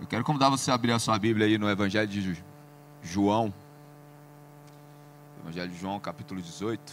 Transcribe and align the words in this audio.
Eu 0.00 0.06
quero 0.06 0.22
convidar 0.22 0.48
você 0.48 0.70
a 0.70 0.74
abrir 0.74 0.92
a 0.92 0.98
sua 0.98 1.18
Bíblia 1.18 1.46
aí 1.46 1.58
no 1.58 1.68
Evangelho 1.68 2.06
de 2.06 2.40
João. 3.02 3.52
Evangelho 5.40 5.70
de 5.70 5.76
João, 5.76 5.98
capítulo 5.98 6.40
18. 6.40 6.92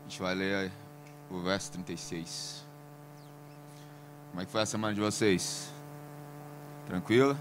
A 0.00 0.08
gente 0.08 0.20
vai 0.20 0.34
ler 0.34 0.72
o 1.30 1.38
verso 1.40 1.70
36. 1.72 2.64
Como 4.30 4.42
é 4.42 4.44
que 4.44 4.50
foi 4.50 4.62
a 4.62 4.66
semana 4.66 4.92
de 4.92 5.00
vocês? 5.00 5.72
Tranquila? 6.86 7.38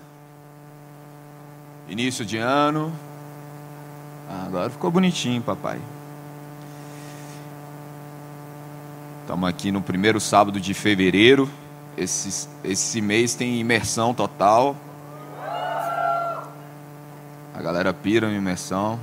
Início 1.89 2.23
de 2.23 2.37
ano. 2.37 2.93
Ah, 4.29 4.45
agora 4.45 4.69
ficou 4.69 4.91
bonitinho, 4.91 5.41
papai. 5.41 5.81
Estamos 9.23 9.47
aqui 9.47 9.71
no 9.71 9.81
primeiro 9.81 10.19
sábado 10.19 10.59
de 10.59 10.73
fevereiro. 10.73 11.49
Esse, 11.97 12.45
esse 12.61 12.99
mês 12.99 13.33
tem 13.33 13.57
imersão 13.57 14.13
total. 14.13 14.75
A 17.55 17.61
galera 17.61 17.93
pira 17.93 18.29
em 18.29 18.35
imersão. 18.35 18.99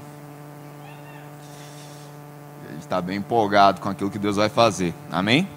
A 2.68 2.72
gente 2.72 2.82
está 2.82 3.00
bem 3.00 3.16
empolgado 3.16 3.80
com 3.80 3.88
aquilo 3.88 4.10
que 4.10 4.18
Deus 4.18 4.36
vai 4.36 4.50
fazer. 4.50 4.92
Amém? 5.10 5.48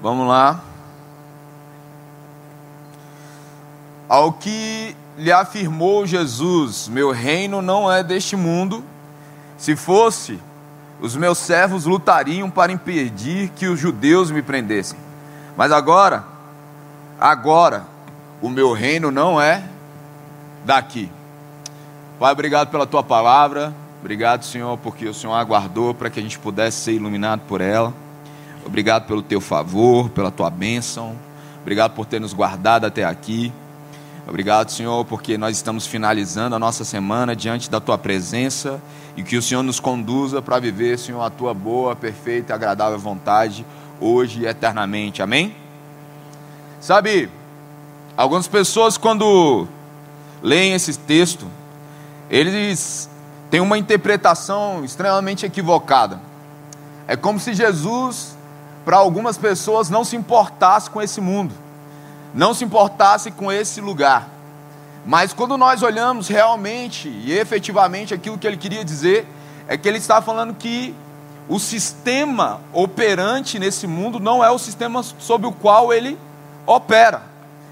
Vamos 0.00 0.26
lá. 0.26 0.60
Ao 4.08 4.32
que 4.32 4.96
lhe 5.16 5.30
afirmou 5.30 6.04
Jesus: 6.04 6.88
Meu 6.88 7.12
reino 7.12 7.62
não 7.62 7.90
é 7.90 8.02
deste 8.02 8.34
mundo. 8.34 8.82
Se 9.56 9.76
fosse, 9.76 10.40
os 11.02 11.16
meus 11.16 11.36
servos 11.36 11.84
lutariam 11.84 12.48
para 12.48 12.70
impedir 12.70 13.50
que 13.56 13.66
os 13.66 13.78
judeus 13.78 14.30
me 14.30 14.40
prendessem. 14.40 14.96
Mas 15.56 15.72
agora, 15.72 16.24
agora, 17.18 17.84
o 18.40 18.48
meu 18.48 18.72
reino 18.72 19.10
não 19.10 19.40
é 19.40 19.64
daqui. 20.64 21.10
Pai, 22.20 22.30
obrigado 22.30 22.70
pela 22.70 22.86
tua 22.86 23.02
palavra. 23.02 23.74
Obrigado, 24.00 24.44
Senhor, 24.44 24.78
porque 24.78 25.08
o 25.08 25.12
Senhor 25.12 25.34
aguardou 25.34 25.92
para 25.92 26.08
que 26.08 26.20
a 26.20 26.22
gente 26.22 26.38
pudesse 26.38 26.78
ser 26.78 26.92
iluminado 26.92 27.40
por 27.48 27.60
ela. 27.60 27.92
Obrigado 28.64 29.04
pelo 29.04 29.22
teu 29.22 29.40
favor, 29.40 30.08
pela 30.08 30.30
tua 30.30 30.50
bênção. 30.50 31.16
Obrigado 31.62 31.94
por 31.94 32.06
ter 32.06 32.20
nos 32.20 32.32
guardado 32.32 32.84
até 32.84 33.02
aqui. 33.02 33.52
Obrigado, 34.24 34.70
Senhor, 34.70 35.04
porque 35.04 35.36
nós 35.36 35.56
estamos 35.56 35.84
finalizando 35.84 36.54
a 36.54 36.60
nossa 36.60 36.84
semana 36.84 37.34
diante 37.34 37.68
da 37.68 37.80
tua 37.80 37.98
presença 37.98 38.80
e 39.16 39.22
que 39.22 39.36
o 39.36 39.42
Senhor 39.42 39.62
nos 39.62 39.78
conduza 39.78 40.40
para 40.40 40.58
viver, 40.58 40.98
Senhor, 40.98 41.22
a 41.22 41.30
tua 41.30 41.52
boa, 41.52 41.94
perfeita 41.94 42.52
e 42.52 42.54
agradável 42.54 42.98
vontade, 42.98 43.66
hoje 44.00 44.40
e 44.40 44.46
eternamente. 44.46 45.22
Amém? 45.22 45.54
Sabe, 46.80 47.30
algumas 48.16 48.48
pessoas, 48.48 48.96
quando 48.96 49.68
leem 50.42 50.72
esse 50.72 50.98
texto, 50.98 51.46
eles 52.30 53.08
têm 53.50 53.60
uma 53.60 53.76
interpretação 53.76 54.84
extremamente 54.84 55.44
equivocada. 55.44 56.18
É 57.06 57.16
como 57.16 57.38
se 57.38 57.52
Jesus, 57.52 58.36
para 58.84 58.96
algumas 58.96 59.36
pessoas, 59.36 59.90
não 59.90 60.04
se 60.04 60.16
importasse 60.16 60.88
com 60.88 61.02
esse 61.02 61.20
mundo, 61.20 61.54
não 62.32 62.54
se 62.54 62.64
importasse 62.64 63.30
com 63.30 63.52
esse 63.52 63.80
lugar. 63.80 64.31
Mas 65.04 65.32
quando 65.32 65.56
nós 65.58 65.82
olhamos 65.82 66.28
realmente 66.28 67.08
e 67.08 67.32
efetivamente 67.32 68.14
aquilo 68.14 68.38
que 68.38 68.46
ele 68.46 68.56
queria 68.56 68.84
dizer, 68.84 69.26
é 69.66 69.76
que 69.76 69.88
ele 69.88 69.98
está 69.98 70.22
falando 70.22 70.54
que 70.54 70.94
o 71.48 71.58
sistema 71.58 72.60
operante 72.72 73.58
nesse 73.58 73.86
mundo 73.86 74.20
não 74.20 74.44
é 74.44 74.50
o 74.50 74.58
sistema 74.58 75.02
sobre 75.02 75.46
o 75.46 75.52
qual 75.52 75.92
ele 75.92 76.16
opera. 76.66 77.22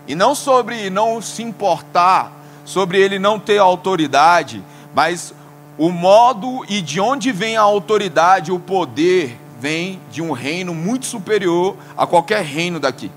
E 0.08 0.14
não 0.14 0.34
sobre 0.34 0.90
não 0.90 1.22
se 1.22 1.42
importar, 1.42 2.32
sobre 2.64 2.98
ele 2.98 3.18
não 3.18 3.38
ter 3.38 3.58
autoridade, 3.58 4.62
mas 4.94 5.32
o 5.78 5.90
modo 5.90 6.64
e 6.68 6.82
de 6.82 7.00
onde 7.00 7.30
vem 7.30 7.56
a 7.56 7.62
autoridade, 7.62 8.50
o 8.50 8.58
poder, 8.58 9.38
vem 9.60 10.00
de 10.10 10.20
um 10.20 10.32
reino 10.32 10.74
muito 10.74 11.06
superior 11.06 11.76
a 11.96 12.06
qualquer 12.06 12.42
reino 12.42 12.80
daqui. 12.80 13.10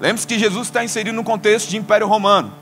Lembre-se 0.00 0.26
que 0.26 0.38
Jesus 0.38 0.68
está 0.68 0.82
inserido 0.82 1.14
no 1.14 1.24
contexto 1.24 1.68
de 1.68 1.76
Império 1.76 2.06
Romano. 2.06 2.61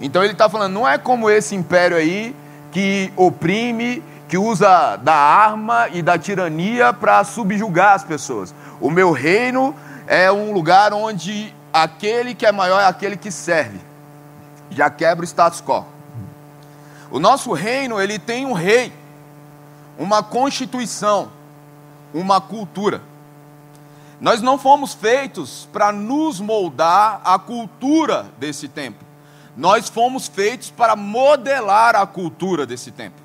Então 0.00 0.22
ele 0.22 0.32
está 0.32 0.48
falando, 0.48 0.72
não 0.72 0.88
é 0.88 0.96
como 0.96 1.28
esse 1.28 1.54
império 1.54 1.96
aí 1.96 2.34
que 2.70 3.12
oprime, 3.16 4.02
que 4.28 4.38
usa 4.38 4.96
da 4.96 5.14
arma 5.14 5.88
e 5.88 6.02
da 6.02 6.18
tirania 6.18 6.92
para 6.92 7.24
subjugar 7.24 7.94
as 7.94 8.04
pessoas. 8.04 8.54
O 8.80 8.90
meu 8.90 9.10
reino 9.10 9.74
é 10.06 10.30
um 10.30 10.52
lugar 10.52 10.92
onde 10.92 11.54
aquele 11.72 12.34
que 12.34 12.46
é 12.46 12.52
maior 12.52 12.80
é 12.80 12.86
aquele 12.86 13.16
que 13.16 13.30
serve. 13.30 13.80
Já 14.70 14.90
quebra 14.90 15.24
o 15.24 15.26
status 15.26 15.60
quo. 15.60 15.84
O 17.10 17.18
nosso 17.18 17.52
reino, 17.52 18.00
ele 18.00 18.18
tem 18.18 18.44
um 18.44 18.52
rei, 18.52 18.92
uma 19.98 20.22
constituição, 20.22 21.30
uma 22.12 22.40
cultura. 22.40 23.00
Nós 24.20 24.42
não 24.42 24.58
fomos 24.58 24.92
feitos 24.92 25.66
para 25.72 25.90
nos 25.90 26.38
moldar 26.38 27.20
a 27.24 27.38
cultura 27.38 28.26
desse 28.38 28.68
tempo. 28.68 29.07
Nós 29.58 29.88
fomos 29.88 30.28
feitos 30.28 30.70
para 30.70 30.94
modelar 30.94 31.96
a 31.96 32.06
cultura 32.06 32.64
desse 32.64 32.92
tempo. 32.92 33.20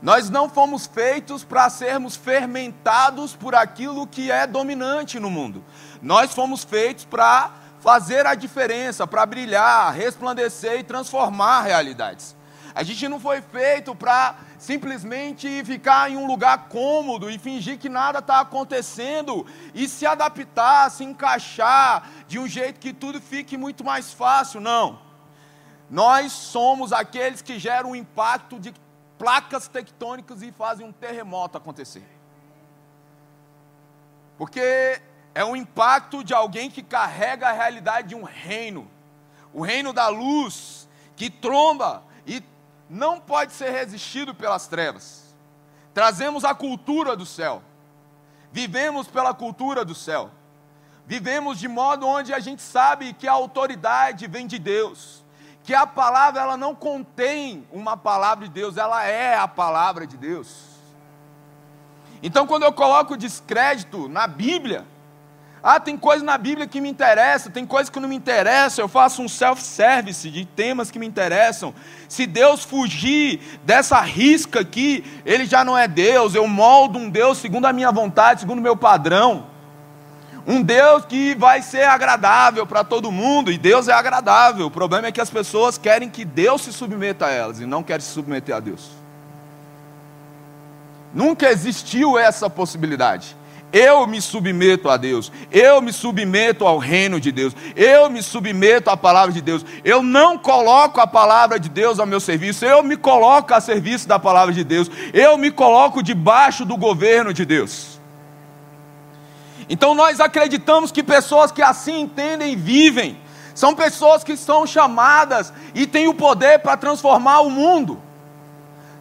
Nós 0.00 0.30
não 0.30 0.48
fomos 0.48 0.86
feitos 0.86 1.42
para 1.42 1.68
sermos 1.68 2.14
fermentados 2.14 3.34
por 3.34 3.56
aquilo 3.56 4.06
que 4.06 4.30
é 4.30 4.46
dominante 4.46 5.18
no 5.18 5.28
mundo. 5.28 5.64
Nós 6.00 6.32
fomos 6.32 6.62
feitos 6.62 7.04
para 7.04 7.50
fazer 7.80 8.26
a 8.26 8.36
diferença, 8.36 9.08
para 9.08 9.26
brilhar, 9.26 9.92
resplandecer 9.92 10.78
e 10.78 10.84
transformar 10.84 11.62
realidades. 11.62 12.36
A 12.72 12.84
gente 12.84 13.08
não 13.08 13.18
foi 13.18 13.42
feito 13.42 13.92
para 13.92 14.36
simplesmente 14.56 15.64
ficar 15.64 16.08
em 16.12 16.16
um 16.16 16.28
lugar 16.28 16.68
cômodo 16.68 17.28
e 17.28 17.40
fingir 17.40 17.76
que 17.76 17.88
nada 17.88 18.20
está 18.20 18.38
acontecendo 18.38 19.44
e 19.74 19.88
se 19.88 20.06
adaptar, 20.06 20.92
se 20.92 21.02
encaixar 21.02 22.08
de 22.28 22.38
um 22.38 22.46
jeito 22.46 22.78
que 22.78 22.92
tudo 22.92 23.20
fique 23.20 23.56
muito 23.56 23.82
mais 23.82 24.12
fácil. 24.12 24.60
Não. 24.60 25.09
Nós 25.90 26.30
somos 26.30 26.92
aqueles 26.92 27.42
que 27.42 27.58
geram 27.58 27.90
o 27.90 27.96
impacto 27.96 28.60
de 28.60 28.72
placas 29.18 29.66
tectônicas 29.66 30.40
e 30.40 30.52
fazem 30.52 30.86
um 30.86 30.92
terremoto 30.92 31.58
acontecer. 31.58 32.06
Porque 34.38 35.02
é 35.34 35.44
um 35.44 35.56
impacto 35.56 36.22
de 36.22 36.32
alguém 36.32 36.70
que 36.70 36.80
carrega 36.80 37.48
a 37.48 37.52
realidade 37.52 38.10
de 38.10 38.14
um 38.14 38.22
reino, 38.22 38.88
o 39.52 39.62
reino 39.62 39.92
da 39.92 40.06
luz, 40.06 40.88
que 41.16 41.28
tromba 41.28 42.04
e 42.24 42.40
não 42.88 43.20
pode 43.20 43.52
ser 43.52 43.70
resistido 43.70 44.32
pelas 44.32 44.68
trevas. 44.68 45.34
Trazemos 45.92 46.44
a 46.44 46.54
cultura 46.54 47.16
do 47.16 47.26
céu, 47.26 47.64
vivemos 48.52 49.08
pela 49.08 49.34
cultura 49.34 49.84
do 49.84 49.94
céu, 49.94 50.30
vivemos 51.04 51.58
de 51.58 51.66
modo 51.66 52.06
onde 52.06 52.32
a 52.32 52.38
gente 52.38 52.62
sabe 52.62 53.12
que 53.12 53.26
a 53.26 53.32
autoridade 53.32 54.28
vem 54.28 54.46
de 54.46 54.58
Deus 54.58 55.19
que 55.62 55.74
a 55.74 55.86
palavra 55.86 56.40
ela 56.40 56.56
não 56.56 56.74
contém 56.74 57.66
uma 57.72 57.96
palavra 57.96 58.46
de 58.46 58.52
Deus, 58.52 58.76
ela 58.76 59.04
é 59.04 59.36
a 59.36 59.46
palavra 59.46 60.06
de 60.06 60.16
Deus. 60.16 60.70
Então, 62.22 62.46
quando 62.46 62.64
eu 62.64 62.72
coloco 62.72 63.16
descrédito 63.16 64.08
na 64.08 64.26
Bíblia, 64.26 64.86
ah, 65.62 65.78
tem 65.78 65.96
coisa 65.96 66.24
na 66.24 66.38
Bíblia 66.38 66.66
que 66.66 66.80
me 66.80 66.88
interessa, 66.88 67.50
tem 67.50 67.66
coisa 67.66 67.92
que 67.92 68.00
não 68.00 68.08
me 68.08 68.16
interessa, 68.16 68.80
eu 68.80 68.88
faço 68.88 69.20
um 69.20 69.28
self-service 69.28 70.30
de 70.30 70.46
temas 70.46 70.90
que 70.90 70.98
me 70.98 71.06
interessam. 71.06 71.74
Se 72.08 72.26
Deus 72.26 72.64
fugir 72.64 73.60
dessa 73.62 74.00
risca 74.00 74.60
aqui, 74.60 75.04
ele 75.24 75.44
já 75.44 75.62
não 75.62 75.76
é 75.76 75.86
Deus, 75.86 76.34
eu 76.34 76.46
moldo 76.46 76.98
um 76.98 77.10
Deus 77.10 77.38
segundo 77.38 77.66
a 77.66 77.72
minha 77.72 77.90
vontade, 77.90 78.40
segundo 78.40 78.58
o 78.58 78.62
meu 78.62 78.76
padrão. 78.76 79.49
Um 80.46 80.62
Deus 80.62 81.04
que 81.04 81.34
vai 81.34 81.62
ser 81.62 81.84
agradável 81.84 82.66
para 82.66 82.82
todo 82.82 83.12
mundo, 83.12 83.52
e 83.52 83.58
Deus 83.58 83.88
é 83.88 83.92
agradável. 83.92 84.66
O 84.66 84.70
problema 84.70 85.08
é 85.08 85.12
que 85.12 85.20
as 85.20 85.30
pessoas 85.30 85.76
querem 85.76 86.08
que 86.08 86.24
Deus 86.24 86.62
se 86.62 86.72
submeta 86.72 87.26
a 87.26 87.30
elas 87.30 87.60
e 87.60 87.66
não 87.66 87.82
querem 87.82 88.00
se 88.00 88.12
submeter 88.12 88.56
a 88.56 88.60
Deus. 88.60 88.90
Nunca 91.12 91.50
existiu 91.50 92.18
essa 92.18 92.48
possibilidade. 92.48 93.36
Eu 93.72 94.04
me 94.04 94.20
submeto 94.20 94.88
a 94.88 94.96
Deus, 94.96 95.30
eu 95.52 95.80
me 95.80 95.92
submeto 95.92 96.66
ao 96.66 96.76
reino 96.76 97.20
de 97.20 97.30
Deus, 97.30 97.54
eu 97.76 98.10
me 98.10 98.20
submeto 98.20 98.90
à 98.90 98.96
palavra 98.96 99.32
de 99.32 99.40
Deus. 99.40 99.64
Eu 99.84 100.02
não 100.02 100.36
coloco 100.36 101.00
a 101.00 101.06
palavra 101.06 101.58
de 101.60 101.68
Deus 101.68 102.00
ao 102.00 102.06
meu 102.06 102.18
serviço, 102.18 102.64
eu 102.64 102.82
me 102.82 102.96
coloco 102.96 103.54
a 103.54 103.60
serviço 103.60 104.08
da 104.08 104.18
palavra 104.18 104.52
de 104.52 104.64
Deus, 104.64 104.90
eu 105.12 105.38
me 105.38 105.52
coloco 105.52 106.02
debaixo 106.02 106.64
do 106.64 106.76
governo 106.76 107.32
de 107.32 107.44
Deus. 107.44 107.99
Então 109.72 109.94
nós 109.94 110.18
acreditamos 110.18 110.90
que 110.90 111.00
pessoas 111.00 111.52
que 111.52 111.62
assim 111.62 112.00
entendem 112.00 112.52
e 112.52 112.56
vivem 112.56 113.16
são 113.54 113.72
pessoas 113.72 114.24
que 114.24 114.36
são 114.36 114.66
chamadas 114.66 115.52
e 115.72 115.86
têm 115.86 116.08
o 116.08 116.14
poder 116.14 116.58
para 116.58 116.76
transformar 116.76 117.40
o 117.42 117.50
mundo, 117.50 118.02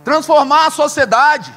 transformar 0.03 0.67
a 0.67 0.69
sociedade. 0.69 1.51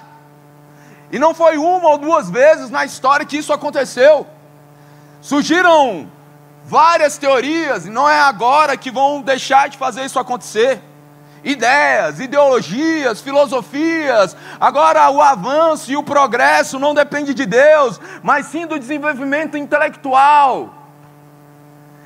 E 1.11 1.19
não 1.19 1.35
foi 1.35 1.59
uma 1.59 1.91
ou 1.91 1.99
duas 1.99 2.31
vezes 2.31 2.71
na 2.71 2.87
história 2.87 3.27
que 3.27 3.37
isso 3.37 3.53
aconteceu. 3.53 4.27
Surgiram 5.21 6.11
várias 6.65 7.19
teorias, 7.19 7.85
e 7.85 7.91
não 7.91 8.09
é 8.09 8.19
agora 8.19 8.79
que 8.79 8.91
vão 8.91 9.21
deixar 9.21 9.69
de 9.69 9.77
fazer 9.77 10.07
isso 10.07 10.19
acontecer. 10.19 10.81
Ideias, 11.45 12.21
ideologias, 12.21 13.21
filosofias. 13.21 14.37
Agora 14.61 15.11
o 15.11 15.21
avanço 15.21 15.91
e 15.91 15.97
o 15.97 16.03
progresso 16.03 16.79
não 16.79 16.95
depende 16.95 17.35
de 17.35 17.45
Deus, 17.45 18.01
mas 18.23 18.47
sim 18.47 18.67
do 18.67 18.79
desenvolvimento 18.79 19.57
intelectual. 19.57 20.73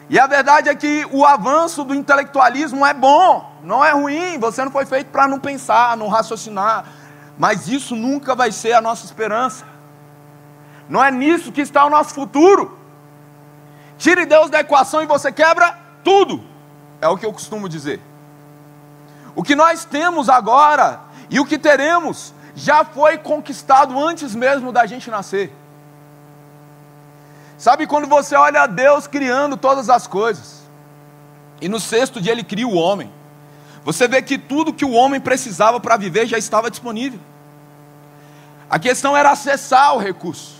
E 0.09 0.19
a 0.19 0.27
verdade 0.27 0.69
é 0.69 0.75
que 0.75 1.07
o 1.11 1.27
avanço 1.27 1.85
do 1.85 1.95
intelectualismo 1.95 2.87
é 2.87 2.95
bom, 2.95 3.53
não 3.63 3.85
é 3.85 3.91
ruim. 3.91 4.39
Você 4.39 4.65
não 4.65 4.71
foi 4.71 4.87
feito 4.87 5.09
para 5.11 5.27
não 5.27 5.39
pensar, 5.39 5.97
não 5.97 6.09
raciocinar. 6.09 6.87
Mas 7.37 7.69
isso 7.69 7.95
nunca 7.95 8.35
vai 8.35 8.53
ser 8.53 8.73
a 8.73 8.81
nossa 8.81 9.05
esperança. 9.05 9.67
Não 10.89 11.05
é 11.05 11.11
nisso 11.11 11.53
que 11.53 11.61
está 11.61 11.85
o 11.85 11.91
nosso 11.91 12.15
futuro. 12.15 12.79
Tire 13.99 14.25
Deus 14.25 14.49
da 14.49 14.61
equação 14.61 15.03
e 15.03 15.07
você 15.07 15.33
quebra 15.33 15.77
tudo. 16.05 16.43
É 17.01 17.09
o 17.09 17.17
que 17.17 17.27
eu 17.27 17.33
costumo 17.33 17.69
dizer. 17.69 18.01
O 19.37 19.43
que 19.43 19.55
nós 19.55 19.85
temos 19.85 20.29
agora 20.29 20.99
e 21.31 21.39
o 21.39 21.45
que 21.45 21.59
teremos 21.59 22.35
já 22.55 22.85
foi 22.85 23.19
conquistado 23.19 23.97
antes 24.03 24.35
mesmo 24.35 24.73
da 24.73 24.87
gente 24.87 25.11
nascer. 25.11 25.53
Sabe 27.59 27.87
quando 27.87 28.09
você 28.09 28.35
olha 28.35 28.67
Deus 28.67 29.07
criando 29.07 29.57
todas 29.57 29.91
as 29.91 30.07
coisas, 30.07 30.63
e 31.61 31.69
no 31.69 31.79
sexto 31.79 32.21
dia 32.21 32.33
ele 32.33 32.43
cria 32.43 32.67
o 32.67 32.75
homem, 32.75 33.13
você 33.85 34.09
vê 34.09 34.21
que 34.21 34.37
tudo 34.37 34.73
que 34.73 34.85
o 34.85 34.91
homem 34.93 35.21
precisava 35.21 35.79
para 35.79 35.97
viver 35.97 36.27
já 36.27 36.37
estava 36.37 36.71
disponível. 36.71 37.21
A 38.69 38.79
questão 38.79 39.17
era 39.17 39.31
acessar 39.31 39.95
o 39.95 39.99
recurso. 39.99 40.57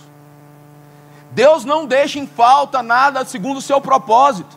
Deus 1.31 1.65
não 1.65 1.85
deixa 1.85 2.19
em 2.19 2.25
falta 2.25 2.81
nada 2.81 3.25
segundo 3.25 3.57
o 3.57 3.61
seu 3.61 3.81
propósito. 3.81 4.55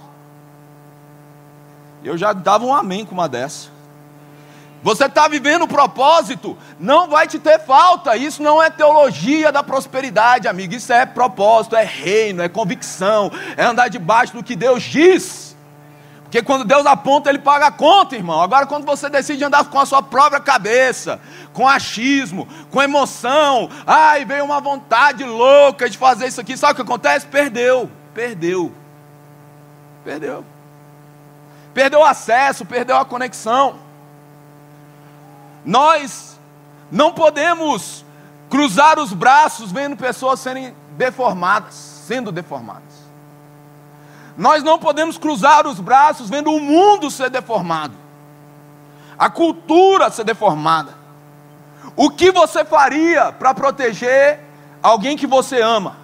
Eu 2.04 2.16
já 2.16 2.32
dava 2.32 2.64
um 2.64 2.72
amém 2.72 3.04
com 3.04 3.12
uma 3.12 3.28
dessa. 3.28 3.79
Você 4.82 5.04
está 5.04 5.28
vivendo 5.28 5.62
o 5.62 5.68
propósito, 5.68 6.56
não 6.78 7.08
vai 7.08 7.26
te 7.26 7.38
ter 7.38 7.60
falta. 7.60 8.16
Isso 8.16 8.42
não 8.42 8.62
é 8.62 8.70
teologia 8.70 9.52
da 9.52 9.62
prosperidade, 9.62 10.48
amigo. 10.48 10.74
Isso 10.74 10.92
é 10.92 11.04
propósito, 11.04 11.76
é 11.76 11.84
reino, 11.84 12.42
é 12.42 12.48
convicção, 12.48 13.30
é 13.56 13.64
andar 13.64 13.88
debaixo 13.88 14.32
do 14.32 14.42
que 14.42 14.56
Deus 14.56 14.82
diz. 14.82 15.50
Porque 16.22 16.42
quando 16.42 16.64
Deus 16.64 16.86
aponta, 16.86 17.28
Ele 17.28 17.40
paga 17.40 17.66
a 17.66 17.72
conta, 17.72 18.14
irmão. 18.14 18.40
Agora, 18.40 18.64
quando 18.64 18.86
você 18.86 19.10
decide 19.10 19.44
andar 19.44 19.64
com 19.64 19.78
a 19.78 19.84
sua 19.84 20.00
própria 20.00 20.40
cabeça, 20.40 21.20
com 21.52 21.68
achismo, 21.68 22.48
com 22.70 22.80
emoção, 22.80 23.68
ai, 23.84 24.24
veio 24.24 24.44
uma 24.44 24.60
vontade 24.60 25.24
louca 25.24 25.90
de 25.90 25.98
fazer 25.98 26.28
isso 26.28 26.40
aqui, 26.40 26.56
sabe 26.56 26.72
o 26.72 26.76
que 26.76 26.82
acontece? 26.82 27.26
Perdeu, 27.26 27.90
perdeu, 28.14 28.72
perdeu. 30.04 30.44
Perdeu 31.74 31.98
o 31.98 32.04
acesso, 32.04 32.64
perdeu 32.64 32.96
a 32.96 33.04
conexão. 33.04 33.89
Nós 35.64 36.38
não 36.90 37.12
podemos 37.12 38.04
cruzar 38.48 38.98
os 38.98 39.12
braços 39.12 39.70
vendo 39.70 39.96
pessoas 39.96 40.40
serem 40.40 40.74
deformadas, 40.96 41.74
sendo 41.74 42.32
deformadas. 42.32 42.82
Nós 44.36 44.62
não 44.62 44.78
podemos 44.78 45.18
cruzar 45.18 45.66
os 45.66 45.78
braços 45.78 46.28
vendo 46.28 46.50
o 46.50 46.60
mundo 46.60 47.10
ser 47.10 47.30
deformado, 47.30 47.94
a 49.18 49.28
cultura 49.28 50.10
ser 50.10 50.24
deformada. 50.24 50.94
O 51.96 52.10
que 52.10 52.30
você 52.30 52.64
faria 52.64 53.32
para 53.32 53.54
proteger 53.54 54.40
alguém 54.82 55.16
que 55.16 55.26
você 55.26 55.60
ama? 55.60 55.96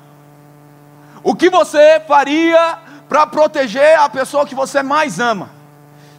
O 1.23 1.35
que 1.35 1.49
você 1.49 2.01
faria 2.07 2.79
para 3.09 3.27
proteger 3.27 3.99
a 3.99 4.09
pessoa 4.09 4.47
que 4.47 4.55
você 4.55 4.83
mais 4.83 5.19
ama? 5.19 5.56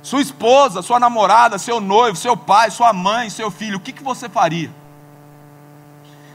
Sua 0.07 0.21
esposa, 0.21 0.81
sua 0.81 1.01
namorada, 1.01 1.57
seu 1.57 1.81
noivo, 1.81 2.15
seu 2.15 2.37
pai, 2.37 2.71
sua 2.71 2.93
mãe, 2.93 3.29
seu 3.29 3.51
filho, 3.51 3.77
o 3.77 3.79
que, 3.81 3.91
que 3.91 4.01
você 4.01 4.29
faria? 4.29 4.71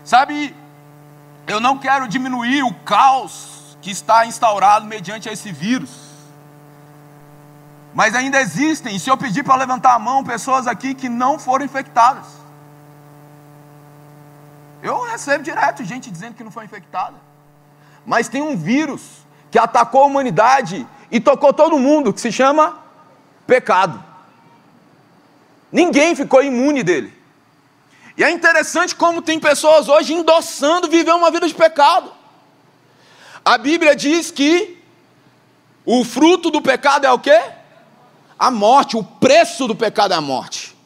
Sabe, 0.04 0.54
eu 1.46 1.58
não 1.58 1.78
quero 1.78 2.06
diminuir 2.06 2.62
o 2.64 2.74
caos 2.84 3.78
que 3.80 3.90
está 3.90 4.26
instaurado 4.26 4.84
mediante 4.84 5.26
esse 5.26 5.50
vírus. 5.50 5.90
Mas 7.94 8.14
ainda 8.14 8.42
existem, 8.42 8.98
se 8.98 9.08
eu 9.08 9.16
pedir 9.16 9.42
para 9.42 9.54
levantar 9.54 9.94
a 9.94 9.98
mão, 9.98 10.22
pessoas 10.22 10.66
aqui 10.66 10.92
que 10.94 11.08
não 11.08 11.38
foram 11.38 11.64
infectadas. 11.64 12.26
Eu 14.82 15.02
recebo 15.04 15.42
direto 15.42 15.82
gente 15.82 16.10
dizendo 16.10 16.34
que 16.34 16.44
não 16.44 16.50
foi 16.50 16.66
infectada. 16.66 17.16
Mas 18.04 18.28
tem 18.28 18.42
um 18.42 18.54
vírus 18.54 19.00
que 19.50 19.58
atacou 19.58 20.02
a 20.02 20.06
humanidade 20.06 20.86
e 21.10 21.18
tocou 21.18 21.54
todo 21.54 21.78
mundo, 21.78 22.12
que 22.12 22.20
se 22.20 22.30
chama 22.30 22.81
pecado. 23.46 24.02
Ninguém 25.70 26.14
ficou 26.14 26.42
imune 26.42 26.82
dele. 26.82 27.12
E 28.16 28.22
é 28.22 28.30
interessante 28.30 28.94
como 28.94 29.22
tem 29.22 29.40
pessoas 29.40 29.88
hoje 29.88 30.12
endossando 30.12 30.88
viver 30.88 31.12
uma 31.12 31.30
vida 31.30 31.48
de 31.48 31.54
pecado. 31.54 32.12
A 33.44 33.56
Bíblia 33.56 33.96
diz 33.96 34.30
que 34.30 34.78
o 35.84 36.04
fruto 36.04 36.50
do 36.50 36.60
pecado 36.60 37.06
é 37.06 37.10
o 37.10 37.18
quê? 37.18 37.40
A 38.38 38.50
morte, 38.50 38.96
o 38.96 39.02
preço 39.02 39.66
do 39.66 39.74
pecado 39.74 40.12
é 40.12 40.16
a 40.16 40.20
morte. 40.20 40.76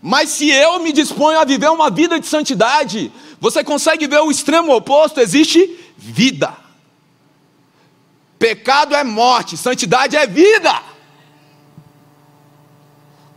Mas 0.00 0.30
se 0.30 0.50
eu 0.50 0.80
me 0.80 0.92
disponho 0.92 1.38
a 1.38 1.44
viver 1.44 1.70
uma 1.70 1.90
vida 1.90 2.18
de 2.18 2.26
santidade, 2.26 3.12
você 3.38 3.62
consegue 3.62 4.06
ver 4.06 4.20
o 4.20 4.30
extremo 4.30 4.74
oposto, 4.74 5.20
existe 5.20 5.78
vida. 5.96 6.56
Pecado 8.38 8.96
é 8.96 9.04
morte, 9.04 9.56
santidade 9.56 10.16
é 10.16 10.26
vida 10.26 10.91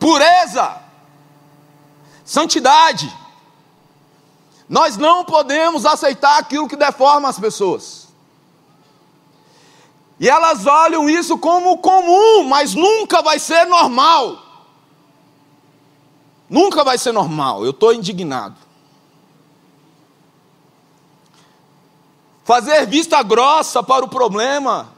pureza, 0.05 0.79
santidade. 2.23 3.11
Nós 4.69 4.97
não 4.97 5.25
podemos 5.25 5.83
aceitar 5.83 6.37
aquilo 6.37 6.67
que 6.67 6.75
deforma 6.75 7.27
as 7.27 7.39
pessoas. 7.39 8.07
E 10.19 10.29
elas 10.29 10.67
olham 10.67 11.09
isso 11.09 11.39
como 11.39 11.79
comum, 11.79 12.43
mas 12.43 12.75
nunca 12.75 13.23
vai 13.23 13.39
ser 13.39 13.65
normal. 13.65 14.43
Nunca 16.47 16.83
vai 16.83 16.99
ser 16.99 17.11
normal. 17.11 17.65
Eu 17.65 17.71
estou 17.71 17.91
indignado. 17.91 18.57
Fazer 22.43 22.85
vista 22.85 23.23
grossa 23.23 23.81
para 23.81 24.05
o 24.05 24.07
problema 24.07 24.93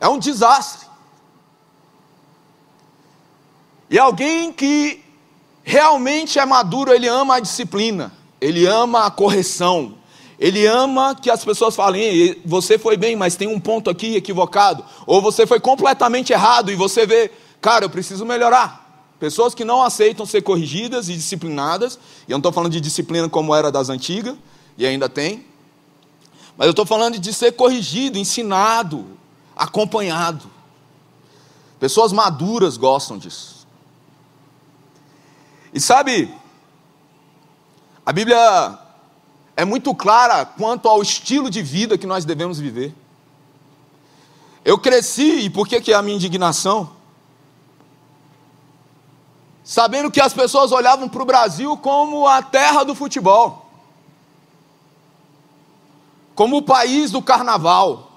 é 0.00 0.08
um 0.08 0.18
desastre. 0.18 0.88
E 3.94 3.98
alguém 4.00 4.52
que 4.52 5.00
realmente 5.62 6.40
é 6.40 6.44
maduro, 6.44 6.92
ele 6.92 7.06
ama 7.06 7.36
a 7.36 7.38
disciplina, 7.38 8.12
ele 8.40 8.66
ama 8.66 9.06
a 9.06 9.10
correção, 9.10 9.94
ele 10.36 10.66
ama 10.66 11.14
que 11.14 11.30
as 11.30 11.44
pessoas 11.44 11.76
falem, 11.76 12.36
você 12.44 12.76
foi 12.76 12.96
bem, 12.96 13.14
mas 13.14 13.36
tem 13.36 13.46
um 13.46 13.60
ponto 13.60 13.88
aqui 13.88 14.16
equivocado, 14.16 14.84
ou 15.06 15.22
você 15.22 15.46
foi 15.46 15.60
completamente 15.60 16.32
errado 16.32 16.72
e 16.72 16.74
você 16.74 17.06
vê, 17.06 17.30
cara, 17.60 17.84
eu 17.84 17.88
preciso 17.88 18.26
melhorar. 18.26 19.06
Pessoas 19.20 19.54
que 19.54 19.64
não 19.64 19.80
aceitam 19.80 20.26
ser 20.26 20.42
corrigidas 20.42 21.08
e 21.08 21.14
disciplinadas, 21.14 21.96
e 22.26 22.32
eu 22.32 22.34
não 22.34 22.40
estou 22.40 22.50
falando 22.50 22.72
de 22.72 22.80
disciplina 22.80 23.28
como 23.28 23.54
era 23.54 23.70
das 23.70 23.90
antigas, 23.90 24.34
e 24.76 24.84
ainda 24.84 25.08
tem, 25.08 25.46
mas 26.56 26.66
eu 26.66 26.72
estou 26.72 26.84
falando 26.84 27.16
de 27.16 27.32
ser 27.32 27.52
corrigido, 27.52 28.18
ensinado, 28.18 29.06
acompanhado. 29.54 30.50
Pessoas 31.78 32.12
maduras 32.12 32.76
gostam 32.76 33.16
disso. 33.16 33.53
E 35.74 35.80
sabe, 35.80 36.32
a 38.06 38.12
Bíblia 38.12 38.78
é 39.56 39.64
muito 39.64 39.92
clara 39.92 40.46
quanto 40.46 40.88
ao 40.88 41.02
estilo 41.02 41.50
de 41.50 41.62
vida 41.62 41.98
que 41.98 42.06
nós 42.06 42.24
devemos 42.24 42.60
viver. 42.60 42.94
Eu 44.64 44.78
cresci, 44.78 45.40
e 45.40 45.50
por 45.50 45.66
que, 45.66 45.80
que 45.80 45.92
é 45.92 45.96
a 45.96 46.00
minha 46.00 46.14
indignação? 46.14 46.92
Sabendo 49.64 50.12
que 50.12 50.20
as 50.20 50.32
pessoas 50.32 50.70
olhavam 50.70 51.08
para 51.08 51.22
o 51.22 51.26
Brasil 51.26 51.76
como 51.76 52.28
a 52.28 52.40
terra 52.40 52.84
do 52.84 52.94
futebol, 52.94 53.68
como 56.36 56.58
o 56.58 56.62
país 56.62 57.10
do 57.10 57.20
carnaval, 57.20 58.12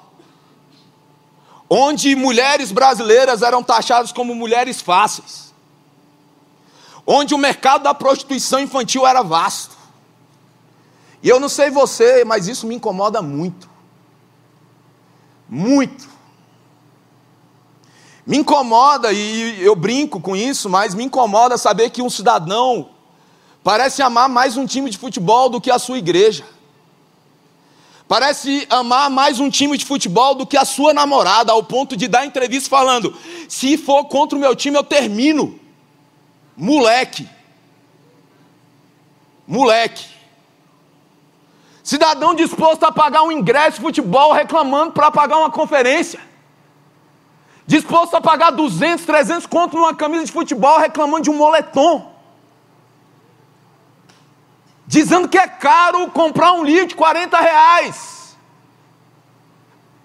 onde 1.67 2.15
mulheres 2.15 2.71
brasileiras 2.71 3.41
eram 3.41 3.63
taxadas 3.63 4.11
como 4.11 4.35
mulheres 4.35 4.79
fáceis 4.79 5.46
onde 7.09 7.33
o 7.33 7.37
mercado 7.37 7.83
da 7.83 7.93
prostituição 7.93 8.59
infantil 8.59 9.07
era 9.07 9.23
vasto. 9.23 9.77
E 11.23 11.29
eu 11.29 11.39
não 11.39 11.47
sei 11.47 11.69
você, 11.69 12.25
mas 12.25 12.49
isso 12.49 12.67
me 12.67 12.75
incomoda 12.75 13.21
muito. 13.21 13.69
Muito. 15.47 16.09
Me 18.25 18.37
incomoda, 18.37 19.13
e 19.13 19.63
eu 19.63 19.73
brinco 19.73 20.19
com 20.19 20.35
isso, 20.35 20.69
mas 20.69 20.93
me 20.93 21.05
incomoda 21.05 21.57
saber 21.57 21.91
que 21.91 22.01
um 22.01 22.09
cidadão 22.09 22.89
parece 23.63 24.01
amar 24.01 24.27
mais 24.27 24.57
um 24.57 24.65
time 24.65 24.89
de 24.89 24.97
futebol 24.97 25.47
do 25.47 25.61
que 25.61 25.71
a 25.71 25.79
sua 25.79 25.97
igreja. 25.97 26.43
Parece 28.05 28.67
amar 28.69 29.09
mais 29.09 29.39
um 29.39 29.49
time 29.49 29.77
de 29.77 29.85
futebol 29.85 30.35
do 30.35 30.45
que 30.45 30.57
a 30.57 30.65
sua 30.65 30.93
namorada, 30.93 31.53
ao 31.53 31.63
ponto 31.63 31.95
de 31.95 32.07
dar 32.09 32.25
entrevista 32.25 32.69
falando: 32.69 33.15
se 33.47 33.77
for 33.77 34.05
contra 34.05 34.37
o 34.37 34.41
meu 34.41 34.55
time, 34.55 34.77
eu 34.77 34.83
termino. 34.83 35.57
Moleque. 36.57 37.29
Moleque. 39.47 40.17
Cidadão 41.83 42.33
disposto 42.33 42.83
a 42.83 42.91
pagar 42.91 43.21
um 43.21 43.31
ingresso 43.31 43.77
de 43.77 43.81
futebol 43.81 44.33
reclamando 44.33 44.91
para 44.91 45.11
pagar 45.11 45.37
uma 45.37 45.51
conferência. 45.51 46.19
Disposto 47.67 48.15
a 48.15 48.21
pagar 48.21 48.51
200, 48.51 49.05
300 49.05 49.45
conto 49.45 49.77
numa 49.77 49.95
camisa 49.95 50.25
de 50.25 50.31
futebol 50.31 50.79
reclamando 50.79 51.23
de 51.23 51.29
um 51.29 51.37
moletom. 51.37 52.11
Dizendo 54.87 55.29
que 55.29 55.37
é 55.37 55.47
caro 55.47 56.09
comprar 56.09 56.53
um 56.53 56.63
livro 56.63 56.87
de 56.87 56.95
40 56.95 57.39
reais. 57.39 58.37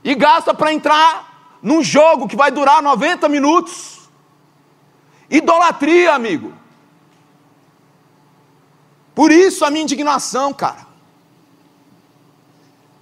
E 0.04 0.14
gasta 0.14 0.52
para 0.52 0.72
entrar 0.72 1.58
num 1.62 1.82
jogo 1.82 2.28
que 2.28 2.36
vai 2.36 2.50
durar 2.50 2.82
90 2.82 3.28
minutos. 3.28 4.01
Idolatria, 5.32 6.14
amigo. 6.14 6.52
Por 9.14 9.32
isso 9.32 9.64
a 9.64 9.70
minha 9.70 9.82
indignação, 9.82 10.52
cara. 10.52 10.86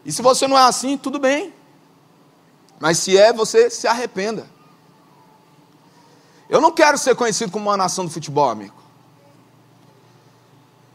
E 0.04 0.12
se 0.12 0.22
você 0.22 0.46
não 0.46 0.56
é 0.56 0.62
assim, 0.62 0.96
tudo 0.96 1.18
bem. 1.18 1.52
Mas 2.78 2.99
se 2.99 3.18
é, 3.18 3.32
você 3.32 3.68
se 3.68 3.87
arrependa. 3.88 4.49
Eu 6.49 6.60
não 6.60 6.70
quero 6.70 6.96
ser 6.96 7.16
conhecido 7.16 7.50
como 7.50 7.68
uma 7.68 7.76
nação 7.76 8.04
do 8.04 8.10
futebol, 8.10 8.49
amigo. 8.49 8.75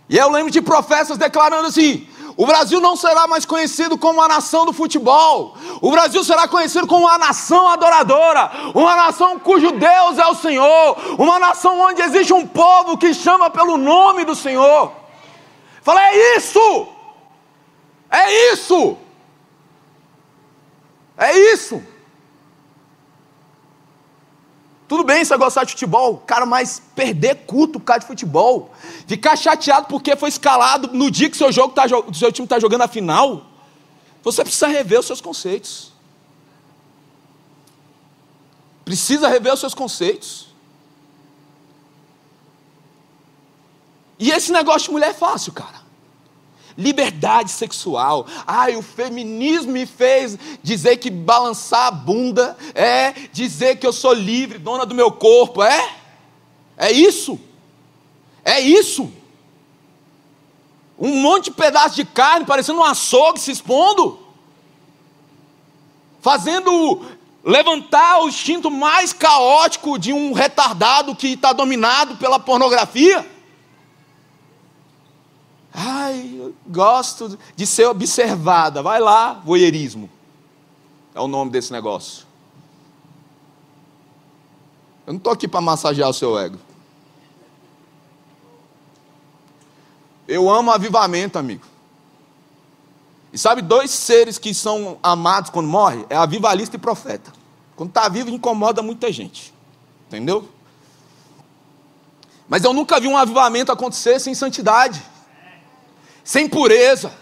E 0.08 0.18
eu 0.18 0.30
lembro 0.30 0.51
de 0.51 0.62
profetas 0.62 1.18
declarando 1.18 1.68
assim: 1.68 2.08
o 2.38 2.46
Brasil 2.46 2.82
não 2.82 2.96
será 2.96 3.27
mais 3.27 3.46
conhecido 3.46 3.98
como 3.98 4.22
a 4.22 4.27
nação 4.27 4.65
do 4.65 4.74
futebol. 4.74 5.56
O 5.82 5.89
Brasil 5.92 6.24
será 6.24 6.48
conhecido 6.48 6.86
como 6.86 7.06
uma 7.06 7.18
nação 7.18 7.70
adoradora, 7.70 8.51
uma 8.74 8.96
nação 8.96 9.39
cujo 9.39 9.72
Deus 9.72 10.18
é 10.18 10.25
o 10.27 10.36
Senhor, 10.36 10.98
uma 11.18 11.39
nação 11.39 11.80
onde 11.80 12.01
existe 12.01 12.34
um 12.34 12.46
povo 12.46 12.98
que 12.98 13.13
chama 13.13 13.50
pelo 13.50 13.77
nome 13.77 14.25
do 14.25 14.36
Senhor. 14.36 14.92
Fala, 15.82 16.01
é 16.01 16.38
isso! 16.38 16.88
É 18.12 18.51
isso! 18.51 18.98
É 21.18 21.38
isso! 21.54 21.95
Tudo 24.88 25.04
bem 25.04 25.25
você 25.25 25.36
gostar 25.36 25.63
de 25.63 25.72
futebol, 25.72 26.18
cara, 26.18 26.46
mas 26.46 26.82
perder 26.96 27.46
culto 27.48 27.80
por 27.80 27.86
causa 27.86 28.01
de 28.01 28.08
futebol, 28.08 28.72
ficar 29.08 29.36
chateado 29.36 29.88
porque 29.88 30.15
foi 30.15 30.30
escalado 30.30 30.89
no 30.94 31.10
dia 31.10 31.30
que 31.30 31.36
seu, 31.36 31.51
jogo 31.51 31.74
tá, 31.74 31.84
seu 32.13 32.32
time 32.32 32.46
está 32.46 32.60
jogando 32.60 32.82
a 32.82 32.88
final, 32.88 33.46
você 34.24 34.44
precisa 34.44 34.68
rever 34.68 35.00
os 35.00 35.08
seus 35.08 35.22
conceitos. 35.22 35.92
Precisa 38.84 39.27
rever 39.27 39.54
os 39.54 39.60
seus 39.60 39.74
conceitos. 39.74 40.48
E 44.20 44.30
esse 44.30 44.51
negócio 44.51 44.88
de 44.88 44.92
mulher 44.92 45.10
é 45.10 45.13
fácil, 45.13 45.51
cara 45.51 45.85
liberdade 46.77 47.51
sexual. 47.51 48.27
Ai, 48.46 48.75
o 48.75 48.82
feminismo 48.82 49.72
me 49.72 49.86
fez 49.86 50.38
dizer 50.62 50.98
que 50.98 51.10
balançar 51.10 51.88
a 51.88 51.91
bunda 51.91 52.58
é 52.74 53.13
dizer 53.32 53.77
que 53.77 53.88
eu 53.88 53.94
sou 53.94 54.13
livre, 54.13 54.58
dona 54.58 54.86
do 54.86 54.96
meu 54.96 55.12
corpo. 55.12 55.63
É? 55.63 55.96
É 56.77 56.91
isso? 56.91 57.39
É 58.44 58.60
isso? 58.60 59.12
Um 60.98 61.20
monte 61.22 61.46
de 61.46 61.51
pedaço 61.51 61.96
de 61.96 62.05
carne 62.05 62.46
parecendo 62.46 62.79
um 62.79 62.84
açougue 62.84 63.39
se 63.39 63.51
expondo, 63.51 64.20
fazendo 66.22 67.05
levantar 67.44 68.24
o 68.24 68.29
instinto 68.29 68.72
mais 68.72 69.13
caótico 69.13 70.00
de 70.00 70.12
um 70.12 70.34
retardado 70.34 71.15
que 71.15 71.27
está 71.27 71.53
dominado 71.53 72.15
pela 72.17 72.39
pornografia. 72.39 73.35
Ai, 75.77 76.53
gosto 76.65 77.38
de 77.53 77.67
ser 77.67 77.86
observada. 77.88 78.82
Vai 78.82 79.01
lá, 79.01 79.34
voyeurismo. 79.34 80.10
É 81.13 81.20
o 81.20 81.27
nome 81.27 81.51
desse 81.51 81.70
negócio. 81.74 82.25
Eu 85.05 85.12
não 85.12 85.17
estou 85.17 85.34
aqui 85.34 85.50
para 85.50 85.60
massagear 85.60 86.10
o 86.10 86.13
seu 86.13 86.39
ego. 86.39 86.58
Eu 90.25 90.50
amo 90.50 90.72
avivamento, 90.72 91.38
amigo. 91.38 91.65
E 93.34 93.38
sabe 93.38 93.62
dois 93.62 93.91
seres 93.91 94.38
que 94.38 94.53
são 94.53 94.98
amados 95.03 95.50
quando 95.50 95.67
morre? 95.67 96.05
É 96.10 96.15
avivalista 96.15 96.77
e 96.77 96.79
profeta. 96.79 97.34
Quando 97.75 97.89
está 97.89 98.08
vivo, 98.08 98.29
incomoda 98.29 98.82
muita 98.82 99.12
gente. 99.12 99.53
Entendeu? 100.08 100.48
Mas 102.48 102.63
eu 102.63 102.72
nunca 102.72 102.98
vi 102.98 103.10
um 103.10 103.17
avivamento 103.17 103.74
acontecer 103.74 104.22
sem 104.22 104.34
santidade 104.34 105.03
sem 106.25 106.50
pureza, 106.50 107.13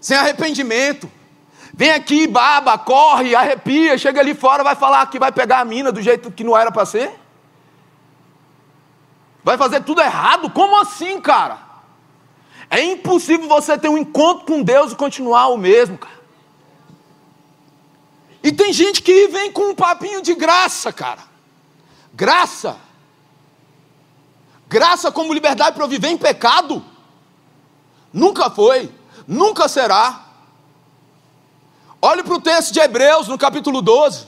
sem 0.00 0.16
arrependimento. 0.16 1.10
Vem 1.72 1.90
aqui, 1.90 2.26
baba, 2.26 2.76
corre, 2.76 3.34
arrepia, 3.34 3.96
chega 3.96 4.20
ali 4.20 4.34
fora, 4.34 4.62
vai 4.62 4.76
falar 4.76 5.06
que 5.06 5.18
vai 5.18 5.32
pegar 5.32 5.60
a 5.60 5.64
mina 5.64 5.90
do 5.90 6.02
jeito 6.02 6.30
que 6.30 6.44
não 6.44 6.56
era 6.56 6.70
para 6.70 6.84
ser? 6.84 7.10
Vai 9.42 9.56
fazer 9.56 9.82
tudo 9.82 10.02
errado? 10.02 10.50
Como 10.50 10.78
assim, 10.78 11.18
cara? 11.18 11.58
É 12.68 12.82
impossível 12.84 13.48
você 13.48 13.76
ter 13.78 13.88
um 13.88 13.96
encontro 13.96 14.44
com 14.44 14.62
Deus 14.62 14.92
e 14.92 14.96
continuar 14.96 15.48
o 15.48 15.56
mesmo, 15.56 15.96
cara. 15.96 16.22
E 18.42 18.52
tem 18.52 18.70
gente 18.72 19.02
que 19.02 19.28
vem 19.28 19.50
com 19.50 19.70
um 19.70 19.74
papinho 19.74 20.20
de 20.20 20.34
graça, 20.34 20.92
cara. 20.92 21.22
Graça. 22.12 22.76
Graça 24.68 25.10
como 25.10 25.32
liberdade 25.32 25.74
para 25.74 25.86
viver 25.86 26.08
em 26.08 26.18
pecado. 26.18 26.84
Nunca 28.12 28.50
foi, 28.50 28.92
nunca 29.26 29.68
será. 29.68 30.26
Olhe 32.00 32.22
para 32.22 32.34
o 32.34 32.40
texto 32.40 32.72
de 32.72 32.80
Hebreus, 32.80 33.28
no 33.28 33.38
capítulo 33.38 33.80
12. 33.80 34.26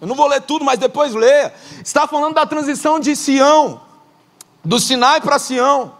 Eu 0.00 0.06
não 0.06 0.14
vou 0.14 0.26
ler 0.26 0.42
tudo, 0.42 0.64
mas 0.64 0.78
depois 0.78 1.14
leia. 1.14 1.54
Está 1.82 2.06
falando 2.06 2.34
da 2.34 2.46
transição 2.46 3.00
de 3.00 3.16
Sião, 3.16 3.80
do 4.64 4.78
Sinai 4.78 5.20
para 5.20 5.38
Sião. 5.38 5.94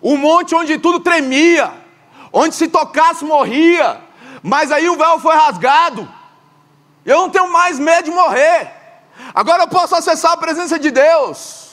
O 0.00 0.16
monte 0.16 0.54
onde 0.54 0.78
tudo 0.78 1.00
tremia, 1.00 1.72
onde 2.32 2.54
se 2.54 2.68
tocasse 2.68 3.24
morria, 3.24 4.00
mas 4.42 4.70
aí 4.70 4.88
o 4.88 4.96
véu 4.96 5.18
foi 5.20 5.34
rasgado. 5.34 6.08
Eu 7.04 7.18
não 7.18 7.30
tenho 7.30 7.50
mais 7.50 7.78
medo 7.78 8.06
de 8.06 8.10
morrer. 8.10 8.72
Agora 9.34 9.62
eu 9.62 9.68
posso 9.68 9.94
acessar 9.94 10.32
a 10.32 10.36
presença 10.36 10.78
de 10.78 10.90
Deus. 10.90 11.68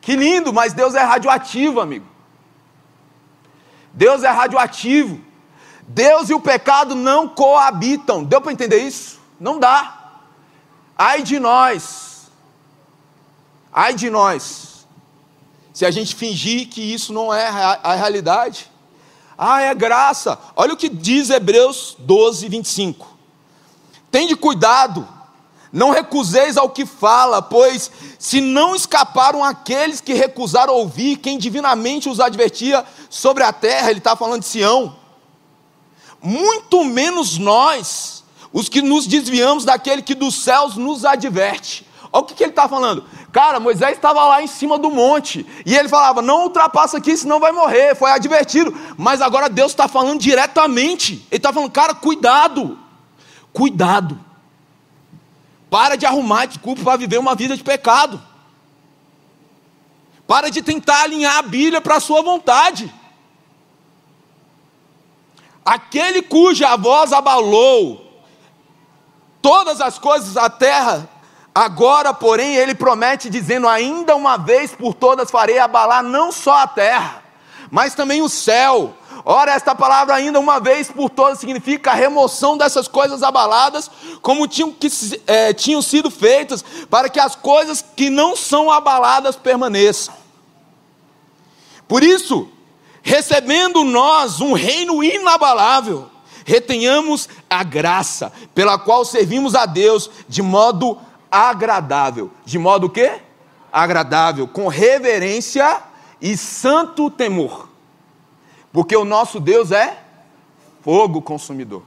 Que 0.00 0.16
lindo, 0.16 0.52
mas 0.52 0.72
Deus 0.72 0.94
é 0.94 1.02
radioativo, 1.02 1.80
amigo. 1.80 2.13
Deus 3.94 4.22
é 4.22 4.28
radioativo. 4.28 5.20
Deus 5.86 6.28
e 6.28 6.34
o 6.34 6.40
pecado 6.40 6.94
não 6.94 7.28
coabitam. 7.28 8.24
Deu 8.24 8.40
para 8.40 8.52
entender 8.52 8.78
isso? 8.78 9.20
Não 9.38 9.58
dá. 9.58 10.20
Ai 10.98 11.22
de 11.22 11.38
nós. 11.38 12.30
Ai 13.72 13.94
de 13.94 14.10
nós. 14.10 14.86
Se 15.72 15.86
a 15.86 15.90
gente 15.90 16.14
fingir 16.14 16.68
que 16.68 16.80
isso 16.80 17.12
não 17.12 17.32
é 17.32 17.46
a 17.48 17.94
realidade. 17.94 18.70
Ah, 19.36 19.60
é 19.60 19.74
graça. 19.74 20.38
Olha 20.54 20.74
o 20.74 20.76
que 20.76 20.88
diz 20.88 21.30
Hebreus 21.30 21.96
12, 21.98 22.48
25. 22.48 23.06
Tende 24.10 24.36
cuidado 24.36 25.08
não 25.74 25.90
recuseis 25.90 26.56
ao 26.56 26.70
que 26.70 26.86
fala, 26.86 27.42
pois 27.42 27.90
se 28.16 28.40
não 28.40 28.76
escaparam 28.76 29.42
aqueles 29.42 30.00
que 30.00 30.14
recusaram 30.14 30.72
ouvir 30.72 31.16
quem 31.16 31.36
divinamente 31.36 32.08
os 32.08 32.20
advertia 32.20 32.84
sobre 33.10 33.42
a 33.42 33.52
terra, 33.52 33.90
ele 33.90 33.98
está 33.98 34.14
falando 34.14 34.42
de 34.42 34.46
Sião, 34.46 34.94
muito 36.22 36.84
menos 36.84 37.38
nós, 37.38 38.22
os 38.52 38.68
que 38.68 38.80
nos 38.80 39.04
desviamos 39.08 39.64
daquele 39.64 40.00
que 40.00 40.14
dos 40.14 40.44
céus 40.44 40.76
nos 40.76 41.04
adverte. 41.04 41.84
Olha 42.12 42.22
o 42.22 42.26
que, 42.26 42.34
que 42.34 42.44
ele 42.44 42.50
está 42.50 42.68
falando. 42.68 43.04
Cara, 43.32 43.58
Moisés 43.58 43.96
estava 43.96 44.24
lá 44.28 44.40
em 44.40 44.46
cima 44.46 44.78
do 44.78 44.88
monte. 44.88 45.44
E 45.66 45.74
ele 45.74 45.88
falava: 45.88 46.22
Não 46.22 46.44
ultrapassa 46.44 46.98
aqui, 46.98 47.16
senão 47.16 47.40
vai 47.40 47.50
morrer. 47.50 47.96
Foi 47.96 48.12
advertido. 48.12 48.72
Mas 48.96 49.20
agora 49.20 49.48
Deus 49.48 49.72
está 49.72 49.88
falando 49.88 50.20
diretamente. 50.20 51.26
Ele 51.28 51.38
está 51.38 51.52
falando: 51.52 51.72
Cara, 51.72 51.92
cuidado. 51.92 52.78
Cuidado. 53.52 54.23
Para 55.74 55.96
de 55.96 56.06
arrumar 56.06 56.46
desculpa 56.46 56.84
para 56.84 56.96
viver 56.96 57.18
uma 57.18 57.34
vida 57.34 57.56
de 57.56 57.64
pecado. 57.64 58.22
Para 60.24 60.48
de 60.48 60.62
tentar 60.62 61.02
alinhar 61.02 61.38
a 61.38 61.42
Bíblia 61.42 61.80
para 61.80 61.96
a 61.96 62.00
sua 62.00 62.22
vontade. 62.22 62.94
Aquele 65.64 66.22
cuja 66.22 66.76
voz 66.76 67.12
abalou 67.12 68.22
todas 69.42 69.80
as 69.80 69.98
coisas 69.98 70.34
da 70.34 70.48
terra, 70.48 71.08
agora, 71.52 72.14
porém, 72.14 72.54
ele 72.54 72.76
promete, 72.76 73.28
dizendo: 73.28 73.66
Ainda 73.66 74.14
uma 74.14 74.36
vez 74.36 74.70
por 74.70 74.94
todas 74.94 75.28
farei 75.28 75.58
abalar 75.58 76.04
não 76.04 76.30
só 76.30 76.54
a 76.58 76.68
terra, 76.68 77.20
mas 77.68 77.96
também 77.96 78.22
o 78.22 78.28
céu 78.28 78.94
Ora, 79.26 79.52
esta 79.52 79.74
palavra 79.74 80.14
ainda 80.14 80.38
uma 80.38 80.60
vez 80.60 80.90
por 80.90 81.08
todas 81.08 81.38
significa 81.38 81.92
a 81.92 81.94
remoção 81.94 82.58
dessas 82.58 82.86
coisas 82.86 83.22
abaladas, 83.22 83.90
como 84.20 84.46
tinham, 84.46 84.70
que, 84.70 84.88
é, 85.26 85.54
tinham 85.54 85.80
sido 85.80 86.10
feitas, 86.10 86.62
para 86.90 87.08
que 87.08 87.18
as 87.18 87.34
coisas 87.34 87.82
que 87.96 88.10
não 88.10 88.36
são 88.36 88.70
abaladas 88.70 89.34
permaneçam. 89.34 90.14
Por 91.88 92.02
isso, 92.02 92.48
recebendo 93.02 93.82
nós 93.82 94.42
um 94.42 94.52
reino 94.52 95.02
inabalável, 95.02 96.10
retenhamos 96.44 97.26
a 97.48 97.62
graça 97.62 98.30
pela 98.54 98.78
qual 98.78 99.06
servimos 99.06 99.54
a 99.54 99.64
Deus 99.64 100.10
de 100.28 100.42
modo 100.42 100.98
agradável. 101.30 102.30
De 102.44 102.58
modo 102.58 102.90
que? 102.90 103.10
Agradável, 103.72 104.46
com 104.46 104.68
reverência 104.68 105.82
e 106.20 106.36
santo 106.36 107.08
temor. 107.08 107.73
Porque 108.74 108.96
o 108.96 109.04
nosso 109.04 109.38
Deus 109.38 109.70
é 109.70 110.02
fogo 110.82 111.22
consumidor. 111.22 111.84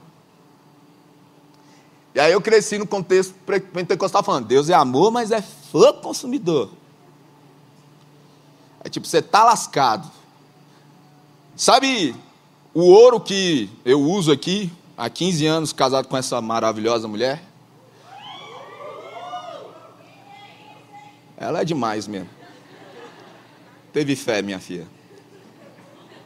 E 2.14 2.18
aí 2.18 2.32
eu 2.32 2.40
cresci 2.40 2.78
no 2.78 2.86
contexto 2.86 3.34
pentecostal 3.74 4.24
falando, 4.24 4.46
Deus 4.46 4.70
é 4.70 4.74
amor, 4.74 5.10
mas 5.10 5.30
é 5.30 5.42
fogo 5.42 6.00
consumidor. 6.00 6.70
É 8.82 8.88
tipo, 8.88 9.06
você 9.06 9.20
tá 9.20 9.44
lascado. 9.44 10.10
Sabe 11.54 12.16
o 12.72 12.80
ouro 12.84 13.20
que 13.20 13.68
eu 13.84 14.00
uso 14.00 14.32
aqui, 14.32 14.72
há 14.96 15.10
15 15.10 15.46
anos 15.46 15.72
casado 15.74 16.08
com 16.08 16.16
essa 16.16 16.40
maravilhosa 16.40 17.06
mulher? 17.06 17.42
Ela 21.36 21.60
é 21.60 21.64
demais 21.66 22.08
mesmo. 22.08 22.30
Teve 23.92 24.16
fé, 24.16 24.40
minha 24.40 24.58
filha. 24.58 24.88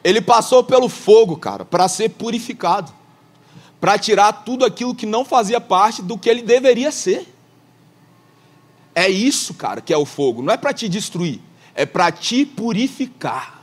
Ele 0.05 0.21
passou 0.21 0.65
pelo 0.65 0.89
fogo, 0.89 1.37
cara, 1.37 1.65
para 1.65 1.89
ser 1.89 2.11
purificado, 2.11 2.93
para 3.81 3.99
tirar 3.99 4.45
tudo 4.45 4.65
aquilo 4.65 4.95
que 4.95 5.07
não 5.07 5.25
fazia 5.25 5.61
parte 5.61 6.03
do 6.03 6.19
que 6.19 6.29
ele 6.29 6.43
deveria 6.43 6.91
ser. 6.91 7.33
É 8.95 9.09
isso, 9.09 9.55
cara, 9.55 9.81
que 9.81 9.93
é 9.93 9.97
o 9.97 10.05
fogo. 10.05 10.43
Não 10.43 10.53
é 10.53 10.57
para 10.57 10.73
te 10.73 10.89
destruir, 10.89 11.41
é 11.75 11.87
para 11.87 12.11
te 12.11 12.45
purificar. 12.45 13.63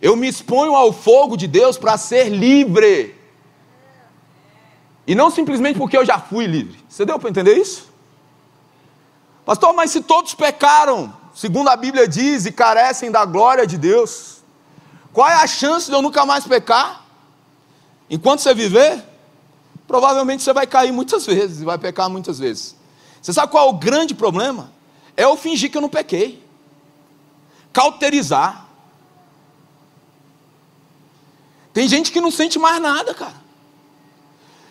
Eu 0.00 0.16
me 0.16 0.28
exponho 0.28 0.74
ao 0.74 0.92
fogo 0.92 1.36
de 1.36 1.46
Deus 1.46 1.76
para 1.78 1.96
ser 1.96 2.28
livre. 2.28 3.14
E 5.06 5.14
não 5.14 5.30
simplesmente 5.30 5.78
porque 5.78 5.96
eu 5.96 6.04
já 6.04 6.18
fui 6.18 6.46
livre. 6.46 6.78
Você 6.88 7.04
deu 7.04 7.18
para 7.18 7.30
entender 7.30 7.56
isso? 7.56 7.92
Pastor, 9.44 9.74
mas 9.74 9.90
se 9.90 10.00
todos 10.00 10.34
pecaram, 10.34 11.14
segundo 11.34 11.68
a 11.68 11.76
Bíblia 11.76 12.08
diz, 12.08 12.46
e 12.46 12.52
carecem 12.52 13.10
da 13.10 13.24
glória 13.26 13.66
de 13.66 13.76
Deus, 13.76 14.33
qual 15.14 15.28
é 15.28 15.34
a 15.34 15.46
chance 15.46 15.86
de 15.88 15.96
eu 15.96 16.02
nunca 16.02 16.26
mais 16.26 16.44
pecar? 16.44 17.04
Enquanto 18.10 18.40
você 18.40 18.52
viver, 18.52 19.02
provavelmente 19.86 20.42
você 20.42 20.52
vai 20.52 20.66
cair 20.66 20.90
muitas 20.90 21.24
vezes 21.24 21.62
e 21.62 21.64
vai 21.64 21.78
pecar 21.78 22.10
muitas 22.10 22.40
vezes. 22.40 22.74
Você 23.22 23.32
sabe 23.32 23.52
qual 23.52 23.68
é 23.68 23.70
o 23.70 23.74
grande 23.74 24.12
problema? 24.12 24.72
É 25.16 25.22
eu 25.22 25.36
fingir 25.36 25.70
que 25.70 25.76
eu 25.76 25.80
não 25.80 25.88
pequei. 25.88 26.44
Cauterizar. 27.72 28.66
Tem 31.72 31.88
gente 31.88 32.10
que 32.10 32.20
não 32.20 32.32
sente 32.32 32.58
mais 32.58 32.82
nada, 32.82 33.14
cara. 33.14 33.44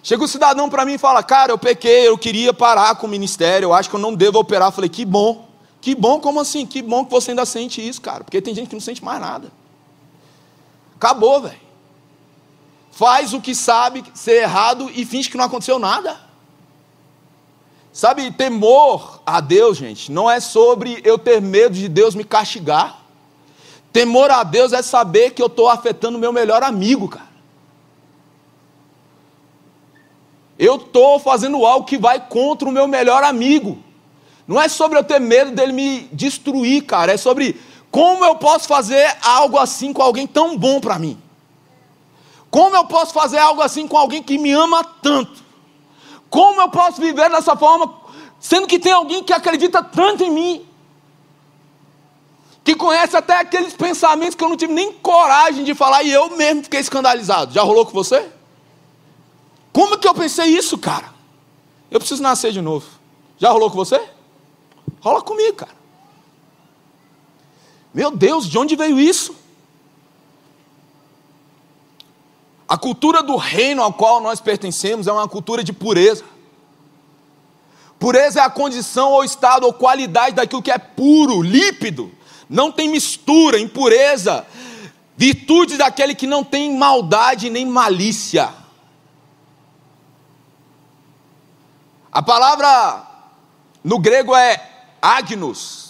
Chega 0.03 0.21
o 0.21 0.25
um 0.25 0.27
cidadão 0.27 0.69
para 0.69 0.85
mim 0.85 0.95
e 0.95 0.97
fala: 0.97 1.23
Cara, 1.23 1.53
eu 1.53 1.57
pequei, 1.57 2.09
eu 2.09 2.17
queria 2.17 2.53
parar 2.53 2.95
com 2.95 3.07
o 3.07 3.09
ministério, 3.09 3.67
eu 3.67 3.73
acho 3.73 3.89
que 3.89 3.95
eu 3.95 3.99
não 3.99 4.13
devo 4.13 4.39
operar. 4.39 4.67
Eu 4.67 4.73
falei: 4.73 4.89
Que 4.89 5.05
bom. 5.05 5.47
Que 5.79 5.95
bom, 5.95 6.19
como 6.19 6.41
assim? 6.41 6.65
Que 6.65 6.81
bom 6.81 7.05
que 7.05 7.11
você 7.11 7.31
ainda 7.31 7.45
sente 7.45 7.85
isso, 7.85 8.01
cara. 8.01 8.25
Porque 8.25 8.41
tem 8.41 8.53
gente 8.53 8.67
que 8.67 8.75
não 8.75 8.81
sente 8.81 9.03
mais 9.03 9.21
nada. 9.21 9.62
Acabou, 11.03 11.41
velho. 11.41 11.59
Faz 12.89 13.33
o 13.33 13.41
que 13.41 13.53
sabe 13.53 14.05
ser 14.13 14.43
errado 14.43 14.89
e 14.95 15.05
finge 15.05 15.29
que 15.29 15.35
não 15.35 15.43
aconteceu 15.43 15.77
nada. 15.77 16.17
Sabe, 17.91 18.31
temor 18.31 19.21
a 19.25 19.41
Deus, 19.41 19.77
gente, 19.77 20.09
não 20.09 20.31
é 20.31 20.39
sobre 20.39 21.01
eu 21.03 21.19
ter 21.19 21.41
medo 21.41 21.75
de 21.75 21.89
Deus 21.89 22.15
me 22.15 22.23
castigar. 22.23 23.01
Temor 23.91 24.31
a 24.31 24.43
Deus 24.43 24.71
é 24.71 24.81
saber 24.81 25.31
que 25.31 25.41
eu 25.41 25.47
estou 25.47 25.67
afetando 25.67 26.17
meu 26.17 26.31
melhor 26.31 26.63
amigo, 26.63 27.09
cara. 27.09 27.33
Eu 30.57 30.77
estou 30.77 31.19
fazendo 31.19 31.65
algo 31.65 31.85
que 31.85 31.97
vai 31.97 32.25
contra 32.29 32.69
o 32.69 32.71
meu 32.71 32.87
melhor 32.87 33.25
amigo. 33.25 33.83
Não 34.47 34.61
é 34.61 34.69
sobre 34.69 34.97
eu 34.97 35.03
ter 35.03 35.19
medo 35.19 35.51
dele 35.51 35.73
me 35.73 36.07
destruir, 36.13 36.85
cara. 36.85 37.11
É 37.11 37.17
sobre 37.17 37.59
como 37.93 38.25
eu 38.25 38.35
posso 38.37 38.67
fazer 38.67 39.15
algo 39.21 39.55
assim 39.55 39.93
com 39.93 40.01
alguém 40.01 40.25
tão 40.25 40.57
bom 40.57 40.81
para 40.81 40.97
mim. 40.97 41.15
Como 42.49 42.75
eu 42.75 42.85
posso 42.85 43.13
fazer 43.13 43.37
algo 43.37 43.61
assim 43.61 43.87
com 43.87 43.95
alguém 43.95 44.23
que 44.23 44.35
me 44.39 44.51
ama 44.51 44.83
tanto? 44.83 45.43
Como 46.27 46.59
eu 46.59 46.69
posso 46.69 46.99
viver 46.99 47.29
dessa 47.29 47.55
forma, 47.55 47.93
sendo 48.39 48.65
que 48.65 48.79
tem 48.79 48.91
alguém 48.91 49.23
que 49.23 49.31
acredita 49.31 49.83
tanto 49.83 50.23
em 50.23 50.31
mim? 50.31 50.65
Que 52.63 52.73
conhece 52.73 53.15
até 53.15 53.37
aqueles 53.37 53.75
pensamentos 53.75 54.33
que 54.33 54.43
eu 54.43 54.49
não 54.49 54.57
tive 54.57 54.73
nem 54.73 54.91
coragem 54.93 55.63
de 55.63 55.75
falar 55.75 56.01
e 56.01 56.09
eu 56.09 56.35
mesmo 56.35 56.63
fiquei 56.63 56.79
escandalizado. 56.79 57.53
Já 57.53 57.61
rolou 57.61 57.85
com 57.85 57.91
você? 57.91 58.27
Como 59.71 59.99
que 59.99 60.07
eu 60.07 60.15
pensei 60.15 60.47
isso, 60.47 60.79
cara? 60.79 61.13
Eu 61.91 61.99
preciso 61.99 62.23
nascer 62.23 62.51
de 62.51 62.59
novo. 62.59 62.87
Já 63.37 63.51
rolou 63.51 63.69
com 63.69 63.77
você? 63.77 64.03
Rola 64.99 65.21
comigo, 65.21 65.57
cara. 65.57 65.82
Meu 67.93 68.11
Deus, 68.11 68.49
de 68.49 68.57
onde 68.57 68.75
veio 68.75 68.99
isso? 68.99 69.35
A 72.67 72.77
cultura 72.77 73.21
do 73.21 73.35
reino 73.35 73.83
ao 73.83 73.93
qual 73.93 74.19
nós 74.19 74.41
pertencemos 74.41 75.05
é 75.05 75.11
uma 75.11 75.27
cultura 75.27 75.63
de 75.63 75.71
pureza. 75.71 76.23
Pureza 77.99 78.39
é 78.39 78.43
a 78.43 78.49
condição 78.49 79.11
ou 79.11 79.23
estado 79.23 79.65
ou 79.65 79.73
qualidade 79.73 80.35
daquilo 80.35 80.61
que 80.61 80.71
é 80.71 80.77
puro, 80.77 81.41
lípido, 81.41 82.11
não 82.49 82.71
tem 82.71 82.89
mistura, 82.89 83.59
impureza. 83.59 84.45
Virtude 85.15 85.77
daquele 85.77 86.15
que 86.15 86.27
não 86.27 86.43
tem 86.43 86.75
maldade 86.75 87.49
nem 87.49 87.65
malícia. 87.65 88.53
A 92.11 92.21
palavra 92.21 93.07
no 93.83 93.99
grego 93.99 94.35
é 94.35 94.69
Agnus, 95.01 95.82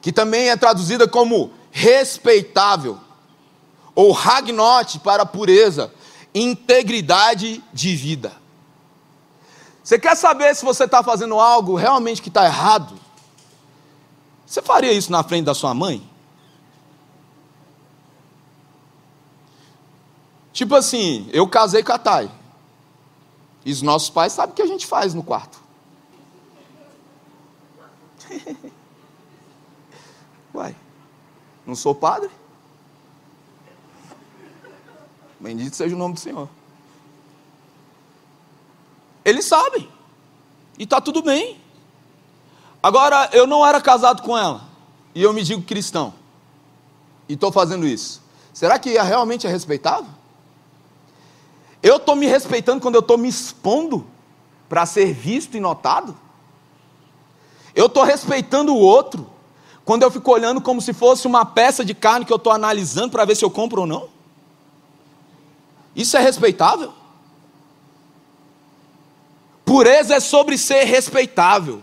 que 0.00 0.12
também 0.12 0.48
é 0.48 0.56
traduzida 0.56 1.06
como 1.06 1.52
respeitável, 1.70 2.98
ou 3.94 4.12
Ragnote 4.12 4.98
para 4.98 5.26
pureza, 5.26 5.92
integridade 6.34 7.62
de 7.72 7.94
vida. 7.94 8.32
Você 9.82 9.98
quer 9.98 10.16
saber 10.16 10.54
se 10.54 10.64
você 10.64 10.84
está 10.84 11.02
fazendo 11.02 11.38
algo 11.40 11.74
realmente 11.74 12.22
que 12.22 12.28
está 12.28 12.44
errado? 12.44 12.94
Você 14.46 14.62
faria 14.62 14.92
isso 14.92 15.10
na 15.10 15.22
frente 15.22 15.44
da 15.44 15.54
sua 15.54 15.74
mãe? 15.74 16.08
Tipo 20.52 20.74
assim, 20.74 21.28
eu 21.32 21.48
casei 21.48 21.82
com 21.82 21.92
a 21.92 21.98
Thay. 21.98 22.30
E 23.64 23.72
os 23.72 23.82
nossos 23.82 24.10
pais 24.10 24.32
sabem 24.32 24.52
o 24.52 24.54
que 24.54 24.62
a 24.62 24.66
gente 24.66 24.86
faz 24.86 25.14
no 25.14 25.22
quarto. 25.22 25.60
Uai, 30.54 30.74
não 31.66 31.74
sou 31.74 31.94
padre? 31.94 32.30
Bendito 35.38 35.74
seja 35.74 35.94
o 35.94 35.98
nome 35.98 36.14
do 36.14 36.20
Senhor. 36.20 36.48
Eles 39.24 39.44
sabem. 39.46 39.88
E 40.78 40.84
está 40.84 41.00
tudo 41.00 41.22
bem. 41.22 41.58
Agora, 42.82 43.30
eu 43.32 43.46
não 43.46 43.66
era 43.66 43.80
casado 43.80 44.22
com 44.22 44.36
ela. 44.36 44.62
E 45.14 45.22
eu 45.22 45.32
me 45.32 45.42
digo 45.42 45.62
cristão. 45.62 46.12
E 47.28 47.34
estou 47.34 47.52
fazendo 47.52 47.86
isso. 47.86 48.22
Será 48.52 48.78
que 48.78 48.90
realmente 48.90 49.46
é 49.46 49.50
respeitável? 49.50 50.10
Eu 51.82 51.96
estou 51.96 52.14
me 52.14 52.26
respeitando 52.26 52.80
quando 52.80 52.96
eu 52.96 53.00
estou 53.00 53.16
me 53.16 53.28
expondo 53.28 54.06
para 54.68 54.84
ser 54.84 55.12
visto 55.12 55.56
e 55.56 55.60
notado? 55.60 56.16
Eu 57.74 57.86
estou 57.86 58.02
respeitando 58.02 58.74
o 58.74 58.78
outro 58.78 59.30
quando 59.84 60.02
eu 60.02 60.10
fico 60.10 60.30
olhando 60.30 60.60
como 60.60 60.80
se 60.80 60.92
fosse 60.92 61.26
uma 61.26 61.44
peça 61.44 61.84
de 61.84 61.94
carne 61.94 62.24
que 62.24 62.32
eu 62.32 62.36
estou 62.36 62.52
analisando 62.52 63.10
para 63.10 63.24
ver 63.24 63.36
se 63.36 63.44
eu 63.44 63.50
compro 63.50 63.82
ou 63.82 63.86
não? 63.86 64.08
Isso 65.94 66.16
é 66.16 66.20
respeitável? 66.20 66.92
Pureza 69.64 70.16
é 70.16 70.20
sobre 70.20 70.58
ser 70.58 70.84
respeitável. 70.84 71.82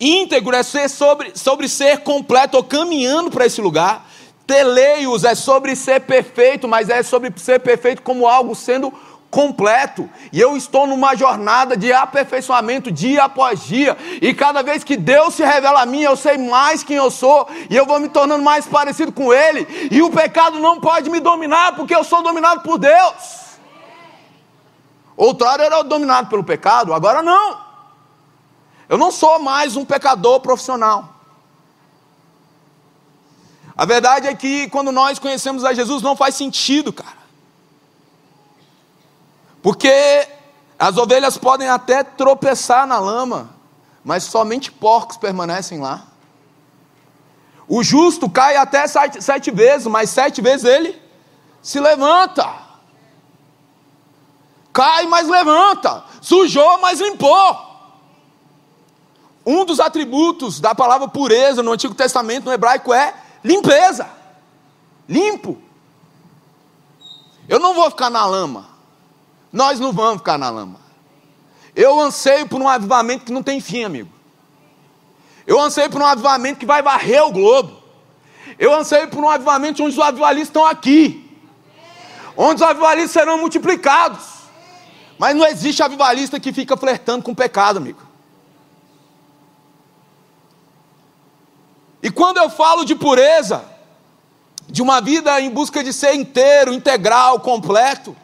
Íntegro 0.00 0.54
é 0.54 0.62
ser 0.62 0.88
sobre, 0.88 1.32
sobre 1.36 1.68
ser 1.68 1.98
completo 1.98 2.56
ou 2.56 2.64
caminhando 2.64 3.30
para 3.30 3.46
esse 3.46 3.60
lugar. 3.60 4.08
Teleios 4.46 5.24
é 5.24 5.34
sobre 5.34 5.76
ser 5.76 6.00
perfeito, 6.00 6.66
mas 6.66 6.88
é 6.88 7.02
sobre 7.02 7.32
ser 7.36 7.60
perfeito 7.60 8.00
como 8.02 8.26
algo 8.26 8.54
sendo 8.54 8.92
completo. 9.30 10.08
E 10.32 10.40
eu 10.40 10.56
estou 10.56 10.86
numa 10.86 11.14
jornada 11.14 11.76
de 11.76 11.92
aperfeiçoamento 11.92 12.90
dia 12.90 13.24
após 13.24 13.64
dia. 13.64 13.96
E 14.20 14.32
cada 14.34 14.62
vez 14.62 14.82
que 14.82 14.96
Deus 14.96 15.34
se 15.34 15.44
revela 15.44 15.82
a 15.82 15.86
mim, 15.86 16.00
eu 16.00 16.16
sei 16.16 16.38
mais 16.38 16.82
quem 16.82 16.96
eu 16.96 17.10
sou. 17.10 17.48
E 17.68 17.76
eu 17.76 17.86
vou 17.86 18.00
me 18.00 18.08
tornando 18.08 18.42
mais 18.42 18.66
parecido 18.66 19.12
com 19.12 19.32
Ele. 19.32 19.66
E 19.90 20.02
o 20.02 20.10
pecado 20.10 20.58
não 20.58 20.80
pode 20.80 21.10
me 21.10 21.20
dominar, 21.20 21.76
porque 21.76 21.94
eu 21.94 22.04
sou 22.04 22.22
dominado 22.22 22.62
por 22.62 22.78
Deus. 22.78 23.48
Outrora 25.16 25.64
era 25.64 25.82
dominado 25.82 26.28
pelo 26.28 26.44
pecado, 26.44 26.94
agora 26.94 27.22
não. 27.22 27.58
Eu 28.88 28.96
não 28.96 29.10
sou 29.10 29.38
mais 29.40 29.76
um 29.76 29.84
pecador 29.84 30.40
profissional. 30.40 31.16
A 33.76 33.84
verdade 33.84 34.26
é 34.26 34.34
que 34.34 34.68
quando 34.70 34.90
nós 34.90 35.18
conhecemos 35.18 35.64
a 35.64 35.74
Jesus 35.74 36.02
não 36.02 36.16
faz 36.16 36.34
sentido, 36.34 36.92
cara. 36.92 37.17
Porque 39.62 40.28
as 40.78 40.96
ovelhas 40.96 41.36
podem 41.36 41.68
até 41.68 42.02
tropeçar 42.02 42.86
na 42.86 42.98
lama, 42.98 43.50
mas 44.04 44.24
somente 44.24 44.70
porcos 44.70 45.16
permanecem 45.16 45.80
lá. 45.80 46.04
O 47.66 47.82
justo 47.82 48.30
cai 48.30 48.56
até 48.56 48.86
sete, 48.86 49.22
sete 49.22 49.50
vezes, 49.50 49.86
mas 49.86 50.08
sete 50.08 50.40
vezes 50.40 50.64
ele 50.64 51.00
se 51.60 51.78
levanta. 51.78 52.48
Cai, 54.72 55.06
mas 55.06 55.28
levanta. 55.28 56.04
Sujou, 56.20 56.80
mas 56.80 57.00
limpou. 57.00 57.68
Um 59.44 59.64
dos 59.64 59.80
atributos 59.80 60.60
da 60.60 60.74
palavra 60.74 61.08
pureza 61.08 61.62
no 61.62 61.72
Antigo 61.72 61.94
Testamento, 61.94 62.44
no 62.44 62.52
hebraico, 62.52 62.94
é 62.94 63.14
limpeza. 63.42 64.08
Limpo. 65.08 65.58
Eu 67.48 67.58
não 67.58 67.74
vou 67.74 67.90
ficar 67.90 68.10
na 68.10 68.24
lama. 68.24 68.77
Nós 69.52 69.80
não 69.80 69.92
vamos 69.92 70.18
ficar 70.18 70.38
na 70.38 70.50
lama. 70.50 70.80
Eu 71.74 71.98
anseio 72.00 72.46
por 72.48 72.60
um 72.60 72.68
avivamento 72.68 73.24
que 73.24 73.32
não 73.32 73.42
tem 73.42 73.60
fim, 73.60 73.84
amigo. 73.84 74.10
Eu 75.46 75.60
anseio 75.60 75.88
por 75.88 76.02
um 76.02 76.06
avivamento 76.06 76.58
que 76.58 76.66
vai 76.66 76.82
varrer 76.82 77.24
o 77.24 77.32
globo. 77.32 77.82
Eu 78.58 78.74
anseio 78.74 79.08
por 79.08 79.22
um 79.22 79.28
avivamento 79.28 79.82
onde 79.82 79.96
os 79.96 80.04
avivalistas 80.04 80.48
estão 80.48 80.66
aqui. 80.66 81.24
Onde 82.36 82.62
os 82.62 82.68
avivalistas 82.68 83.12
serão 83.12 83.38
multiplicados. 83.38 84.24
Mas 85.18 85.34
não 85.34 85.46
existe 85.46 85.82
avivalista 85.82 86.38
que 86.38 86.52
fica 86.52 86.76
flertando 86.76 87.22
com 87.22 87.32
o 87.32 87.36
pecado, 87.36 87.78
amigo. 87.78 88.00
E 92.02 92.10
quando 92.10 92.36
eu 92.36 92.48
falo 92.48 92.84
de 92.84 92.94
pureza, 92.94 93.64
de 94.68 94.82
uma 94.82 95.00
vida 95.00 95.40
em 95.40 95.50
busca 95.50 95.82
de 95.82 95.92
ser 95.92 96.14
inteiro, 96.14 96.72
integral, 96.72 97.40
completo, 97.40 98.16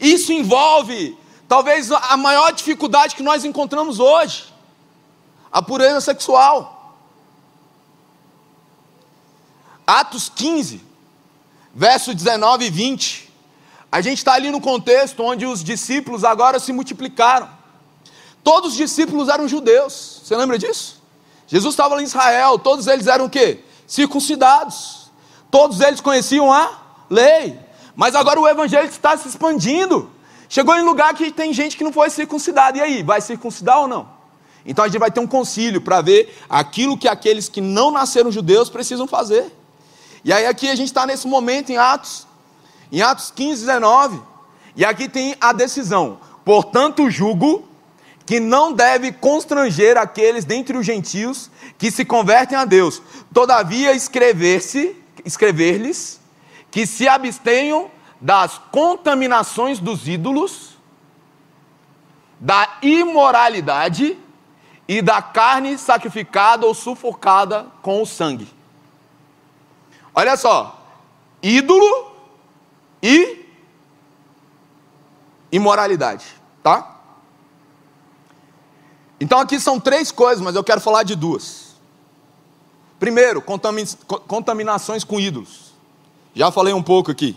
isso 0.00 0.32
envolve 0.32 1.16
talvez 1.48 1.90
a 1.90 2.16
maior 2.16 2.52
dificuldade 2.52 3.16
que 3.16 3.22
nós 3.22 3.44
encontramos 3.44 3.98
hoje: 3.98 4.52
a 5.50 5.62
pureza 5.62 6.00
sexual. 6.00 6.76
Atos 9.86 10.28
15, 10.28 10.82
versos 11.74 12.14
19 12.14 12.66
e 12.66 12.70
20. 12.70 13.32
A 13.90 14.02
gente 14.02 14.18
está 14.18 14.34
ali 14.34 14.50
no 14.50 14.60
contexto 14.60 15.22
onde 15.22 15.46
os 15.46 15.64
discípulos 15.64 16.24
agora 16.24 16.60
se 16.60 16.72
multiplicaram. 16.74 17.48
Todos 18.44 18.72
os 18.72 18.76
discípulos 18.76 19.28
eram 19.28 19.48
judeus. 19.48 20.20
Você 20.22 20.36
lembra 20.36 20.58
disso? 20.58 21.02
Jesus 21.46 21.72
estava 21.72 21.94
lá 21.94 22.02
em 22.02 22.04
Israel, 22.04 22.58
todos 22.58 22.86
eles 22.86 23.06
eram 23.06 23.24
o 23.24 23.30
quê? 23.30 23.64
Circuncidados. 23.86 25.10
Todos 25.50 25.80
eles 25.80 26.00
conheciam 26.00 26.52
a 26.52 26.78
lei. 27.08 27.58
Mas 27.98 28.14
agora 28.14 28.38
o 28.38 28.46
evangelho 28.46 28.88
está 28.88 29.16
se 29.16 29.26
expandindo. 29.26 30.08
Chegou 30.48 30.76
em 30.76 30.82
lugar 30.82 31.12
que 31.14 31.32
tem 31.32 31.52
gente 31.52 31.76
que 31.76 31.82
não 31.82 31.92
foi 31.92 32.08
circuncidada. 32.10 32.78
E 32.78 32.80
aí, 32.80 33.02
vai 33.02 33.20
circuncidar 33.20 33.80
ou 33.80 33.88
não? 33.88 34.08
Então 34.64 34.84
a 34.84 34.88
gente 34.88 35.00
vai 35.00 35.10
ter 35.10 35.18
um 35.18 35.26
concílio 35.26 35.80
para 35.80 36.00
ver 36.00 36.32
aquilo 36.48 36.96
que 36.96 37.08
aqueles 37.08 37.48
que 37.48 37.60
não 37.60 37.90
nasceram 37.90 38.30
judeus 38.30 38.70
precisam 38.70 39.08
fazer. 39.08 39.52
E 40.24 40.32
aí 40.32 40.46
aqui 40.46 40.68
a 40.68 40.76
gente 40.76 40.86
está 40.86 41.04
nesse 41.04 41.26
momento 41.26 41.70
em 41.70 41.76
Atos, 41.76 42.24
em 42.92 43.02
Atos 43.02 43.32
15, 43.34 43.62
19. 43.62 44.22
E 44.76 44.84
aqui 44.84 45.08
tem 45.08 45.34
a 45.40 45.52
decisão. 45.52 46.20
Portanto, 46.44 47.10
julgo 47.10 47.68
que 48.24 48.38
não 48.38 48.72
deve 48.72 49.10
constranger 49.10 49.96
aqueles 49.96 50.44
dentre 50.44 50.78
os 50.78 50.86
gentios 50.86 51.50
que 51.76 51.90
se 51.90 52.04
convertem 52.04 52.56
a 52.56 52.64
Deus. 52.64 53.02
Todavia, 53.34 53.92
escrever-se, 53.92 54.94
escrever-lhes 55.24 56.17
que 56.70 56.86
se 56.86 57.08
abstenham 57.08 57.90
das 58.20 58.58
contaminações 58.70 59.78
dos 59.78 60.08
ídolos, 60.08 60.76
da 62.40 62.78
imoralidade 62.82 64.18
e 64.86 65.02
da 65.02 65.20
carne 65.20 65.76
sacrificada 65.76 66.66
ou 66.66 66.74
sufocada 66.74 67.66
com 67.82 68.02
o 68.02 68.06
sangue. 68.06 68.48
Olha 70.14 70.36
só, 70.36 70.84
ídolo 71.42 72.12
e 73.02 73.46
imoralidade, 75.52 76.26
tá? 76.62 76.96
Então 79.20 79.40
aqui 79.40 79.58
são 79.58 79.80
três 79.80 80.12
coisas, 80.12 80.42
mas 80.42 80.54
eu 80.54 80.64
quero 80.64 80.80
falar 80.80 81.02
de 81.02 81.14
duas. 81.14 81.76
Primeiro, 82.98 83.42
contaminações 83.42 85.04
com 85.04 85.20
ídolos. 85.20 85.67
Já 86.38 86.52
falei 86.52 86.72
um 86.72 86.82
pouco 86.84 87.10
aqui. 87.10 87.36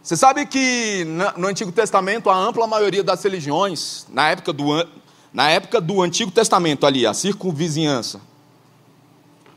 Você 0.00 0.16
sabe 0.16 0.46
que 0.46 1.04
no 1.36 1.48
Antigo 1.48 1.72
Testamento 1.72 2.30
a 2.30 2.36
ampla 2.36 2.64
maioria 2.64 3.02
das 3.02 3.24
religiões, 3.24 4.06
na 4.08 4.28
época 4.28 4.52
do, 4.52 4.88
na 5.32 5.50
época 5.50 5.80
do 5.80 6.00
Antigo 6.00 6.30
Testamento 6.30 6.86
ali, 6.86 7.04
a 7.04 7.12
circunvizinhança, 7.12 8.20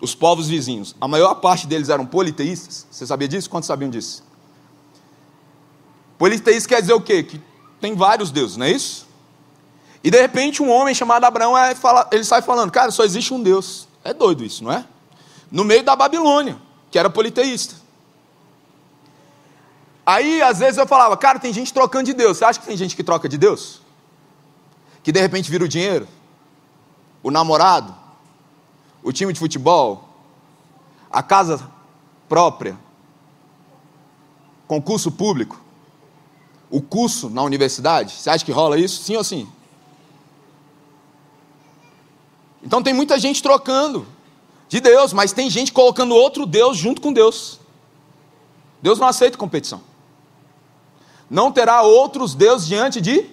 os 0.02 0.16
povos 0.16 0.48
vizinhos, 0.48 0.96
a 1.00 1.08
maior 1.08 1.36
parte 1.36 1.68
deles 1.68 1.88
eram 1.88 2.04
politeístas. 2.04 2.88
Você 2.90 3.06
sabia 3.06 3.28
disso? 3.28 3.48
Quantos 3.48 3.68
sabiam 3.68 3.92
disso? 3.92 4.24
Politeísta 6.18 6.70
quer 6.70 6.82
dizer 6.82 6.94
o 6.94 7.02
quê? 7.02 7.22
Que 7.22 7.40
tem 7.80 7.94
vários 7.94 8.32
deuses, 8.32 8.58
não 8.58 8.66
é 8.66 8.72
isso? 8.72 9.08
E 10.04 10.10
de 10.10 10.20
repente 10.20 10.64
um 10.64 10.72
homem 10.72 10.96
chamado 10.96 11.26
Abraão 11.26 11.56
é, 11.56 11.76
ele 12.12 12.24
sai 12.24 12.42
falando, 12.42 12.72
cara, 12.72 12.90
só 12.90 13.04
existe 13.04 13.36
um 13.36 13.44
Deus. 13.44 13.88
É 14.04 14.16
doido 14.16 14.44
isso, 14.44 14.64
não 14.64 14.72
é? 14.72 14.84
No 15.52 15.64
meio 15.64 15.84
da 15.84 15.96
Babilônia, 15.96 16.58
que 16.90 16.98
era 16.98 17.08
politeísta. 17.08 17.83
Aí, 20.06 20.42
às 20.42 20.60
vezes, 20.60 20.78
eu 20.78 20.86
falava, 20.86 21.16
cara, 21.16 21.40
tem 21.40 21.54
gente 21.54 21.74
trocando 21.74 22.06
de 22.06 22.14
Deus. 22.14 22.38
Você 22.38 22.46
acha 22.46 22.60
que 22.60 22.66
tem 22.66 22.76
gente 22.76 22.96
que 22.96 23.04
troca 23.04 23.30
de 23.30 23.38
Deus? 23.38 23.82
Que 25.02 25.12
de 25.12 25.20
repente 25.20 25.50
vira 25.50 25.64
o 25.64 25.68
dinheiro? 25.68 26.08
O 27.22 27.32
namorado? 27.32 27.96
O 29.02 29.14
time 29.14 29.32
de 29.32 29.40
futebol? 29.40 30.10
A 31.10 31.24
casa 31.24 31.70
própria? 32.28 32.78
Concurso 34.68 35.10
público? 35.10 35.62
O 36.70 36.82
curso 36.82 37.30
na 37.30 37.44
universidade? 37.44 38.14
Você 38.14 38.30
acha 38.30 38.44
que 38.44 38.52
rola 38.52 38.78
isso? 38.78 39.04
Sim 39.04 39.16
ou 39.16 39.24
sim? 39.24 39.48
Então 42.62 42.84
tem 42.84 42.94
muita 42.94 43.18
gente 43.20 43.42
trocando 43.42 44.06
de 44.68 44.82
Deus, 44.82 45.14
mas 45.14 45.32
tem 45.32 45.50
gente 45.50 45.72
colocando 45.72 46.16
outro 46.16 46.46
Deus 46.46 46.78
junto 46.78 47.02
com 47.02 47.14
Deus. 47.14 47.60
Deus 48.82 49.00
não 49.00 49.08
aceita 49.08 49.38
competição 49.38 49.93
não 51.34 51.52
terá 51.52 51.82
outros 51.82 52.36
deuses 52.36 52.68
diante 52.68 53.02
de 53.02 53.26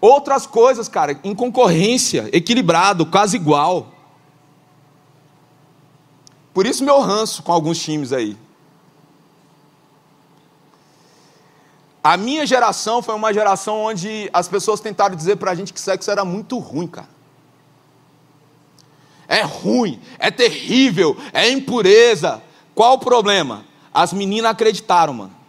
outras 0.00 0.48
coisas, 0.48 0.88
cara, 0.88 1.16
em 1.22 1.32
concorrência, 1.32 2.28
equilibrado, 2.32 3.06
quase 3.06 3.36
igual. 3.36 3.86
Por 6.52 6.66
isso 6.66 6.82
meu 6.82 7.00
ranço 7.00 7.40
com 7.44 7.52
alguns 7.52 7.78
times 7.78 8.12
aí. 8.12 8.36
A 12.02 12.16
minha 12.16 12.44
geração 12.44 13.00
foi 13.00 13.14
uma 13.14 13.32
geração 13.32 13.84
onde 13.84 14.28
as 14.32 14.48
pessoas 14.48 14.80
tentaram 14.80 15.14
dizer 15.14 15.36
pra 15.36 15.54
gente 15.54 15.72
que 15.72 15.80
sexo 15.80 16.10
era 16.10 16.24
muito 16.24 16.58
ruim, 16.58 16.88
cara. 16.88 17.08
É 19.28 19.42
ruim, 19.42 20.02
é 20.18 20.32
terrível, 20.32 21.16
é 21.32 21.48
impureza. 21.48 22.42
Qual 22.74 22.94
o 22.94 22.98
problema? 22.98 23.64
As 23.94 24.12
meninas 24.12 24.50
acreditaram, 24.50 25.14
mano. 25.14 25.41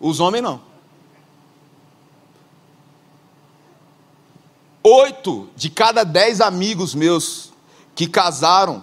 Os 0.00 0.20
homens 0.20 0.42
não. 0.42 0.60
Oito 4.82 5.48
de 5.56 5.68
cada 5.68 6.04
dez 6.04 6.40
amigos 6.40 6.94
meus 6.94 7.52
que 7.94 8.06
casaram 8.06 8.82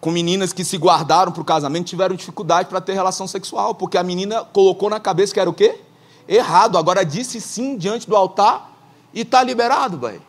com 0.00 0.10
meninas 0.10 0.52
que 0.52 0.64
se 0.64 0.76
guardaram 0.76 1.32
para 1.32 1.42
o 1.42 1.44
casamento 1.44 1.88
tiveram 1.88 2.14
dificuldade 2.14 2.68
para 2.68 2.80
ter 2.80 2.94
relação 2.94 3.26
sexual, 3.26 3.74
porque 3.74 3.98
a 3.98 4.02
menina 4.02 4.44
colocou 4.44 4.88
na 4.88 5.00
cabeça 5.00 5.34
que 5.34 5.40
era 5.40 5.50
o 5.50 5.54
quê? 5.54 5.80
Errado. 6.28 6.78
Agora 6.78 7.04
disse 7.04 7.40
sim 7.40 7.76
diante 7.76 8.08
do 8.08 8.16
altar 8.16 8.72
e 9.12 9.22
está 9.22 9.42
liberado, 9.42 9.98
velho. 9.98 10.22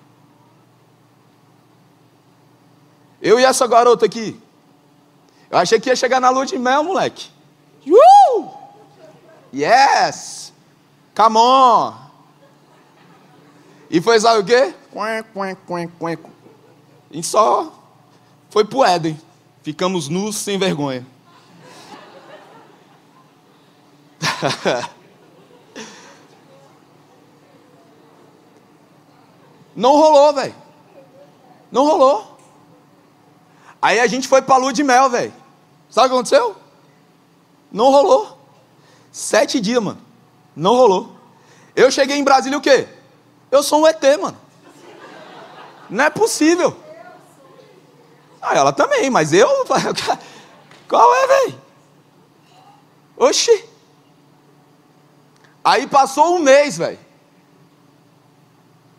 Eu 3.22 3.40
e 3.40 3.46
essa 3.46 3.68
garota 3.68 4.06
aqui. 4.06 4.40
Eu 5.50 5.58
achei 5.58 5.80
que 5.80 5.90
ia 5.90 5.96
chegar 5.96 6.20
na 6.20 6.30
lua 6.30 6.46
de 6.46 6.58
mel, 6.58 6.84
moleque. 6.84 7.30
Uh! 7.86 8.61
Yes! 9.54 10.54
Come 11.16 11.38
on! 11.38 11.94
E 13.90 14.00
foi, 14.00 14.20
sabe 14.20 14.40
o 14.40 14.46
quê? 14.46 14.74
A 17.10 17.14
gente 17.14 17.28
só 17.28 17.74
foi 18.50 18.64
pro 18.64 18.84
Éden. 18.84 19.20
Ficamos 19.64 20.08
nus 20.08 20.38
sem 20.38 20.58
vergonha. 20.58 21.06
Não 29.76 29.92
rolou, 29.92 30.34
velho. 30.34 30.56
Não 31.72 31.86
rolou. 31.86 32.38
Aí 33.82 34.00
a 34.00 34.08
gente 34.08 34.28
foi 34.28 34.42
pra 34.42 34.58
lua 34.58 34.74
de 34.74 34.84
mel, 34.84 35.10
velho. 35.10 35.34
Sabe 35.90 36.08
o 36.08 36.10
que 36.10 36.16
aconteceu? 36.16 36.56
Não 37.72 37.90
rolou. 37.90 38.41
Sete 39.12 39.60
dias, 39.60 39.84
mano. 39.84 40.00
Não 40.56 40.76
rolou. 40.76 41.16
Eu 41.76 41.92
cheguei 41.92 42.18
em 42.18 42.24
Brasília 42.24 42.58
o 42.58 42.62
quê? 42.62 42.88
Eu 43.50 43.62
sou 43.62 43.82
um 43.82 43.88
ET, 43.88 44.02
mano. 44.22 44.38
Não 45.90 46.06
é 46.06 46.10
possível. 46.10 46.76
Ah, 48.42 48.56
ela 48.56 48.72
também, 48.72 49.10
mas 49.10 49.34
eu. 49.34 49.48
Qual 50.88 51.16
é, 51.16 51.28
velho? 51.28 51.62
Oxi. 53.18 53.66
Aí 55.64 55.86
passou 55.86 56.36
um 56.36 56.40
mês, 56.40 56.78
velho. 56.78 57.00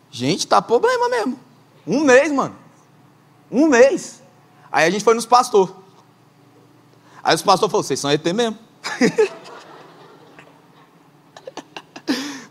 Gente, 0.09 0.47
tá 0.47 0.61
problema 0.61 1.09
mesmo. 1.09 1.39
Um 1.85 2.01
mês, 2.01 2.31
mano. 2.31 2.55
Um 3.51 3.67
mês. 3.67 4.21
Aí 4.71 4.87
a 4.87 4.89
gente 4.89 5.03
foi 5.03 5.13
nos 5.13 5.25
pastor. 5.25 5.75
Aí 7.23 7.35
os 7.35 7.41
pastores 7.41 7.71
falaram, 7.71 7.87
vocês 7.87 7.99
são 7.99 8.11
ET 8.11 8.23
mesmo. 8.25 8.57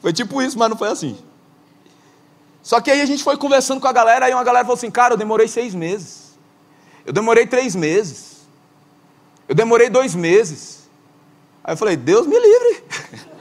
foi 0.02 0.12
tipo 0.12 0.42
isso, 0.42 0.58
mas 0.58 0.68
não 0.68 0.76
foi 0.76 0.88
assim. 0.88 1.16
Só 2.60 2.80
que 2.80 2.90
aí 2.90 3.00
a 3.00 3.06
gente 3.06 3.22
foi 3.22 3.36
conversando 3.36 3.80
com 3.80 3.86
a 3.86 3.92
galera, 3.92 4.26
aí 4.26 4.34
uma 4.34 4.44
galera 4.44 4.64
falou 4.64 4.76
assim, 4.76 4.90
cara, 4.90 5.14
eu 5.14 5.18
demorei 5.18 5.46
seis 5.48 5.74
meses. 5.74 6.36
Eu 7.06 7.12
demorei 7.12 7.46
três 7.46 7.74
meses. 7.74 8.42
Eu 9.48 9.54
demorei 9.54 9.88
dois 9.88 10.14
meses. 10.14 10.88
Aí 11.62 11.72
eu 11.74 11.76
falei, 11.76 11.96
Deus 11.96 12.26
me 12.26 12.38
livre. 12.38 12.84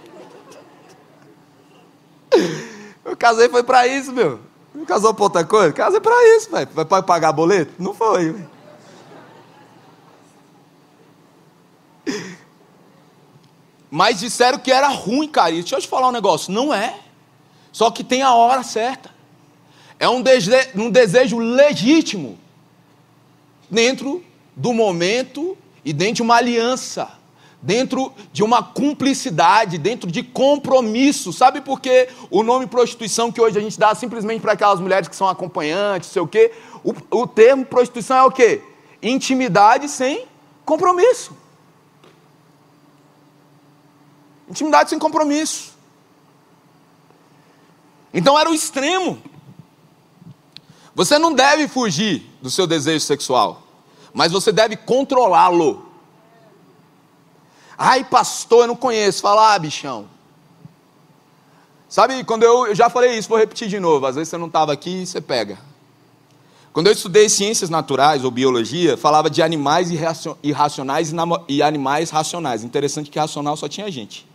Eu 3.04 3.18
casei 3.18 3.50
foi 3.50 3.62
para 3.62 3.86
isso, 3.88 4.14
meu. 4.14 4.40
Não 4.74 4.86
casou 4.86 5.14
por 5.14 5.24
outra 5.24 5.44
coisa? 5.44 5.74
Casei 5.74 6.00
para 6.00 6.38
isso, 6.38 6.50
velho. 6.50 6.70
Vai 6.74 7.04
pagar 7.04 7.34
boleto? 7.34 7.74
Não 7.78 7.94
foi, 7.94 8.32
véio. 8.32 8.50
Mas 13.92 14.22
disseram 14.22 14.58
que 14.58 14.72
era 14.72 14.88
ruim, 14.88 15.28
cara. 15.28 15.52
E 15.52 15.60
deixa 15.62 15.76
eu 15.76 15.82
te 15.82 15.88
falar 15.88 16.08
um 16.08 16.14
negócio. 16.14 16.52
Não 16.52 16.74
é. 16.74 16.96
Só 17.72 17.92
que 17.92 18.04
tem 18.04 18.22
a 18.22 18.34
hora 18.34 18.64
certa. 18.64 19.12
É 20.00 20.10
um, 20.10 20.22
dese 20.22 20.52
um 20.74 20.90
desejo 20.90 21.38
legítimo. 21.38 22.40
Dentro 23.70 24.24
do 24.56 24.74
momento 24.74 25.58
e 25.84 25.92
dentro 25.92 26.16
de 26.16 26.22
uma 26.22 26.38
aliança 26.38 27.22
dentro 27.62 28.12
de 28.34 28.44
uma 28.44 28.64
cumplicidade, 28.64 29.78
dentro 29.78 30.12
de 30.12 30.24
compromisso. 30.24 31.32
Sabe 31.32 31.62
por 31.62 31.80
que 31.80 32.08
o 32.30 32.42
nome 32.42 32.66
prostituição 32.66 33.32
que 33.32 33.40
hoje 33.40 33.58
a 33.58 33.62
gente 33.62 33.80
dá 33.80 33.94
simplesmente 33.94 34.42
para 34.42 34.54
aquelas 34.54 34.80
mulheres 34.80 35.08
que 35.08 35.16
são 35.16 35.28
acompanhantes, 35.30 36.10
sei 36.10 36.22
o 36.22 36.28
quê? 36.28 36.52
O, 36.84 36.94
o 37.22 37.28
termo 37.28 37.64
prostituição 37.64 38.18
é 38.18 38.24
o 38.24 38.32
quê? 38.32 38.62
Intimidade 39.02 39.88
sem 39.88 40.26
compromisso. 40.66 41.38
Intimidade 44.52 44.90
sem 44.90 45.00
compromisso. 45.00 45.72
Então 48.14 48.38
era 48.38 48.50
o 48.50 48.54
extremo. 48.54 49.18
Você 50.94 51.18
não 51.18 51.34
deve 51.34 51.70
fugir 51.70 52.30
do 52.42 52.52
seu 52.52 52.68
desejo 52.68 53.06
sexual, 53.06 53.64
mas 54.14 54.34
você 54.34 54.52
deve 54.52 54.76
controlá-lo. 54.76 55.90
Ai, 57.78 58.04
pastor, 58.04 58.64
eu 58.64 58.68
não 58.68 58.76
conheço. 58.76 59.22
Fala, 59.22 59.54
ah, 59.54 59.60
bichão. 59.60 60.06
Sabe, 61.88 62.22
quando 62.26 62.44
eu, 62.44 62.68
eu 62.68 62.76
já 62.76 62.90
falei 62.90 63.18
isso, 63.18 63.30
vou 63.30 63.38
repetir 63.38 63.70
de 63.70 63.80
novo. 63.80 64.06
Às 64.06 64.16
vezes 64.16 64.30
você 64.30 64.38
não 64.38 64.48
estava 64.48 64.74
aqui, 64.74 65.06
você 65.06 65.22
pega. 65.22 65.58
Quando 66.74 66.88
eu 66.88 66.94
estudei 66.94 67.30
ciências 67.30 67.70
naturais 67.70 68.26
ou 68.26 68.32
biologia, 68.32 68.98
falava 68.98 69.30
de 69.30 69.42
animais 69.42 69.90
irracionais 70.44 71.14
e 71.48 71.64
animais 71.64 72.10
racionais. 72.10 72.66
Interessante 72.66 73.10
que 73.10 73.18
racional 73.18 73.56
só 73.56 73.70
tinha 73.70 73.90
gente. 73.90 74.30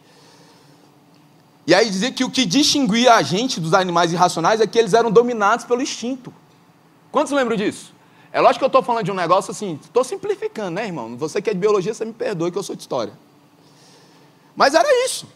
E 1.67 1.75
aí 1.75 1.91
dizia 1.91 2.13
que 2.13 2.23
o 2.23 2.31
que 2.31 2.47
distinguia 2.47 3.15
a 3.15 3.23
gente 3.23 3.59
dos 3.59 3.75
animais 3.75 4.13
irracionais 4.13 4.61
é 4.61 4.67
que 4.67 4.79
eles 4.79 4.95
eram 4.95 5.11
dominados 5.11 5.65
pelo 5.65 5.83
instinto. 5.83 6.33
Quantos 7.11 7.33
lembram 7.33 7.57
disso? 7.57 7.93
É 8.33 8.41
lógico 8.41 8.61
que 8.61 8.65
eu 8.65 8.69
estou 8.69 8.83
falando 8.83 9.05
de 9.05 9.11
um 9.11 9.15
negócio 9.15 9.51
assim, 9.51 9.81
estou 9.83 10.05
simplificando, 10.05 10.71
né, 10.73 10.87
irmão? 10.87 11.17
Você 11.17 11.43
que 11.43 11.51
é 11.51 11.55
de 11.55 11.59
biologia, 11.59 11.93
você 11.93 12.05
me 12.05 12.13
perdoe 12.13 12.53
que 12.53 12.59
eu 12.59 12.63
sou 12.63 12.77
de 12.77 12.83
história. 12.83 13.13
Mas 14.55 14.75
era 14.75 14.89
isso. 15.05 15.27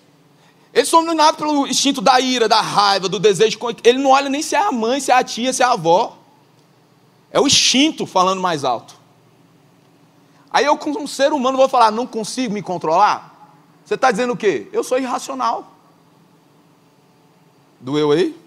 Eles 0.72 0.88
são 0.88 1.04
dominados 1.04 1.36
pelo 1.36 1.66
instinto 1.66 2.00
da 2.00 2.20
ira, 2.20 2.48
da 2.48 2.60
raiva, 2.60 3.08
do 3.08 3.18
desejo. 3.18 3.58
Ele 3.82 3.98
não 3.98 4.10
olha 4.10 4.28
nem 4.28 4.40
se 4.40 4.54
é 4.54 4.58
a 4.58 4.70
mãe, 4.70 5.00
se 5.00 5.10
é 5.10 5.14
a 5.14 5.24
tia, 5.24 5.52
se 5.52 5.62
é 5.62 5.66
a 5.66 5.72
avó. 5.72 6.16
É 7.30 7.40
o 7.40 7.46
instinto 7.46 8.06
falando 8.06 8.40
mais 8.40 8.64
alto. 8.64 8.94
Aí 10.50 10.64
eu, 10.64 10.76
como 10.76 11.06
ser 11.08 11.32
humano, 11.32 11.58
vou 11.58 11.68
falar: 11.68 11.90
não 11.90 12.06
consigo 12.06 12.54
me 12.54 12.62
controlar? 12.62 13.52
Você 13.84 13.94
está 13.94 14.10
dizendo 14.10 14.34
o 14.34 14.36
quê? 14.36 14.68
Eu 14.72 14.84
sou 14.84 14.98
irracional. 14.98 15.79
Doeu 17.80 18.12
aí? 18.12 18.38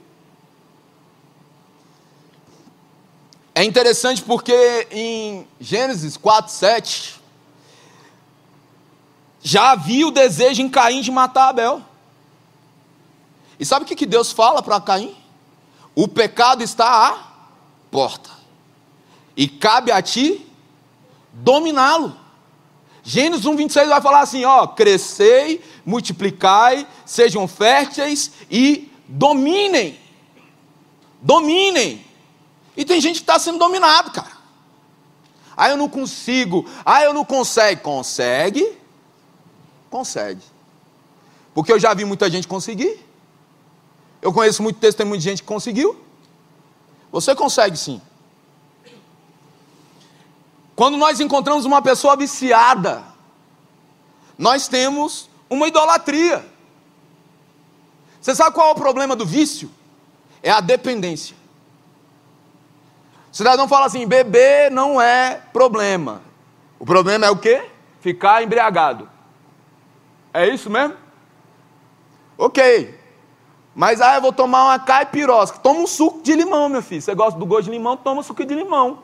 É 3.56 3.64
interessante 3.64 4.22
porque 4.22 4.88
em 4.92 5.48
Gênesis 5.60 6.16
4, 6.18 6.52
7, 6.52 7.22
já 9.42 9.72
havia 9.72 10.08
o 10.08 10.12
desejo 10.12 10.62
em 10.62 10.70
Caim 10.70 11.02
de 11.02 11.12
matar 11.12 11.50
Abel. 11.50 11.82
E 13.60 13.66
sabe 13.66 13.86
o 13.86 13.88
que 13.88 14.06
Deus 14.06 14.32
fala 14.32 14.62
para 14.62 14.80
Caim? 14.80 15.16
O 15.96 16.08
pecado 16.08 16.64
está 16.64 17.10
à 17.10 17.34
porta, 17.92 18.30
e 19.38 19.48
cabe 19.48 19.92
a 19.92 20.02
ti 20.02 20.48
dominá-lo. 21.32 22.18
Gênesis 23.04 23.46
1, 23.46 23.56
26 23.56 23.90
vai 23.90 24.02
falar 24.02 24.22
assim: 24.22 24.46
ó, 24.46 24.66
crescei, 24.66 25.64
multiplicai, 25.86 26.88
sejam 27.06 27.48
férteis 27.48 28.32
e 28.50 28.92
dominem. 29.14 30.00
Dominem. 31.22 32.06
E 32.76 32.84
tem 32.84 33.00
gente 33.00 33.18
que 33.18 33.22
está 33.22 33.38
sendo 33.38 33.60
dominado, 33.60 34.12
cara. 34.12 34.32
Ah, 35.56 35.70
eu 35.70 35.78
não 35.78 35.88
consigo. 35.88 36.68
Ah, 36.84 37.04
eu 37.04 37.14
não 37.14 37.24
consegue. 37.24 37.82
Consegue. 37.82 38.78
Consegue. 39.90 40.42
Porque 41.54 41.72
eu 41.72 41.80
já 41.80 41.94
vi 41.94 42.04
muita 42.04 42.30
gente 42.30 42.48
conseguir. 42.48 43.00
Eu 44.22 44.34
conheço 44.34 44.64
muito 44.64 44.80
testemunho 44.80 45.20
de 45.20 45.24
gente 45.24 45.44
que 45.44 45.48
conseguiu. 45.48 46.02
Você 47.12 47.36
consegue 47.36 47.78
sim. 47.78 48.02
Quando 50.76 50.98
nós 50.98 51.20
encontramos 51.20 51.66
uma 51.66 51.84
pessoa 51.84 52.16
viciada, 52.16 53.04
nós 54.36 54.68
temos 54.68 55.30
uma 55.48 55.68
idolatria. 55.68 56.53
Você 58.24 58.34
sabe 58.34 58.56
qual 58.56 58.70
é 58.70 58.72
o 58.72 58.76
problema 58.76 59.18
do 59.18 59.26
vício? 59.26 59.70
É 60.42 60.50
a 60.50 60.62
dependência. 60.62 61.36
O 63.30 63.36
cidadão 63.36 63.68
fala 63.68 63.86
assim: 63.86 64.08
beber 64.08 64.72
não 64.72 65.02
é 65.02 65.42
problema. 65.52 66.22
O 66.80 66.86
problema 66.86 67.26
é 67.26 67.30
o 67.30 67.36
quê? 67.36 67.70
Ficar 68.00 68.42
embriagado. 68.42 69.10
É 70.34 70.48
isso 70.48 70.70
mesmo? 70.70 70.96
Ok. 72.38 72.98
Mas 73.76 74.00
ah, 74.00 74.16
eu 74.16 74.22
vou 74.22 74.32
tomar 74.32 74.64
uma 74.68 74.80
caipirosca. 74.80 75.60
Toma 75.60 75.82
um 75.82 75.88
suco 75.88 76.24
de 76.24 76.34
limão, 76.34 76.70
meu 76.70 76.82
filho. 76.82 77.02
Você 77.02 77.14
gosta 77.14 77.38
do 77.38 77.46
gosto 77.46 77.66
de 77.66 77.72
limão? 77.72 77.98
Toma 77.98 78.22
um 78.22 78.24
suco 78.24 78.46
de 78.46 78.56
limão. 78.56 79.00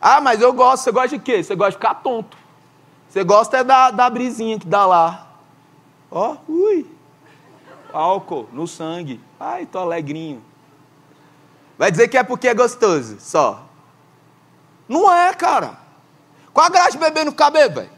Ah, 0.00 0.20
mas 0.20 0.40
eu 0.40 0.52
gosto. 0.52 0.82
Você 0.82 0.90
gosta 0.90 1.08
de 1.10 1.20
quê? 1.20 1.44
Você 1.44 1.54
gosta 1.54 1.70
de 1.70 1.76
ficar 1.76 1.94
tonto. 1.94 2.36
Você 3.08 3.22
gosta 3.22 3.58
é 3.58 3.62
da, 3.62 3.92
da 3.92 4.10
brisinha 4.10 4.58
que 4.58 4.66
dá 4.66 4.84
lá. 4.84 5.28
Ó, 6.10 6.38
ui. 6.48 6.95
Álcool 7.92 8.48
no 8.52 8.66
sangue. 8.66 9.20
Ai, 9.38 9.66
tô 9.66 9.78
alegrinho. 9.78 10.42
Vai 11.78 11.90
dizer 11.90 12.08
que 12.08 12.16
é 12.16 12.22
porque 12.22 12.48
é 12.48 12.54
gostoso, 12.54 13.16
só. 13.20 13.64
Não 14.88 15.12
é, 15.12 15.32
cara. 15.34 15.78
Qual 16.52 16.66
a 16.66 16.70
graça 16.70 16.92
de 16.92 16.98
beber 16.98 17.24
no 17.24 17.34
cabelo, 17.34 17.74
velho? 17.74 17.90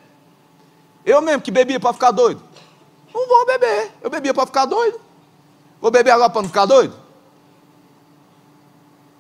Eu 1.05 1.21
mesmo 1.23 1.43
que 1.43 1.51
bebia 1.51 1.79
para 1.79 1.93
ficar 1.93 2.11
doido. 2.11 2.43
Não 3.15 3.27
vou 3.27 3.47
beber. 3.47 3.93
Eu 4.03 4.11
bebia 4.11 4.35
para 4.35 4.47
ficar 4.47 4.65
doido. 4.65 5.01
Vou 5.81 5.91
beber 5.91 6.11
agora 6.11 6.31
para 6.31 6.43
não 6.43 6.49
ficar 6.49 6.67
doido? 6.67 6.95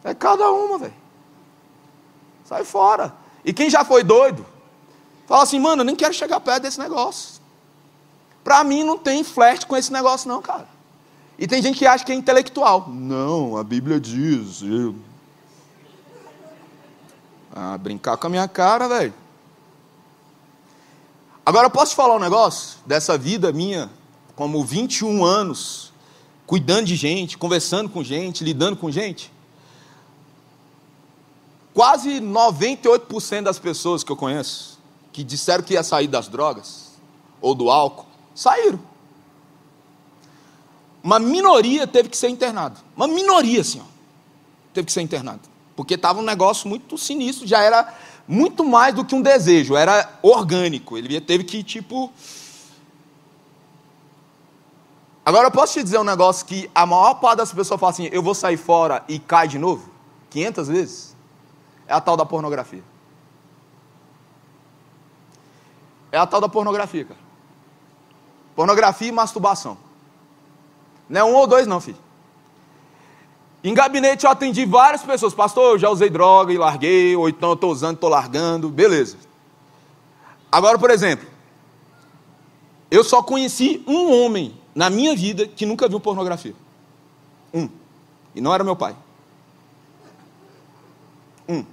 É 0.02 0.14
cada 0.14 0.50
uma, 0.50 0.78
velho. 0.78 0.94
Sai 2.44 2.64
fora. 2.64 3.14
E 3.44 3.52
quem 3.52 3.70
já 3.70 3.84
foi 3.84 4.02
doido, 4.02 4.44
fala 5.26 5.42
assim, 5.42 5.58
mano, 5.60 5.82
eu 5.82 5.86
nem 5.86 5.94
quero 5.94 6.14
chegar 6.14 6.40
perto 6.40 6.62
desse 6.62 6.78
negócio. 6.78 7.37
Para 8.48 8.64
mim 8.64 8.82
não 8.82 8.96
tem 8.96 9.22
flerte 9.22 9.66
com 9.66 9.76
esse 9.76 9.92
negócio 9.92 10.26
não, 10.26 10.40
cara. 10.40 10.66
E 11.38 11.46
tem 11.46 11.60
gente 11.60 11.78
que 11.78 11.84
acha 11.84 12.02
que 12.02 12.10
é 12.10 12.14
intelectual. 12.14 12.88
Não, 12.88 13.58
a 13.58 13.62
Bíblia 13.62 14.00
diz. 14.00 14.62
Eu... 14.62 14.94
Ah, 17.54 17.76
brincar 17.76 18.16
com 18.16 18.26
a 18.26 18.30
minha 18.30 18.48
cara, 18.48 18.88
velho. 18.88 19.12
Agora 21.44 21.68
posso 21.68 21.90
te 21.90 21.96
falar 21.96 22.16
um 22.16 22.18
negócio 22.18 22.78
dessa 22.86 23.18
vida 23.18 23.52
minha, 23.52 23.90
como 24.34 24.64
21 24.64 25.22
anos, 25.22 25.92
cuidando 26.46 26.86
de 26.86 26.96
gente, 26.96 27.36
conversando 27.36 27.90
com 27.90 28.02
gente, 28.02 28.42
lidando 28.42 28.78
com 28.78 28.90
gente? 28.90 29.30
Quase 31.74 32.18
98% 32.18 33.42
das 33.42 33.58
pessoas 33.58 34.02
que 34.02 34.10
eu 34.10 34.16
conheço 34.16 34.78
que 35.12 35.22
disseram 35.22 35.62
que 35.62 35.74
ia 35.74 35.82
sair 35.82 36.08
das 36.08 36.28
drogas 36.28 36.92
ou 37.42 37.54
do 37.54 37.68
álcool, 37.68 38.07
saíram. 38.38 38.78
Uma 41.02 41.18
minoria 41.18 41.86
teve 41.86 42.08
que 42.08 42.16
ser 42.16 42.28
internado. 42.28 42.78
Uma 42.96 43.08
minoria, 43.08 43.60
assim, 43.60 43.80
ó, 43.80 43.84
teve 44.72 44.86
que 44.86 44.92
ser 44.92 45.00
internado. 45.00 45.40
Porque 45.74 45.94
estava 45.94 46.20
um 46.20 46.22
negócio 46.22 46.68
muito 46.68 46.96
sinistro, 46.96 47.46
já 47.46 47.60
era 47.60 47.92
muito 48.28 48.64
mais 48.64 48.94
do 48.94 49.04
que 49.04 49.14
um 49.14 49.22
desejo, 49.22 49.74
era 49.74 50.18
orgânico. 50.22 50.96
Ele 50.96 51.20
teve 51.20 51.42
que, 51.42 51.64
tipo. 51.64 52.12
Agora 55.24 55.48
eu 55.48 55.50
posso 55.50 55.74
te 55.74 55.82
dizer 55.82 55.98
um 55.98 56.04
negócio 56.04 56.46
que 56.46 56.70
a 56.74 56.86
maior 56.86 57.14
parte 57.14 57.38
das 57.38 57.52
pessoas 57.52 57.80
fala 57.80 57.90
assim: 57.90 58.08
eu 58.12 58.22
vou 58.22 58.34
sair 58.34 58.56
fora 58.56 59.04
e 59.08 59.18
cai 59.18 59.48
de 59.48 59.58
novo? 59.58 59.90
500 60.30 60.68
vezes? 60.68 61.16
É 61.88 61.92
a 61.92 62.00
tal 62.00 62.16
da 62.16 62.24
pornografia. 62.24 62.84
É 66.12 66.18
a 66.18 66.26
tal 66.26 66.40
da 66.40 66.48
pornografia, 66.48 67.04
cara. 67.04 67.27
Pornografia 68.58 69.06
e 69.06 69.12
masturbação. 69.12 69.78
Não 71.08 71.20
é 71.20 71.22
um 71.22 71.32
ou 71.32 71.46
dois, 71.46 71.64
não, 71.64 71.80
filho. 71.80 71.96
Em 73.62 73.72
gabinete 73.72 74.24
eu 74.24 74.30
atendi 74.32 74.64
várias 74.64 75.00
pessoas. 75.00 75.32
Pastor, 75.32 75.74
eu 75.74 75.78
já 75.78 75.88
usei 75.88 76.10
droga 76.10 76.52
e 76.52 76.58
larguei, 76.58 77.14
ou 77.14 77.28
então 77.28 77.50
eu 77.50 77.54
estou 77.54 77.70
usando, 77.70 77.94
estou 77.94 78.10
largando, 78.10 78.68
beleza. 78.68 79.16
Agora, 80.50 80.76
por 80.76 80.90
exemplo, 80.90 81.24
eu 82.90 83.04
só 83.04 83.22
conheci 83.22 83.80
um 83.86 84.24
homem 84.24 84.58
na 84.74 84.90
minha 84.90 85.14
vida 85.14 85.46
que 85.46 85.64
nunca 85.64 85.88
viu 85.88 86.00
pornografia. 86.00 86.56
Um. 87.54 87.68
E 88.34 88.40
não 88.40 88.52
era 88.52 88.64
meu 88.64 88.74
pai. 88.74 88.96
Um. 91.48 91.64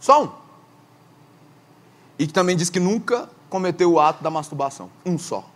Só 0.00 0.24
um. 0.24 0.32
E 2.18 2.26
que 2.26 2.32
também 2.32 2.56
disse 2.56 2.72
que 2.72 2.80
nunca 2.80 3.30
cometeu 3.48 3.92
o 3.92 4.00
ato 4.00 4.20
da 4.24 4.30
masturbação. 4.30 4.90
Um 5.04 5.16
só. 5.16 5.48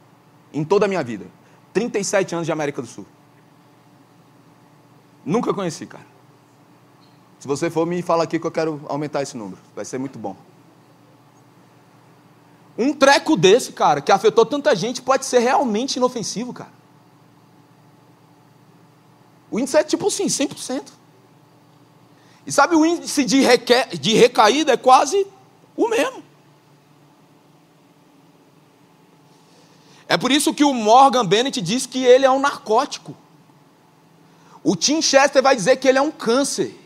Em 0.52 0.64
toda 0.64 0.86
a 0.86 0.88
minha 0.88 1.02
vida. 1.02 1.26
37 1.72 2.34
anos 2.34 2.46
de 2.46 2.52
América 2.52 2.82
do 2.82 2.88
Sul. 2.88 3.06
Nunca 5.24 5.52
conheci, 5.54 5.86
cara. 5.86 6.06
Se 7.38 7.46
você 7.46 7.70
for, 7.70 7.86
me 7.86 8.02
fala 8.02 8.24
aqui 8.24 8.38
que 8.38 8.46
eu 8.46 8.50
quero 8.50 8.80
aumentar 8.88 9.22
esse 9.22 9.36
número. 9.36 9.58
Vai 9.74 9.84
ser 9.84 9.98
muito 9.98 10.18
bom. 10.18 10.36
Um 12.76 12.92
treco 12.92 13.36
desse, 13.36 13.72
cara, 13.72 14.00
que 14.00 14.12
afetou 14.12 14.44
tanta 14.46 14.74
gente, 14.74 15.02
pode 15.02 15.24
ser 15.24 15.38
realmente 15.38 15.96
inofensivo, 15.96 16.52
cara. 16.52 16.72
O 19.50 19.58
índice 19.58 19.76
é 19.76 19.84
tipo 19.84 20.06
assim, 20.06 20.26
100%. 20.26 20.92
E 22.46 22.52
sabe, 22.52 22.74
o 22.74 22.86
índice 22.86 23.24
de, 23.24 23.42
de 23.98 24.14
recaída 24.14 24.72
é 24.72 24.76
quase 24.76 25.26
o 25.76 25.88
mesmo. 25.88 26.22
É 30.10 30.16
por 30.16 30.32
isso 30.32 30.52
que 30.52 30.64
o 30.64 30.74
Morgan 30.74 31.24
Bennett 31.24 31.60
diz 31.60 31.86
que 31.86 32.04
ele 32.04 32.26
é 32.26 32.30
um 32.30 32.40
narcótico. 32.40 33.14
O 34.60 34.74
Tim 34.74 35.00
Chester 35.00 35.40
vai 35.40 35.54
dizer 35.54 35.76
que 35.76 35.86
ele 35.86 35.98
é 35.98 36.02
um 36.02 36.10
câncer. 36.10 36.76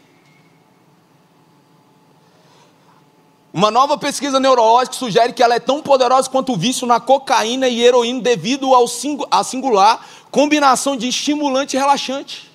Uma 3.50 3.70
nova 3.70 3.96
pesquisa 3.96 4.38
neurológica 4.38 4.94
sugere 4.94 5.32
que 5.32 5.42
ela 5.42 5.54
é 5.54 5.58
tão 5.58 5.80
poderosa 5.80 6.28
quanto 6.28 6.52
o 6.52 6.56
vício 6.58 6.86
na 6.86 7.00
cocaína 7.00 7.66
e 7.66 7.82
heroína 7.82 8.20
devido 8.20 8.74
ao 8.74 8.86
sing 8.86 9.18
à 9.30 9.42
singular 9.42 10.06
combinação 10.30 10.94
de 10.94 11.08
estimulante 11.08 11.76
e 11.76 11.78
relaxante. 11.78 12.52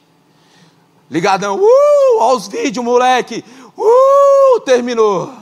Ligadão, 1.10 1.60
uh, 1.60 2.22
aos 2.22 2.48
vídeos, 2.48 2.86
moleque, 2.86 3.44
uh, 3.76 4.60
terminou. 4.60 5.34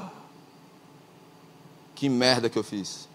Que 1.93 2.07
merda 2.07 2.49
que 2.49 2.57
eu 2.57 2.63
fiz. 2.63 3.09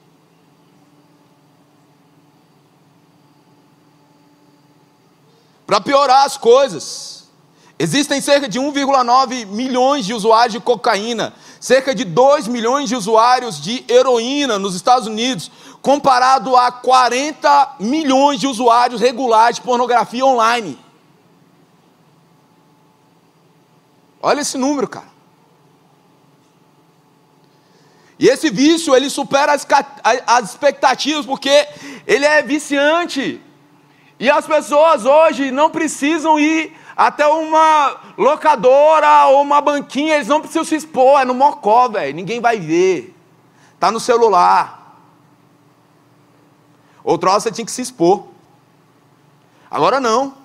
Para 5.72 5.80
piorar 5.80 6.26
as 6.26 6.36
coisas, 6.36 7.30
existem 7.78 8.20
cerca 8.20 8.46
de 8.46 8.60
1,9 8.60 9.46
milhões 9.46 10.04
de 10.04 10.12
usuários 10.12 10.52
de 10.52 10.60
cocaína, 10.60 11.32
cerca 11.58 11.94
de 11.94 12.04
2 12.04 12.46
milhões 12.46 12.90
de 12.90 12.94
usuários 12.94 13.58
de 13.58 13.82
heroína 13.88 14.58
nos 14.58 14.74
Estados 14.74 15.08
Unidos, 15.08 15.50
comparado 15.80 16.54
a 16.58 16.70
40 16.70 17.76
milhões 17.80 18.38
de 18.38 18.46
usuários 18.46 19.00
regulares 19.00 19.56
de 19.56 19.62
pornografia 19.62 20.26
online. 20.26 20.78
Olha 24.20 24.42
esse 24.42 24.58
número, 24.58 24.86
cara. 24.86 25.10
E 28.18 28.28
esse 28.28 28.50
vício, 28.50 28.94
ele 28.94 29.08
supera 29.08 29.54
as, 29.54 29.66
as 30.26 30.50
expectativas, 30.50 31.24
porque 31.24 31.66
ele 32.06 32.26
é 32.26 32.42
viciante. 32.42 33.40
E 34.22 34.30
as 34.30 34.46
pessoas 34.46 35.04
hoje 35.04 35.50
não 35.50 35.68
precisam 35.68 36.38
ir 36.38 36.76
até 36.96 37.26
uma 37.26 37.96
locadora 38.16 39.26
ou 39.26 39.42
uma 39.42 39.60
banquinha, 39.60 40.14
eles 40.14 40.28
não 40.28 40.40
precisam 40.40 40.62
se 40.62 40.76
expor, 40.76 41.20
é 41.20 41.24
no 41.24 41.34
mocó, 41.34 41.88
velho, 41.88 42.14
ninguém 42.14 42.40
vai 42.40 42.56
ver. 42.56 43.16
Tá 43.80 43.90
no 43.90 43.98
celular. 43.98 44.96
Outra 47.02 47.32
hora 47.32 47.40
você 47.40 47.50
tinha 47.50 47.64
que 47.64 47.72
se 47.72 47.82
expor. 47.82 48.28
Agora 49.68 49.98
não. 49.98 50.36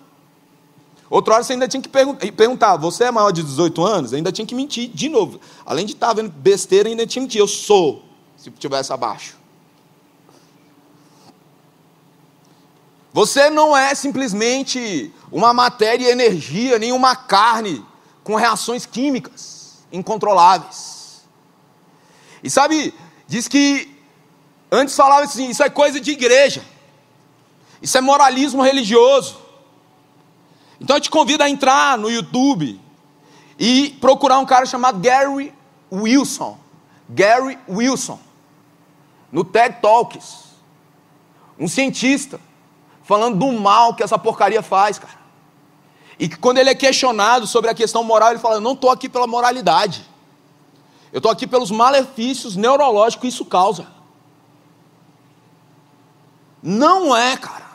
Outra 1.07 1.35
hora 1.35 1.43
você 1.43 1.53
ainda 1.53 1.67
tinha 1.67 1.83
que 1.83 2.31
perguntar, 2.31 2.77
você 2.77 3.03
é 3.03 3.11
maior 3.11 3.29
de 3.29 3.43
18 3.43 3.85
anos? 3.85 4.11
Ainda 4.11 4.31
tinha 4.31 4.47
que 4.47 4.55
mentir 4.55 4.89
de 4.89 5.07
novo. 5.07 5.39
Além 5.63 5.85
de 5.85 5.93
estar 5.93 6.13
vendo 6.13 6.31
besteira, 6.31 6.89
ainda 6.89 7.05
tinha 7.05 7.21
que 7.21 7.27
mentir. 7.27 7.41
Eu 7.41 7.47
sou, 7.47 8.03
se 8.37 8.49
tivesse 8.49 8.91
abaixo. 8.91 9.36
Você 13.17 13.49
não 13.49 13.75
é 13.75 13.95
simplesmente 13.95 15.11
uma 15.31 15.51
matéria 15.51 16.05
e 16.05 16.11
energia, 16.11 16.77
nem 16.77 16.91
uma 16.91 17.15
carne 17.15 17.83
com 18.23 18.35
reações 18.35 18.85
químicas 18.85 19.83
incontroláveis. 19.91 21.27
E 22.43 22.49
sabe, 22.51 22.93
diz 23.27 23.47
que 23.47 23.91
antes 24.71 24.95
falava 24.95 25.23
assim: 25.23 25.49
isso 25.49 25.63
é 25.63 25.69
coisa 25.71 25.99
de 25.99 26.11
igreja, 26.11 26.63
isso 27.81 27.97
é 27.97 28.01
moralismo 28.01 28.61
religioso. 28.61 29.39
Então 30.79 30.97
eu 30.97 31.01
te 31.01 31.09
convido 31.09 31.41
a 31.41 31.49
entrar 31.49 31.97
no 31.97 32.11
YouTube 32.11 32.79
e 33.57 33.97
procurar 33.99 34.37
um 34.37 34.45
cara 34.45 34.67
chamado 34.67 34.99
Gary 34.99 35.51
Wilson. 35.91 36.55
Gary 37.09 37.57
Wilson, 37.67 38.19
no 39.31 39.43
TED 39.43 39.81
Talks, 39.81 40.51
um 41.57 41.67
cientista 41.67 42.39
falando 43.07 43.39
do 43.39 43.51
mal 43.53 43.95
que 43.95 44.03
essa 44.03 44.19
porcaria 44.19 44.61
faz, 44.61 44.99
cara. 44.99 45.17
E 46.19 46.27
que 46.27 46.35
quando 46.35 46.57
ele 46.57 46.69
é 46.69 46.75
questionado 46.75 47.47
sobre 47.47 47.71
a 47.71 47.73
questão 47.73 48.03
moral, 48.03 48.31
ele 48.31 48.39
fala: 48.39 48.55
Eu 48.55 48.61
não 48.61 48.73
estou 48.73 48.91
aqui 48.91 49.07
pela 49.07 49.25
moralidade. 49.25 50.05
Eu 51.11 51.19
estou 51.19 51.31
aqui 51.31 51.47
pelos 51.47 51.71
malefícios 51.71 52.57
neurológicos 52.57 53.21
que 53.21 53.27
isso 53.29 53.45
causa. 53.45 53.87
Não 56.61 57.15
é, 57.15 57.37
cara, 57.37 57.67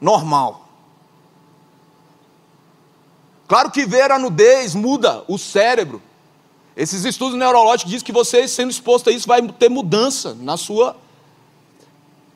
normal. 0.00 0.68
Claro 3.48 3.70
que 3.70 3.84
ver 3.84 4.12
a 4.12 4.18
nudez 4.18 4.74
muda 4.74 5.24
o 5.26 5.36
cérebro. 5.36 6.00
Esses 6.76 7.04
estudos 7.04 7.36
neurológicos 7.36 7.90
dizem 7.90 8.04
que 8.04 8.12
você, 8.12 8.46
sendo 8.46 8.70
exposto 8.70 9.10
a 9.10 9.12
isso, 9.12 9.26
vai 9.26 9.42
ter 9.48 9.68
mudança 9.68 10.34
na 10.34 10.56
sua, 10.56 10.96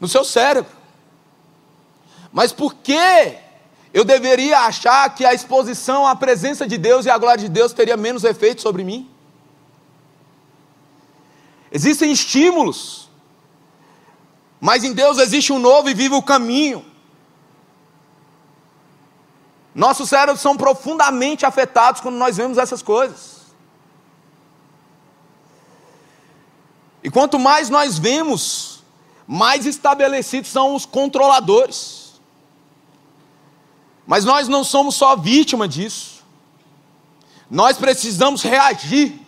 no 0.01 0.09
seu 0.09 0.25
cérebro. 0.25 0.78
Mas 2.33 2.53
por 2.53 2.75
que 2.75 3.39
eu 3.93 4.05
deveria 4.05 4.61
achar 4.61 5.15
que 5.15 5.25
a 5.25 5.33
exposição 5.33 6.07
à 6.07 6.15
presença 6.15 6.67
de 6.67 6.77
Deus 6.77 7.07
e 7.07 7.11
à 7.11 7.17
glória 7.17 7.43
de 7.43 7.49
Deus 7.49 7.73
teria 7.73 7.97
menos 7.97 8.25
efeito 8.25 8.61
sobre 8.61 8.85
mim? 8.85 9.11
Existem 11.71 12.11
estímulos, 12.11 13.09
mas 14.61 14.85
em 14.85 14.93
Deus 14.93 15.19
existe 15.19 15.53
um 15.53 15.59
novo 15.59 15.89
e 15.89 15.95
vivo 15.95 16.23
caminho. 16.23 16.85
Nossos 19.75 20.09
cérebros 20.09 20.41
são 20.41 20.57
profundamente 20.57 21.47
afetados 21.47 22.01
quando 22.01 22.17
nós 22.17 22.37
vemos 22.37 22.59
essas 22.59 22.83
coisas. 22.83 23.39
E 27.03 27.11
quanto 27.11 27.39
mais 27.39 27.71
nós 27.71 27.97
vemos 27.97 28.83
mais 29.27 29.67
estabelecidos 29.67 30.51
são 30.51 30.75
os 30.75 30.85
controladores. 30.85 32.08
Mas 34.09 34.25
nós 34.25 34.49
não 34.49 34.65
somos 34.65 34.95
só 34.95 35.15
vítima 35.15 35.69
disso. 35.69 36.25
Nós 37.51 37.77
precisamos 37.77 38.43
reagir. 38.43 39.21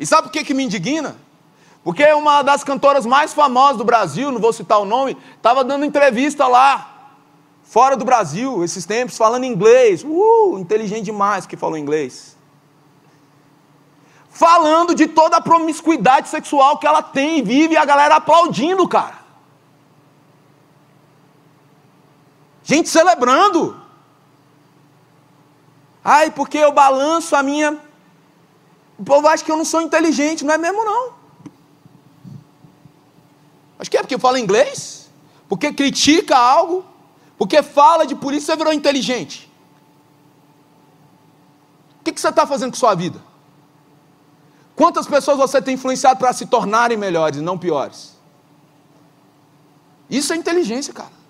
E 0.00 0.06
sabe 0.06 0.22
por 0.22 0.32
que, 0.32 0.42
que 0.42 0.54
me 0.54 0.64
indigna? 0.64 1.14
Porque 1.84 2.10
uma 2.14 2.40
das 2.40 2.64
cantoras 2.64 3.04
mais 3.04 3.34
famosas 3.34 3.76
do 3.76 3.84
Brasil, 3.84 4.32
não 4.32 4.40
vou 4.40 4.50
citar 4.50 4.80
o 4.80 4.86
nome, 4.86 5.14
estava 5.36 5.62
dando 5.62 5.84
entrevista 5.84 6.46
lá, 6.46 7.10
fora 7.62 7.98
do 7.98 8.04
Brasil, 8.06 8.64
esses 8.64 8.86
tempos, 8.86 9.18
falando 9.18 9.44
inglês. 9.44 10.02
Uh, 10.02 10.58
inteligente 10.58 11.04
demais 11.04 11.44
que 11.44 11.54
falou 11.54 11.76
inglês. 11.76 12.38
Falando 14.30 14.94
de 14.94 15.06
toda 15.06 15.36
a 15.36 15.42
promiscuidade 15.42 16.30
sexual 16.30 16.78
que 16.78 16.86
ela 16.86 17.02
tem 17.02 17.40
e 17.40 17.42
vive, 17.42 17.74
e 17.74 17.76
a 17.76 17.84
galera 17.84 18.16
aplaudindo, 18.16 18.88
cara. 18.88 19.23
Gente 22.64 22.88
celebrando. 22.88 23.78
Ai, 26.02 26.30
porque 26.30 26.58
eu 26.58 26.72
balanço 26.72 27.36
a 27.36 27.42
minha. 27.42 27.78
O 28.98 29.04
povo 29.04 29.28
acha 29.28 29.44
que 29.44 29.52
eu 29.52 29.56
não 29.56 29.64
sou 29.64 29.82
inteligente, 29.82 30.44
não 30.44 30.54
é 30.54 30.58
mesmo 30.58 30.82
não. 30.84 31.12
Acho 33.78 33.90
que 33.90 33.98
é 33.98 34.00
porque 34.00 34.18
fala 34.18 34.40
inglês, 34.40 35.10
porque 35.48 35.72
critica 35.72 36.36
algo, 36.36 36.84
porque 37.36 37.62
fala 37.62 38.06
de 38.06 38.14
polícia, 38.14 38.46
você 38.46 38.56
virou 38.56 38.72
inteligente. 38.72 39.50
O 42.00 42.04
que, 42.04 42.12
que 42.12 42.20
você 42.20 42.28
está 42.28 42.46
fazendo 42.46 42.70
com 42.70 42.78
sua 42.78 42.94
vida? 42.94 43.20
Quantas 44.74 45.06
pessoas 45.06 45.36
você 45.36 45.60
tem 45.60 45.74
influenciado 45.74 46.18
para 46.18 46.32
se 46.32 46.46
tornarem 46.46 46.96
melhores 46.96 47.40
não 47.40 47.58
piores? 47.58 48.16
Isso 50.08 50.32
é 50.32 50.36
inteligência, 50.36 50.92
cara. 50.92 51.23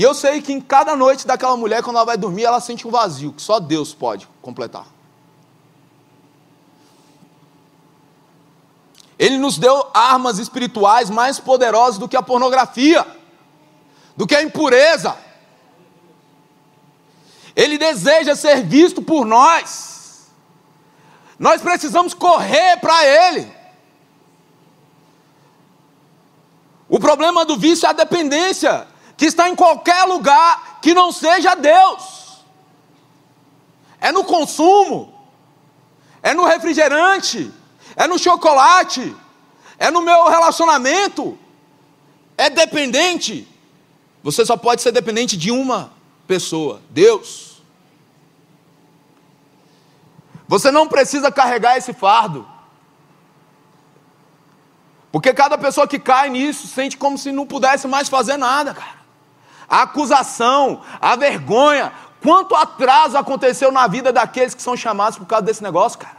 E 0.00 0.02
eu 0.02 0.14
sei 0.14 0.40
que 0.40 0.50
em 0.50 0.62
cada 0.62 0.96
noite 0.96 1.26
daquela 1.26 1.54
mulher, 1.58 1.82
quando 1.82 1.96
ela 1.96 2.06
vai 2.06 2.16
dormir, 2.16 2.44
ela 2.44 2.58
sente 2.58 2.88
um 2.88 2.90
vazio, 2.90 3.34
que 3.34 3.42
só 3.42 3.60
Deus 3.60 3.92
pode 3.92 4.26
completar. 4.40 4.86
Ele 9.18 9.36
nos 9.36 9.58
deu 9.58 9.90
armas 9.92 10.38
espirituais 10.38 11.10
mais 11.10 11.38
poderosas 11.38 11.98
do 11.98 12.08
que 12.08 12.16
a 12.16 12.22
pornografia, 12.22 13.06
do 14.16 14.26
que 14.26 14.34
a 14.34 14.42
impureza. 14.42 15.18
Ele 17.54 17.76
deseja 17.76 18.34
ser 18.34 18.64
visto 18.64 19.02
por 19.02 19.26
nós. 19.26 20.30
Nós 21.38 21.60
precisamos 21.60 22.14
correr 22.14 22.78
para 22.78 23.04
Ele. 23.04 23.52
O 26.88 26.98
problema 26.98 27.44
do 27.44 27.58
vício 27.58 27.84
é 27.84 27.90
a 27.90 27.92
dependência, 27.92 28.88
que 29.20 29.26
está 29.26 29.50
em 29.50 29.54
qualquer 29.54 30.04
lugar 30.04 30.78
que 30.80 30.94
não 30.94 31.12
seja 31.12 31.54
Deus. 31.54 32.42
É 34.00 34.10
no 34.10 34.24
consumo, 34.24 35.12
é 36.22 36.32
no 36.32 36.46
refrigerante, 36.46 37.52
é 37.94 38.06
no 38.06 38.18
chocolate, 38.18 39.14
é 39.78 39.90
no 39.90 40.00
meu 40.00 40.26
relacionamento, 40.26 41.38
é 42.38 42.48
dependente. 42.48 43.46
Você 44.22 44.46
só 44.46 44.56
pode 44.56 44.80
ser 44.80 44.90
dependente 44.90 45.36
de 45.36 45.50
uma 45.50 45.92
pessoa, 46.26 46.80
Deus. 46.88 47.60
Você 50.48 50.70
não 50.70 50.88
precisa 50.88 51.30
carregar 51.30 51.76
esse 51.76 51.92
fardo. 51.92 52.48
Porque 55.12 55.34
cada 55.34 55.58
pessoa 55.58 55.86
que 55.86 55.98
cai 55.98 56.30
nisso 56.30 56.66
sente 56.66 56.96
como 56.96 57.18
se 57.18 57.30
não 57.30 57.46
pudesse 57.46 57.86
mais 57.86 58.08
fazer 58.08 58.38
nada, 58.38 58.72
cara. 58.72 58.99
A 59.70 59.82
acusação, 59.82 60.82
a 61.00 61.14
vergonha, 61.14 61.92
quanto 62.20 62.56
atraso 62.56 63.16
aconteceu 63.16 63.70
na 63.70 63.86
vida 63.86 64.12
daqueles 64.12 64.52
que 64.52 64.60
são 64.60 64.76
chamados 64.76 65.16
por 65.16 65.26
causa 65.26 65.46
desse 65.46 65.62
negócio, 65.62 65.98
cara. 65.98 66.18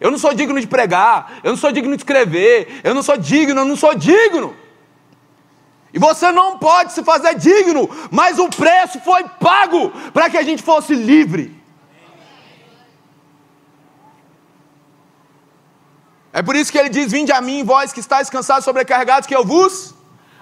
Eu 0.00 0.10
não 0.10 0.18
sou 0.18 0.34
digno 0.34 0.60
de 0.60 0.66
pregar, 0.66 1.34
eu 1.44 1.50
não 1.50 1.56
sou 1.56 1.70
digno 1.70 1.96
de 1.96 2.02
escrever, 2.02 2.80
eu 2.82 2.92
não 2.92 3.04
sou 3.04 3.16
digno, 3.16 3.60
eu 3.60 3.64
não 3.64 3.76
sou 3.76 3.94
digno. 3.94 4.56
E 5.94 5.98
você 5.98 6.32
não 6.32 6.58
pode 6.58 6.92
se 6.92 7.04
fazer 7.04 7.36
digno, 7.36 7.88
mas 8.10 8.38
o 8.38 8.48
preço 8.48 8.98
foi 9.00 9.22
pago 9.38 9.90
para 10.12 10.28
que 10.28 10.36
a 10.36 10.42
gente 10.42 10.62
fosse 10.62 10.92
livre. 10.94 11.56
É 16.32 16.42
por 16.42 16.56
isso 16.56 16.72
que 16.72 16.78
ele 16.78 16.88
diz: 16.88 17.12
Vinde 17.12 17.30
a 17.30 17.40
mim, 17.40 17.62
vós 17.62 17.92
que 17.92 18.00
estáis 18.00 18.30
cansados, 18.30 18.64
sobrecarregados, 18.64 19.26
que 19.26 19.36
eu 19.36 19.44
vos 19.44 19.94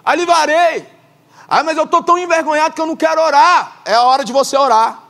alivarei. 0.05 1.00
Ah, 1.53 1.65
mas 1.65 1.77
eu 1.77 1.83
estou 1.83 2.01
tão 2.01 2.17
envergonhado 2.17 2.77
que 2.77 2.81
eu 2.81 2.87
não 2.87 2.95
quero 2.95 3.21
orar. 3.21 3.83
É 3.85 3.95
a 3.95 4.05
hora 4.05 4.25
de 4.25 4.33
você 4.33 4.57
orar. 4.57 5.03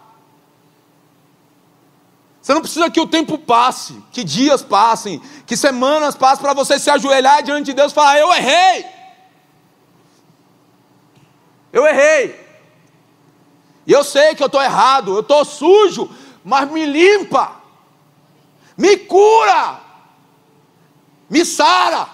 Você 2.40 2.54
não 2.54 2.62
precisa 2.62 2.88
que 2.88 2.98
o 2.98 3.06
tempo 3.06 3.36
passe, 3.36 4.02
que 4.10 4.24
dias 4.24 4.62
passem, 4.62 5.20
que 5.46 5.54
semanas 5.54 6.16
passem 6.16 6.42
para 6.42 6.54
você 6.54 6.78
se 6.78 6.88
ajoelhar 6.88 7.42
diante 7.42 7.66
de 7.66 7.74
Deus 7.74 7.92
e 7.92 7.94
falar: 7.94 8.18
Eu 8.18 8.32
errei. 8.32 8.86
Eu 11.70 11.86
errei. 11.86 12.48
E 13.86 13.92
eu 13.92 14.02
sei 14.02 14.34
que 14.34 14.42
eu 14.42 14.46
estou 14.46 14.62
errado, 14.62 15.12
eu 15.12 15.20
estou 15.20 15.44
sujo, 15.44 16.08
mas 16.42 16.70
me 16.70 16.86
limpa, 16.86 17.56
me 18.78 18.96
cura, 18.96 19.78
me 21.28 21.44
sara. 21.44 22.08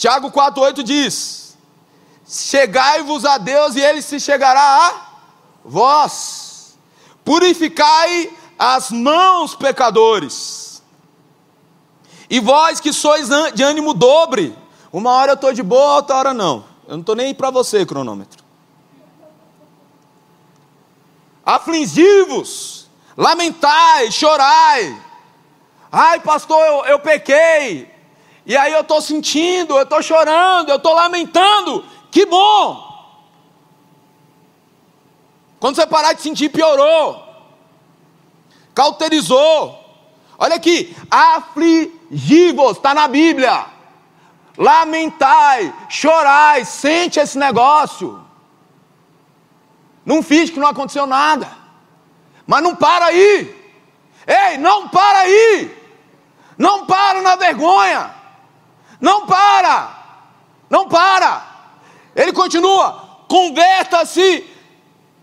Tiago 0.00 0.30
4,8 0.30 0.82
diz: 0.82 1.58
Chegai-vos 2.26 3.26
a 3.26 3.36
Deus 3.36 3.76
e 3.76 3.80
ele 3.80 4.00
se 4.00 4.18
chegará 4.18 4.62
a 4.62 5.02
vós. 5.62 6.78
Purificai 7.22 8.34
as 8.58 8.90
mãos, 8.90 9.54
pecadores. 9.54 10.82
E 12.30 12.40
vós 12.40 12.80
que 12.80 12.94
sois 12.94 13.28
de 13.54 13.62
ânimo 13.62 13.92
dobre, 13.92 14.56
uma 14.90 15.12
hora 15.12 15.32
eu 15.32 15.34
estou 15.34 15.52
de 15.52 15.62
boa, 15.62 15.96
outra 15.96 16.16
hora 16.16 16.32
não. 16.32 16.64
Eu 16.88 16.94
não 16.94 17.00
estou 17.00 17.14
nem 17.14 17.34
para 17.34 17.50
você, 17.50 17.84
cronômetro. 17.84 18.42
Afligivos, 21.44 22.88
lamentai, 23.14 24.10
chorai. 24.10 24.98
Ai, 25.92 26.20
pastor, 26.20 26.58
eu, 26.64 26.84
eu 26.86 26.98
pequei. 27.00 27.89
E 28.50 28.56
aí 28.56 28.72
eu 28.72 28.80
estou 28.80 29.00
sentindo, 29.00 29.76
eu 29.76 29.84
estou 29.84 30.02
chorando, 30.02 30.70
eu 30.70 30.76
estou 30.76 30.92
lamentando. 30.92 31.84
Que 32.10 32.26
bom! 32.26 32.84
Quando 35.60 35.76
você 35.76 35.86
parar 35.86 36.14
de 36.14 36.22
sentir, 36.22 36.48
piorou. 36.48 37.24
Cauterizou. 38.74 39.78
Olha 40.36 40.56
aqui, 40.56 40.96
afligivos, 41.08 42.72
está 42.72 42.92
na 42.92 43.06
Bíblia. 43.06 43.66
Lamentai, 44.58 45.72
chorai, 45.88 46.64
sente 46.64 47.20
esse 47.20 47.38
negócio. 47.38 48.20
Não 50.04 50.24
finge 50.24 50.50
que 50.50 50.58
não 50.58 50.66
aconteceu 50.66 51.06
nada. 51.06 51.48
Mas 52.44 52.64
não 52.64 52.74
para 52.74 53.04
aí. 53.04 53.72
Ei, 54.26 54.58
não 54.58 54.88
para 54.88 55.20
aí. 55.20 55.78
Não 56.58 56.84
para 56.84 57.22
na 57.22 57.36
vergonha. 57.36 58.18
Não 59.00 59.26
para. 59.26 59.98
Não 60.68 60.88
para. 60.88 61.46
Ele 62.14 62.32
continua: 62.32 63.24
converta-se 63.28 64.44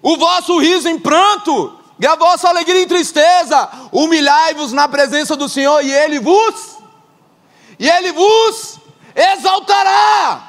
o 0.01 0.17
vosso 0.17 0.57
riso 0.59 0.89
em 0.89 0.99
pranto, 0.99 1.77
e 1.99 2.07
a 2.07 2.15
vossa 2.15 2.49
alegria 2.49 2.81
em 2.81 2.87
tristeza. 2.87 3.69
Humilhai-vos 3.91 4.73
na 4.73 4.87
presença 4.87 5.35
do 5.35 5.47
Senhor, 5.47 5.83
e 5.83 5.91
Ele 5.91 6.19
vos, 6.19 6.77
e 7.77 7.89
Ele 7.89 8.11
vos 8.11 8.79
exaltará. 9.15 10.43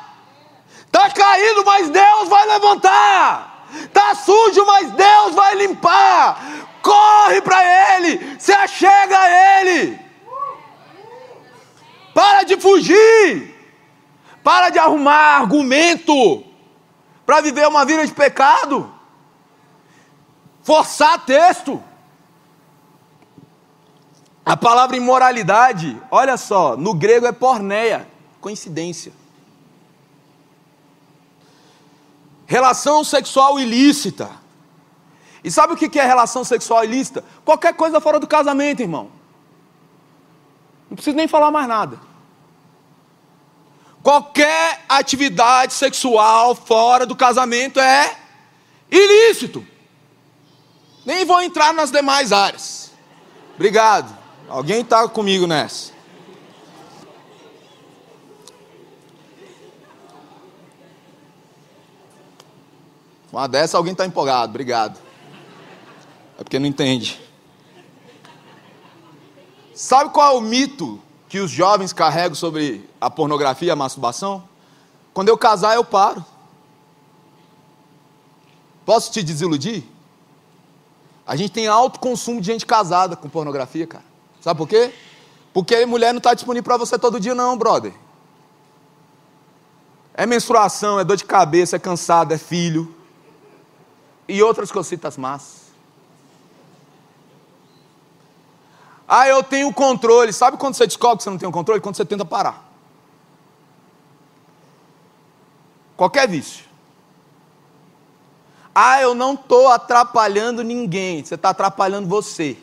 Está 0.87 1.11
caído, 1.11 1.65
mas 1.65 1.91
Deus 1.91 2.29
vai 2.29 2.47
levantar. 2.47 3.67
Está 3.75 4.15
sujo, 4.15 4.65
mas 4.65 4.91
Deus 4.93 5.35
vai 5.35 5.55
limpar. 5.57 6.43
Corre 6.81 7.43
para 7.43 7.97
Ele, 7.97 8.37
se 8.39 8.53
achega 8.53 9.19
a 9.19 9.61
Ele. 9.61 10.08
Para 12.19 12.43
de 12.43 12.57
fugir. 12.61 13.55
Para 14.43 14.71
de 14.71 14.79
arrumar 14.81 15.37
argumento 15.41 16.45
para 17.25 17.41
viver 17.41 17.69
uma 17.69 17.85
vida 17.85 18.05
de 18.05 18.13
pecado 18.13 18.93
forçar 20.65 21.25
texto. 21.25 21.81
A 24.45 24.57
palavra 24.57 24.97
imoralidade, 24.97 25.97
olha 26.11 26.37
só, 26.37 26.77
no 26.77 26.93
grego 26.93 27.27
é 27.27 27.31
porneia, 27.31 28.09
coincidência. 28.41 29.13
Relação 32.47 33.05
sexual 33.05 33.61
ilícita. 33.61 34.29
E 35.45 35.53
sabe 35.53 35.75
o 35.75 35.77
que 35.77 36.01
é 36.01 36.05
relação 36.05 36.43
sexual 36.43 36.83
ilícita? 36.83 37.25
Qualquer 37.45 37.75
coisa 37.75 38.01
fora 38.01 38.19
do 38.19 38.27
casamento, 38.27 38.83
irmão. 38.83 39.09
Não 40.91 40.97
preciso 40.97 41.17
nem 41.17 41.29
falar 41.29 41.53
mais 41.53 41.69
nada. 41.69 42.08
Qualquer 44.09 44.87
atividade 44.89 45.75
sexual 45.75 46.55
fora 46.55 47.05
do 47.05 47.15
casamento 47.15 47.79
é 47.79 48.17
ilícito. 48.91 49.63
Nem 51.05 51.27
vou 51.27 51.43
entrar 51.43 51.75
nas 51.75 51.91
demais 51.91 52.33
áreas. 52.33 52.91
Obrigado. 53.55 54.17
Alguém 54.49 54.81
está 54.81 55.07
comigo 55.11 55.47
nessa? 55.47 55.93
Uma 63.31 63.47
dessa 63.47 63.77
alguém 63.77 63.93
está 63.93 64.07
empolgado, 64.07 64.49
obrigado. 64.49 64.99
É 66.39 66.43
porque 66.43 66.59
não 66.59 66.67
entende. 66.67 67.21
Sabe 69.75 70.09
qual 70.15 70.37
é 70.37 70.39
o 70.39 70.41
mito 70.41 70.99
que 71.29 71.39
os 71.39 71.51
jovens 71.51 71.93
carregam 71.93 72.35
sobre 72.35 72.89
a 73.01 73.11
pornografia 73.11 73.73
a 73.73 73.77
masturbação? 73.77 74.49
Quando 75.13 75.29
eu 75.29 75.37
casar, 75.37 75.75
eu 75.75 75.85
paro. 75.85 76.25
Posso 78.87 79.13
te 79.13 79.23
desiludir? 79.23 79.85
A 81.27 81.37
gente 81.37 81.51
tem 81.51 81.67
alto 81.67 82.01
consumo 82.01 82.41
de 82.41 82.47
gente 82.47 82.65
casada 82.65 83.15
com 83.15 83.29
pornografia, 83.29 83.87
cara. 83.87 84.05
Sabe 84.41 84.57
por 84.57 84.67
quê? 84.67 84.95
Porque 85.53 85.75
a 85.75 85.87
mulher 85.87 86.13
não 86.13 86.19
está 86.19 86.33
disponível 86.33 86.65
para 86.65 86.79
você 86.79 86.99
todo 86.99 87.21
dia, 87.21 87.35
não, 87.35 87.59
brother. 87.59 87.93
É 90.15 90.25
menstruação, 90.25 90.99
é 90.99 91.05
dor 91.05 91.17
de 91.17 91.25
cabeça, 91.25 91.77
é 91.77 91.79
cansado, 91.79 92.33
é 92.33 92.39
filho. 92.39 92.95
E 94.27 94.43
outras 94.43 94.73
cositas 94.73 95.17
más. 95.19 95.58
Ah, 99.09 99.27
eu 99.27 99.43
tenho 99.43 99.73
controle. 99.73 100.33
Sabe 100.35 100.59
quando 100.59 100.75
você 100.75 100.87
descobre 100.87 101.17
que 101.17 101.23
você 101.25 101.31
não 101.31 101.39
tem 101.39 101.49
o 101.49 101.53
controle? 101.53 101.81
Quando 101.81 101.97
você 101.97 102.05
tenta 102.05 102.27
parar. 102.27 102.69
Qualquer 105.97 106.29
vício. 106.29 106.67
Ah, 108.75 109.01
eu 109.01 109.15
não 109.15 109.33
estou 109.33 109.69
atrapalhando 109.69 110.63
ninguém. 110.63 111.25
Você 111.25 111.37
está 111.37 111.49
atrapalhando 111.49 112.07
você. 112.07 112.59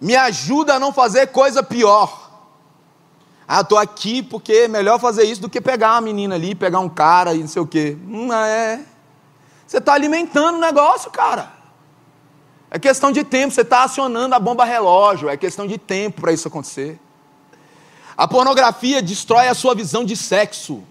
Me 0.00 0.14
ajuda 0.14 0.74
a 0.74 0.78
não 0.78 0.92
fazer 0.92 1.28
coisa 1.28 1.62
pior. 1.62 2.28
Ah, 3.48 3.62
estou 3.62 3.78
aqui 3.78 4.22
porque 4.22 4.52
é 4.52 4.68
melhor 4.68 5.00
fazer 5.00 5.24
isso 5.24 5.40
do 5.40 5.48
que 5.48 5.60
pegar 5.60 5.94
uma 5.94 6.02
menina 6.02 6.34
ali, 6.34 6.54
pegar 6.54 6.80
um 6.80 6.88
cara 6.88 7.34
e 7.34 7.38
não 7.38 7.48
sei 7.48 7.62
o 7.62 7.66
quê. 7.66 7.96
Não 8.02 8.32
é. 8.32 8.84
Você 9.66 9.78
está 9.78 9.94
alimentando 9.94 10.58
o 10.58 10.60
negócio, 10.60 11.10
cara. 11.10 11.57
É 12.70 12.78
questão 12.78 13.10
de 13.10 13.24
tempo, 13.24 13.54
você 13.54 13.62
está 13.62 13.84
acionando 13.84 14.34
a 14.34 14.38
bomba 14.38 14.64
relógio, 14.64 15.28
é 15.28 15.36
questão 15.36 15.66
de 15.66 15.78
tempo 15.78 16.20
para 16.20 16.32
isso 16.32 16.48
acontecer. 16.48 16.98
A 18.16 18.28
pornografia 18.28 19.00
destrói 19.00 19.48
a 19.48 19.54
sua 19.54 19.74
visão 19.74 20.04
de 20.04 20.16
sexo. 20.16 20.82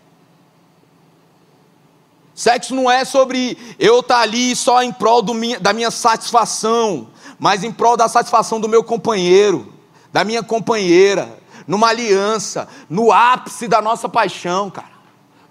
Sexo 2.34 2.74
não 2.74 2.90
é 2.90 3.04
sobre 3.04 3.58
eu 3.78 4.00
estar 4.00 4.16
tá 4.16 4.22
ali 4.22 4.56
só 4.56 4.82
em 4.82 4.92
prol 4.92 5.24
minha, 5.34 5.60
da 5.60 5.74
minha 5.74 5.92
satisfação, 5.92 7.10
mas 7.38 7.64
em 7.64 7.72
prol 7.72 7.98
da 7.98 8.08
satisfação 8.08 8.60
do 8.60 8.70
meu 8.70 8.84
companheiro, 8.84 9.74
da 10.12 10.24
minha 10.24 10.42
companheira, 10.42 11.38
numa 11.68 11.90
aliança, 11.90 12.68
no 12.90 13.12
ápice 13.12 13.68
da 13.68 13.82
nossa 13.82 14.08
paixão, 14.08 14.70
cara, 14.70 14.88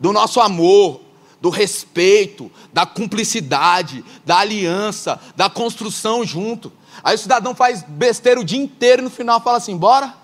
do 0.00 0.12
nosso 0.12 0.40
amor, 0.40 1.00
do 1.40 1.50
respeito, 1.50 2.50
da 2.72 2.86
cumplicidade, 2.86 4.04
da 4.24 4.38
aliança, 4.38 5.20
da 5.34 5.50
construção 5.50 6.24
junto. 6.24 6.72
Aí 7.02 7.14
o 7.14 7.18
cidadão 7.18 7.54
faz 7.54 7.82
besteira 7.82 8.40
o 8.40 8.44
dia 8.44 8.58
inteiro 8.58 9.02
e 9.02 9.04
no 9.04 9.10
final 9.10 9.40
fala 9.40 9.58
assim: 9.58 9.76
bora. 9.76 10.14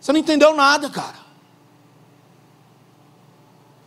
Você 0.00 0.12
não 0.12 0.20
entendeu 0.20 0.54
nada, 0.54 0.88
cara. 0.90 1.16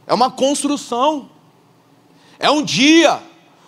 É 0.08 0.14
uma 0.14 0.32
construção. 0.32 1.30
É 2.38 2.50
um 2.50 2.64
dia. 2.64 3.22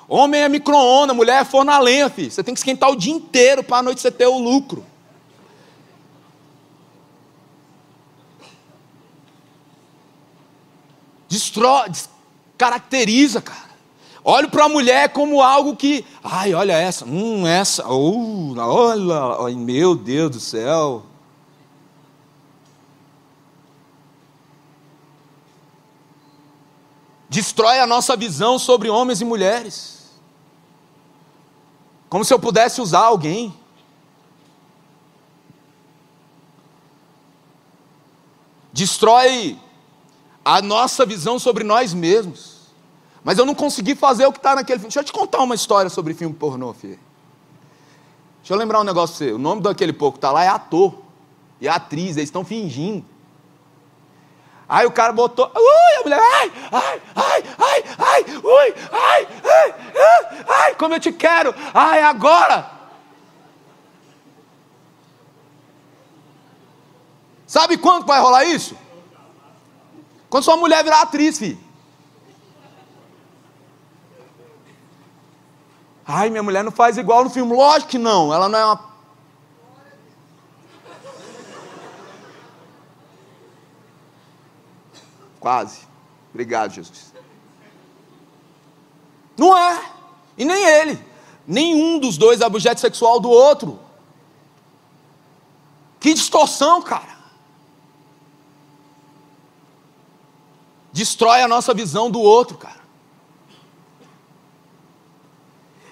Homem 0.08 0.42
é 0.42 0.50
micro-ondas, 0.50 1.16
mulher 1.16 1.42
é 1.42 1.46
forno 1.46 1.72
a 1.72 1.80
lenha, 1.80 2.10
filho. 2.10 2.30
Você 2.30 2.44
tem 2.44 2.54
que 2.54 2.60
esquentar 2.60 2.90
o 2.90 2.96
dia 2.96 3.14
inteiro 3.14 3.64
para 3.64 3.78
a 3.78 3.84
noite 3.84 4.02
você 4.02 4.12
ter 4.12 4.28
o 4.28 4.38
lucro. 4.38 4.86
Destrói, 11.32 11.90
caracteriza, 12.58 13.42
cara. 13.42 13.72
Olho 14.22 14.50
para 14.50 14.66
a 14.66 14.70
mulher 14.70 15.10
como 15.10 15.42
algo 15.42 15.76
que, 15.78 16.06
ai, 16.22 16.54
olha 16.54 16.74
essa, 16.74 17.06
hum, 17.06 17.48
essa, 17.48 17.88
uh, 17.88 18.60
olha, 18.60 19.56
meu 19.56 19.96
Deus 19.96 20.30
do 20.30 20.40
céu. 20.40 21.04
Destrói 27.30 27.80
a 27.80 27.88
nossa 27.88 28.18
visão 28.18 28.60
sobre 28.60 28.90
homens 28.90 29.22
e 29.22 29.26
mulheres. 29.26 30.12
Como 32.10 32.26
se 32.26 32.34
eu 32.34 32.40
pudesse 32.40 32.82
usar 32.82 33.06
alguém. 33.06 33.58
Destrói 38.74 39.58
a 40.44 40.62
nossa 40.62 41.06
visão 41.06 41.38
sobre 41.38 41.64
nós 41.64 41.94
mesmos. 41.94 42.62
Mas 43.24 43.38
eu 43.38 43.46
não 43.46 43.54
consegui 43.54 43.96
fazer 43.96 44.26
o 44.26 44.32
que 44.32 44.40
está 44.40 44.56
naquele 44.56 44.80
filme. 44.80 44.90
Deixa 44.90 45.00
eu 45.00 45.04
te 45.04 45.14
contar 45.14 45.40
uma 45.44 45.54
história 45.56 45.90
sobre 45.90 46.14
filme 46.14 46.34
pornô, 46.34 46.74
filho. 46.74 47.00
Deixa 48.40 48.54
eu 48.54 48.58
lembrar 48.58 48.80
um 48.80 48.84
negócio 48.84 49.16
pra 49.18 49.26
você. 49.26 49.34
O 49.34 49.38
nome 49.38 49.62
daquele 49.62 49.94
pouco 49.94 50.18
está 50.18 50.32
lá 50.32 50.44
é 50.44 50.48
ator 50.48 50.96
e 51.60 51.68
atriz, 51.68 52.18
eles 52.18 52.30
estão 52.30 52.44
fingindo. 52.44 53.06
Aí 54.68 54.86
o 54.86 54.92
cara 54.92 55.12
botou, 55.12 55.52
ui, 55.54 56.00
a 56.00 56.02
mulher, 56.02 56.20
ai, 56.20 56.52
ai, 56.72 57.02
ai, 57.14 57.44
ai, 57.60 57.84
ai, 58.00 58.26
ui, 58.38 58.76
ai, 58.92 59.28
ai, 59.44 59.76
ai, 59.96 60.46
ai, 60.48 60.76
como 60.76 60.94
eu 60.96 61.00
te 61.00 61.12
quero, 61.12 61.54
ai, 61.74 62.02
agora. 62.02 62.72
Sabe 67.46 67.78
quando 67.78 68.06
vai 68.06 68.22
rolar 68.22 68.46
isso? 68.46 68.78
Quando 70.32 70.46
sua 70.46 70.56
mulher 70.56 70.82
virar 70.82 71.02
atriz, 71.02 71.38
filho. 71.38 71.60
Ai, 76.08 76.30
minha 76.30 76.42
mulher 76.42 76.64
não 76.64 76.72
faz 76.72 76.98
igual 76.98 77.26
no 77.26 77.30
filme. 77.30 77.54
Lógico 77.54 77.92
que 77.92 77.98
não. 77.98 78.34
Ela 78.34 78.48
não 78.48 78.58
é 78.58 78.66
uma. 78.66 78.92
Quase. 85.38 85.82
Obrigado, 86.30 86.72
Jesus. 86.72 87.14
Não 89.38 89.58
é. 89.58 89.84
E 90.38 90.46
nem 90.46 90.64
ele. 90.64 91.06
Nenhum 91.46 92.00
dos 92.00 92.18
dois 92.18 92.40
é 92.40 92.46
objeto 92.48 92.80
sexual 92.80 93.20
do 93.20 93.30
outro. 93.30 93.78
Que 96.00 96.14
distorção, 96.14 96.82
cara. 96.82 97.21
Destrói 100.92 101.42
a 101.42 101.48
nossa 101.48 101.74
visão 101.74 102.10
do 102.10 102.20
outro, 102.20 102.58
cara. 102.58 102.82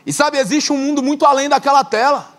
E 0.05 0.13
sabe, 0.13 0.37
existe 0.37 0.73
um 0.73 0.77
mundo 0.77 1.03
muito 1.03 1.25
além 1.25 1.47
daquela 1.47 1.83
tela. 1.83 2.33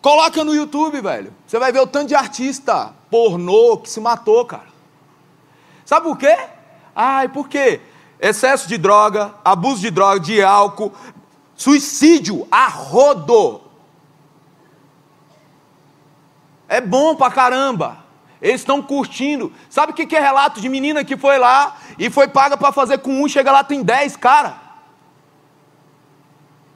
Coloca 0.00 0.44
no 0.44 0.54
YouTube, 0.54 1.00
velho. 1.00 1.32
Você 1.46 1.58
vai 1.58 1.72
ver 1.72 1.80
o 1.80 1.86
tanto 1.86 2.08
de 2.08 2.14
artista 2.14 2.94
pornô 3.10 3.76
que 3.78 3.90
se 3.90 4.00
matou, 4.00 4.44
cara. 4.44 4.70
Sabe 5.84 6.06
por 6.06 6.16
quê? 6.16 6.36
Ai, 6.94 7.28
por 7.28 7.48
quê? 7.48 7.80
Excesso 8.20 8.68
de 8.68 8.78
droga, 8.78 9.34
abuso 9.44 9.80
de 9.80 9.90
droga, 9.90 10.20
de 10.20 10.42
álcool, 10.42 10.92
suicídio 11.56 12.46
a 12.50 12.68
rodo. 12.68 13.60
É 16.68 16.80
bom 16.80 17.14
pra 17.14 17.30
caramba. 17.30 18.01
Eles 18.42 18.60
estão 18.60 18.82
curtindo. 18.82 19.52
Sabe 19.70 19.92
o 19.92 19.94
que 19.94 20.16
é 20.16 20.20
relato 20.20 20.60
de 20.60 20.68
menina 20.68 21.04
que 21.04 21.16
foi 21.16 21.38
lá 21.38 21.76
e 21.96 22.10
foi 22.10 22.26
paga 22.26 22.56
para 22.56 22.72
fazer 22.72 22.98
com 22.98 23.22
um, 23.22 23.28
chega 23.28 23.52
lá, 23.52 23.62
tem 23.62 23.84
dez, 23.84 24.16
cara. 24.16 24.60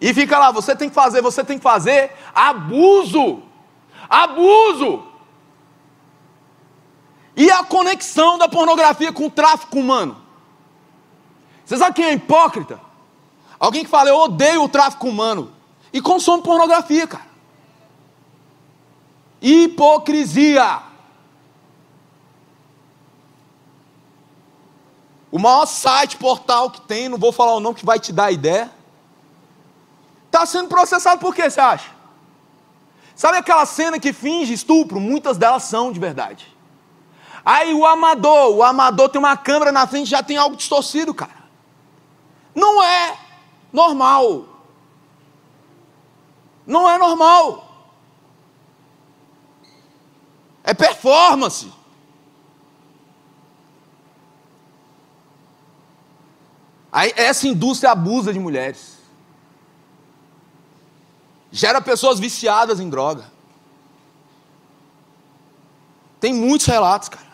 E 0.01 0.15
fica 0.15 0.39
lá, 0.39 0.53
você 0.53 0.77
tem 0.77 0.89
que 0.89 0.95
fazer, 0.95 1.21
você 1.21 1.43
tem 1.43 1.59
que 1.59 1.65
fazer. 1.65 2.13
Abuso! 2.33 3.43
Abuso! 4.09 5.03
E 7.37 7.51
a 7.51 7.65
conexão 7.65 8.39
da 8.39 8.49
pornografia 8.49 9.13
com 9.13 9.27
o 9.27 9.31
tráfico 9.31 9.81
humano? 9.81 10.17
Você 11.65 11.77
sabe 11.77 11.97
quem 11.97 12.05
é 12.05 12.13
hipócrita? 12.13 12.81
Alguém 13.59 13.83
que 13.83 13.91
fala, 13.91 14.09
eu 14.09 14.17
odeio 14.17 14.63
o 14.63 14.69
tráfico 14.69 15.09
humano. 15.09 15.53
E 15.93 16.01
consome 16.01 16.45
pornografia, 16.45 17.09
cara. 17.09 17.27
Hipocrisia. 19.43 20.86
O 25.31 25.39
maior 25.39 25.67
site, 25.67 26.17
portal 26.17 26.71
que 26.71 26.81
tem, 26.81 27.09
não 27.09 27.19
vou 27.19 27.33
falar 27.33 27.55
o 27.55 27.61
nome 27.61 27.77
que 27.77 27.85
vai 27.85 27.99
te 27.99 28.13
dar 28.13 28.31
ideia, 28.31 28.71
está 30.27 30.47
sendo 30.47 30.69
processado 30.69 31.21
por 31.21 31.35
quê, 31.35 31.51
você 31.51 31.61
acha? 31.61 31.91
Sabe 33.15 33.39
aquela 33.39 33.65
cena 33.65 33.99
que 33.99 34.13
finge 34.13 34.53
estupro? 34.53 35.01
Muitas 35.01 35.39
delas 35.39 35.65
são 35.65 35.91
de 35.91 35.99
verdade. 35.99 36.55
Aí 37.45 37.73
o 37.73 37.87
amador, 37.87 38.55
o 38.55 38.63
amador 38.63 39.09
tem 39.09 39.19
uma 39.19 39.37
câmera 39.37 39.73
na 39.73 39.87
frente 39.87 40.11
já 40.11 40.23
tem 40.23 40.37
algo 40.37 40.57
distorcido, 40.57 41.15
cara. 41.15 41.47
Não 42.55 42.83
é 42.83 43.17
normal. 43.73 44.45
Não 46.67 46.91
é 46.91 46.99
normal. 46.99 47.65
É 50.65 50.75
performance. 50.75 51.73
Essa 57.05 57.47
indústria 57.47 57.93
abusa 57.93 58.33
de 58.33 58.39
mulheres. 58.39 58.97
Gera 61.51 61.81
pessoas 61.81 62.19
viciadas 62.19 62.81
em 62.81 62.89
droga. 62.89 63.31
Tem 66.19 66.33
muitos 66.33 66.67
relatos, 66.67 67.09
cara. 67.09 67.27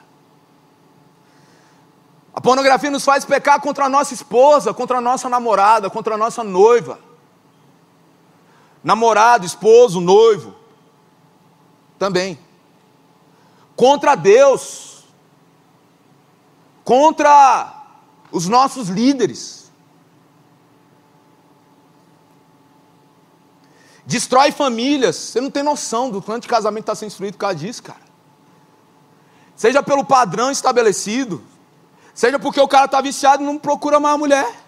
A 2.35 2.41
pornografia 2.41 2.91
nos 2.91 3.05
faz 3.05 3.25
pecar 3.25 3.61
contra 3.61 3.85
a 3.85 3.89
nossa 3.89 4.15
esposa, 4.15 4.75
contra 4.75 4.99
a 4.99 5.01
nossa 5.01 5.29
namorada, 5.29 5.91
contra 5.91 6.15
a 6.15 6.19
nossa 6.19 6.43
noiva. 6.43 6.99
Namorado, 8.83 9.47
esposo, 9.47 10.01
noivo. 10.01 10.55
Também. 11.99 12.39
Contra 13.77 14.15
Deus. 14.15 15.05
Contra 16.83 17.72
os 18.33 18.49
nossos 18.49 18.89
líderes. 18.89 19.71
Destrói 24.05 24.51
famílias. 24.51 25.15
Você 25.15 25.41
não 25.41 25.51
tem 25.51 25.63
noção 25.63 26.11
do 26.11 26.21
quanto 26.21 26.43
de 26.43 26.49
casamento 26.49 26.85
está 26.85 26.95
sendo 26.95 27.11
destruído 27.11 27.35
por 27.35 27.41
causa 27.41 27.57
disso, 27.57 27.83
cara. 27.83 28.01
Seja 29.55 29.83
pelo 29.83 30.05
padrão 30.05 30.51
estabelecido, 30.51 31.45
seja 32.15 32.39
porque 32.39 32.61
o 32.61 32.67
cara 32.67 32.87
está 32.87 33.01
viciado 33.01 33.43
e 33.43 33.47
não 33.47 33.59
procura 33.59 34.01
mais 34.01 34.15
a 34.15 34.19
mulher. 34.19 34.65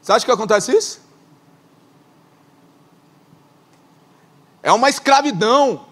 Você 0.00 0.12
acha 0.12 0.24
que 0.24 0.30
acontece 0.30 0.74
isso? 0.74 1.02
É 4.62 4.72
uma 4.72 4.88
escravidão. 4.88 5.86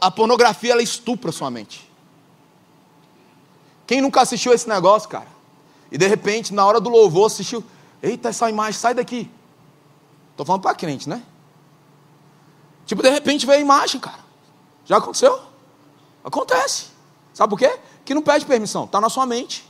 A 0.00 0.10
pornografia 0.10 0.72
ela 0.72 0.82
estupra 0.82 1.32
sua 1.32 1.50
mente. 1.50 1.85
Quem 3.86 4.00
nunca 4.00 4.20
assistiu 4.20 4.52
esse 4.52 4.68
negócio, 4.68 5.08
cara? 5.08 5.28
E 5.90 5.96
de 5.96 6.06
repente, 6.06 6.52
na 6.52 6.66
hora 6.66 6.80
do 6.80 6.90
louvor, 6.90 7.26
assistiu. 7.26 7.62
Eita, 8.02 8.28
essa 8.28 8.50
imagem, 8.50 8.78
sai 8.78 8.94
daqui. 8.94 9.30
Estou 10.32 10.44
falando 10.44 10.62
para 10.62 10.74
crente, 10.74 11.08
né? 11.08 11.22
Tipo, 12.84 13.02
de 13.02 13.10
repente 13.10 13.46
veio 13.46 13.58
a 13.58 13.62
imagem, 13.62 14.00
cara. 14.00 14.18
Já 14.84 14.98
aconteceu? 14.98 15.40
Acontece. 16.24 16.88
Sabe 17.32 17.50
por 17.50 17.58
quê? 17.58 17.78
Que 18.04 18.14
não 18.14 18.22
pede 18.22 18.44
permissão, 18.44 18.84
está 18.84 19.00
na 19.00 19.08
sua 19.08 19.26
mente. 19.26 19.68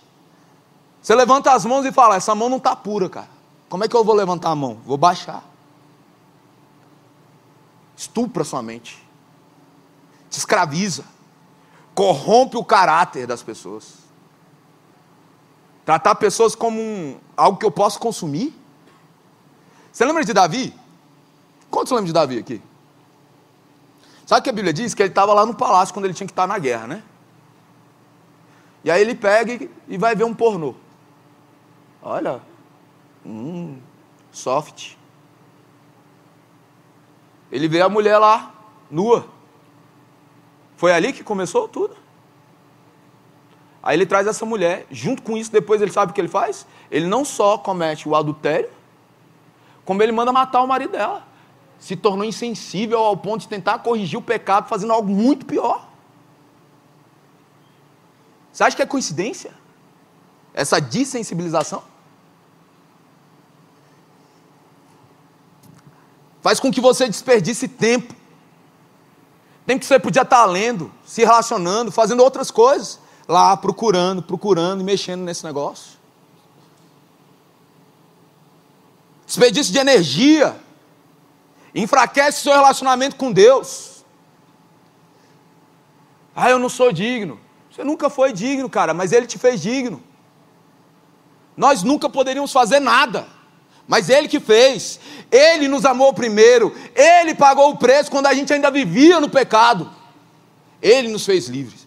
Você 1.03 1.15
levanta 1.15 1.53
as 1.53 1.65
mãos 1.65 1.85
e 1.85 1.93
fala: 1.93 2.17
essa 2.17 2.35
mão 2.35 2.49
não 2.49 2.57
está 2.57 2.75
pura, 2.75 3.09
cara. 3.09 3.29
Como 3.69 3.85
é 3.85 3.89
que 3.89 3.97
eu 3.97 4.05
vou 4.05 4.15
levantar 4.15 4.51
a 4.51 4.55
mão? 4.55 4.81
Vou 4.85 4.97
baixar. 4.97 5.43
Estupra 7.97 8.45
sua 8.45 8.63
mente. 8.63 9.03
Te 10.29 10.39
escraviza. 10.39 11.05
Corrompe 11.95 12.57
o 12.57 12.65
caráter 12.65 13.27
das 13.27 13.43
pessoas. 13.43 14.06
Tratar 15.87 16.17
pessoas 16.17 16.57
como 16.57 16.81
um, 16.81 17.17
algo 17.37 17.59
que 17.59 17.65
eu 17.65 17.71
posso 17.71 18.01
consumir. 18.01 18.53
Você 19.93 20.05
lembra 20.05 20.25
de 20.25 20.33
Davi? 20.33 20.75
Quantos 21.71 21.93
lembram 21.93 22.07
de 22.07 22.13
Davi 22.13 22.39
aqui? 22.39 22.61
Sabe 24.27 24.43
que 24.43 24.51
a 24.51 24.53
Bíblia 24.53 24.73
diz? 24.73 24.95
Que 24.95 25.03
ele 25.03 25.11
estava 25.11 25.33
lá 25.33 25.47
no 25.47 25.55
palácio 25.55 25.95
quando 25.95 26.07
ele 26.07 26.15
tinha 26.15 26.27
que 26.27 26.33
estar 26.33 26.49
na 26.49 26.59
guerra, 26.59 26.89
né? 26.89 27.05
E 28.83 28.91
aí 28.91 29.01
ele 29.01 29.15
pega 29.15 29.69
e 29.87 29.97
vai 29.97 30.17
ver 30.17 30.25
um 30.25 30.35
pornô. 30.35 30.75
Olha, 32.03 32.43
hum, 33.25 33.79
soft. 34.33 34.97
Ele 37.51 37.69
vê 37.69 37.81
a 37.81 37.89
mulher 37.89 38.19
lá, 38.19 38.53
nua. 38.91 39.29
Foi 40.77 40.93
ali 40.93 41.13
que 41.13 41.23
começou 41.23 41.69
tudo. 41.69 41.97
Aí 43.87 43.97
ele 43.97 44.05
traz 44.05 44.27
essa 44.27 44.45
mulher, 44.45 44.85
junto 44.91 45.23
com 45.23 45.37
isso, 45.37 45.53
depois 45.53 45.81
ele 45.81 45.93
sabe 45.93 46.11
o 46.11 46.13
que 46.13 46.21
ele 46.21 46.27
faz? 46.27 46.67
Ele 46.91 47.07
não 47.07 47.25
só 47.25 47.57
comete 47.57 48.09
o 48.09 48.17
adultério, 48.17 48.69
como 49.85 50.03
ele 50.03 50.11
manda 50.11 50.33
matar 50.33 50.61
o 50.61 50.67
marido 50.67 50.91
dela. 50.91 51.25
Se 51.79 51.95
tornou 51.95 52.25
insensível 52.25 52.99
ao 52.99 53.17
ponto 53.17 53.43
de 53.43 53.49
tentar 53.49 53.79
corrigir 53.79 54.19
o 54.19 54.23
pecado, 54.23 54.69
fazendo 54.69 54.93
algo 54.93 55.09
muito 55.09 55.47
pior. 55.47 55.89
Você 58.53 58.65
acha 58.65 58.75
que 58.75 58.83
é 58.83 58.87
coincidência? 58.87 59.55
Essa 60.53 60.81
dessensibilização? 60.81 61.85
Faz 66.43 66.59
com 66.59 66.73
que 66.73 66.81
você 66.81 67.07
desperdice 67.07 67.69
tempo. 67.69 68.13
Tempo 69.65 69.79
que 69.79 69.87
você 69.87 70.01
podia 70.01 70.23
estar 70.23 70.45
lendo, 70.45 70.93
se 71.05 71.23
relacionando, 71.23 71.93
fazendo 71.93 72.25
outras 72.25 72.51
coisas 72.51 73.06
lá 73.29 73.57
procurando, 73.57 74.23
procurando 74.23 74.81
e 74.81 74.85
mexendo 74.85 75.23
nesse 75.23 75.45
negócio. 75.45 75.97
Desperdício 79.27 79.73
de 79.73 79.79
energia. 79.79 80.57
Enfraquece 81.75 82.41
seu 82.41 82.53
relacionamento 82.53 83.17
com 83.17 83.33
Deus. 83.33 84.05
Ah, 86.35 86.51
eu 86.51 86.59
não 86.59 86.69
sou 86.69 86.93
digno. 86.93 87.41
Você 87.71 87.83
nunca 87.83 88.09
foi 88.09 88.33
digno, 88.33 88.71
cara, 88.71 88.95
mas 88.95 89.13
Ele 89.13 89.27
te 89.27 89.39
fez 89.39 89.61
digno. 89.61 90.03
Nós 91.57 91.83
nunca 91.83 92.09
poderíamos 92.09 92.53
fazer 92.53 92.81
nada, 92.81 93.27
mas 93.89 94.09
Ele 94.09 94.29
que 94.29 94.39
fez. 94.39 95.01
Ele 95.31 95.67
nos 95.69 95.85
amou 95.85 96.13
primeiro. 96.15 96.75
Ele 96.95 97.35
pagou 97.35 97.71
o 97.71 97.77
preço 97.77 98.11
quando 98.11 98.27
a 98.27 98.35
gente 98.35 98.53
ainda 98.53 98.71
vivia 98.71 99.19
no 99.19 99.29
pecado. 99.29 99.91
Ele 100.81 101.09
nos 101.09 101.25
fez 101.25 101.49
livres. 101.49 101.86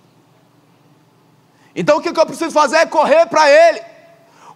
Então 1.79 1.97
o 1.97 2.01
que 2.01 2.09
eu 2.09 2.25
preciso 2.25 2.51
fazer 2.51 2.75
é 2.75 2.85
correr 2.85 3.25
para 3.27 3.49
Ele. 3.49 3.81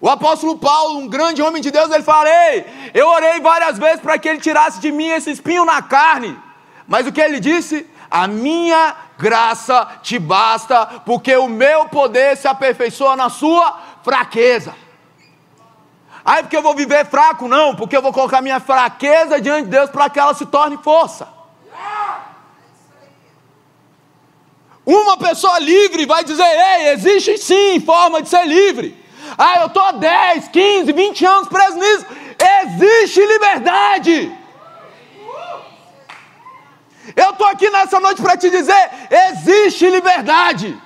O 0.01 0.09
apóstolo 0.09 0.57
Paulo, 0.57 0.99
um 0.99 1.07
grande 1.07 1.41
homem 1.41 1.61
de 1.61 1.71
Deus, 1.71 1.89
ele 1.89 2.03
fala: 2.03 2.27
Ei, 2.29 2.65
eu 2.93 3.07
orei 3.07 3.39
várias 3.39 3.79
vezes 3.79 4.01
para 4.01 4.19
que 4.19 4.27
ele 4.27 4.41
tirasse 4.41 4.81
de 4.81 4.91
mim 4.91 5.07
esse 5.07 5.31
espinho 5.31 5.63
na 5.63 5.81
carne. 5.81 6.37
Mas 6.85 7.07
o 7.07 7.13
que 7.13 7.21
ele 7.21 7.39
disse? 7.39 7.89
A 8.11 8.27
minha 8.27 8.93
graça 9.17 9.87
te 10.01 10.19
basta, 10.19 10.85
porque 11.05 11.33
o 11.37 11.47
meu 11.47 11.85
poder 11.85 12.35
se 12.35 12.45
aperfeiçoa 12.45 13.15
na 13.15 13.29
sua 13.29 13.79
fraqueza. 14.03 14.75
Aí 16.25 16.43
porque 16.43 16.57
eu 16.57 16.61
vou 16.61 16.75
viver 16.75 17.05
fraco? 17.05 17.47
Não, 17.47 17.73
porque 17.73 17.95
eu 17.95 18.01
vou 18.01 18.11
colocar 18.11 18.41
minha 18.41 18.59
fraqueza 18.59 19.39
diante 19.39 19.63
de 19.63 19.71
Deus 19.71 19.89
para 19.89 20.09
que 20.09 20.19
ela 20.19 20.33
se 20.33 20.45
torne 20.45 20.77
força. 20.83 21.29
Uma 24.85 25.17
pessoa 25.17 25.59
livre 25.59 26.05
vai 26.05 26.23
dizer: 26.23 26.43
ei, 26.43 26.89
existe 26.89 27.37
sim 27.37 27.79
forma 27.79 28.21
de 28.21 28.29
ser 28.29 28.45
livre. 28.45 28.97
Ah, 29.37 29.61
eu 29.61 29.67
estou 29.67 29.93
10, 29.93 30.49
15, 30.49 30.91
20 30.91 31.25
anos 31.25 31.47
preso 31.47 31.77
nisso. 31.77 32.05
Existe 32.63 33.25
liberdade. 33.25 34.37
Eu 37.15 37.31
estou 37.31 37.47
aqui 37.47 37.69
nessa 37.69 37.99
noite 37.99 38.21
para 38.21 38.37
te 38.37 38.49
dizer: 38.49 38.91
existe 39.09 39.89
liberdade. 39.89 40.77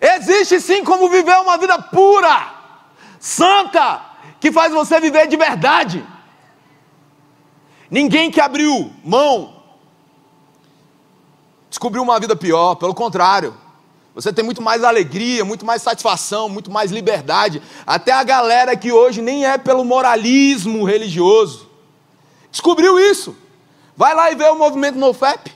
Existe 0.00 0.60
sim 0.60 0.84
como 0.84 1.08
viver 1.08 1.36
uma 1.40 1.58
vida 1.58 1.78
pura, 1.78 2.54
santa, 3.18 4.00
que 4.40 4.50
faz 4.50 4.72
você 4.72 4.98
viver 5.00 5.26
de 5.26 5.36
verdade. 5.36 6.06
Ninguém 7.90 8.30
que 8.30 8.40
abriu 8.40 8.92
mão 9.04 9.59
descobriu 11.70 12.02
uma 12.02 12.20
vida 12.20 12.36
pior, 12.36 12.74
pelo 12.74 12.94
contrário. 12.94 13.54
Você 14.14 14.32
tem 14.32 14.44
muito 14.44 14.60
mais 14.60 14.84
alegria, 14.84 15.44
muito 15.44 15.64
mais 15.64 15.80
satisfação, 15.80 16.48
muito 16.48 16.70
mais 16.70 16.90
liberdade. 16.90 17.62
Até 17.86 18.12
a 18.12 18.22
galera 18.22 18.76
que 18.76 18.92
hoje 18.92 19.22
nem 19.22 19.46
é 19.46 19.56
pelo 19.56 19.84
moralismo 19.84 20.84
religioso 20.84 21.70
descobriu 22.50 22.98
isso. 22.98 23.36
Vai 23.96 24.14
lá 24.14 24.30
e 24.30 24.34
vê 24.34 24.48
o 24.48 24.56
movimento 24.56 24.98
NoFap. 24.98 25.54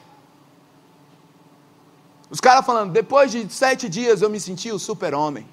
Os 2.31 2.41
caras 2.41 2.65
falando, 2.65 2.93
depois 2.93 3.31
de 3.31 3.53
sete 3.53 3.89
dias 3.89 4.23
eu 4.23 4.31
me 4.31 4.41
senti 4.41 4.71
o 4.71 4.79
super-homem. 4.79 5.47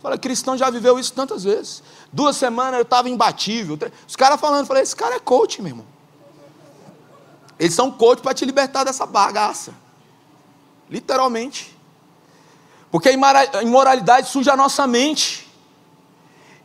Fala, 0.00 0.18
cristão 0.18 0.56
já 0.56 0.68
viveu 0.68 0.98
isso 0.98 1.12
tantas 1.14 1.44
vezes. 1.44 1.82
Duas 2.12 2.36
semanas 2.36 2.74
eu 2.74 2.82
estava 2.82 3.08
imbatível. 3.08 3.78
Os 4.06 4.16
caras 4.16 4.38
falando, 4.38 4.66
falei, 4.66 4.82
esse 4.82 4.94
cara 4.94 5.16
é 5.16 5.20
coach, 5.20 5.62
meu 5.62 5.70
irmão. 5.70 5.86
Eles 7.58 7.74
são 7.74 7.90
coach 7.90 8.20
para 8.20 8.34
te 8.34 8.44
libertar 8.44 8.84
dessa 8.84 9.06
bagaça. 9.06 9.74
Literalmente. 10.90 11.76
Porque 12.90 13.08
a 13.08 13.62
imoralidade 13.62 14.28
suja 14.28 14.52
a 14.52 14.56
nossa 14.56 14.86
mente 14.86 15.48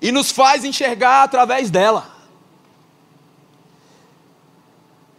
e 0.01 0.11
nos 0.11 0.31
faz 0.31 0.63
enxergar 0.63 1.23
através 1.23 1.69
dela. 1.69 2.09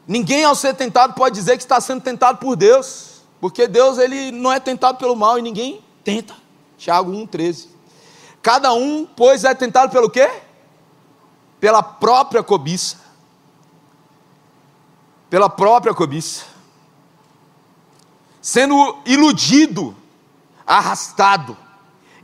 Ninguém 0.07 0.45
ao 0.45 0.55
ser 0.55 0.75
tentado 0.75 1.15
pode 1.15 1.35
dizer 1.35 1.57
que 1.57 1.63
está 1.63 1.81
sendo 1.81 2.01
tentado 2.01 2.39
por 2.39 2.57
Deus, 2.57 3.23
porque 3.41 3.69
Deus 3.69 3.99
ele 3.99 4.33
não 4.33 4.53
é 4.53 4.59
tentado 4.59 4.99
pelo 4.99 5.15
mal 5.15 5.39
e 5.39 5.43
ninguém 5.43 5.85
tenta. 6.03 6.35
Tiago 6.77 7.13
1:13. 7.13 7.69
Cada 8.43 8.73
um, 8.73 9.07
pois, 9.07 9.45
é 9.45 9.55
tentado 9.55 9.93
pelo 9.93 10.09
quê? 10.09 10.29
Pela 11.61 11.83
própria 11.83 12.43
cobiça. 12.43 12.97
Pela 15.31 15.49
própria 15.49 15.95
cobiça. 15.95 16.45
Sendo 18.43 18.99
iludido, 19.07 19.97
arrastado. 20.67 21.57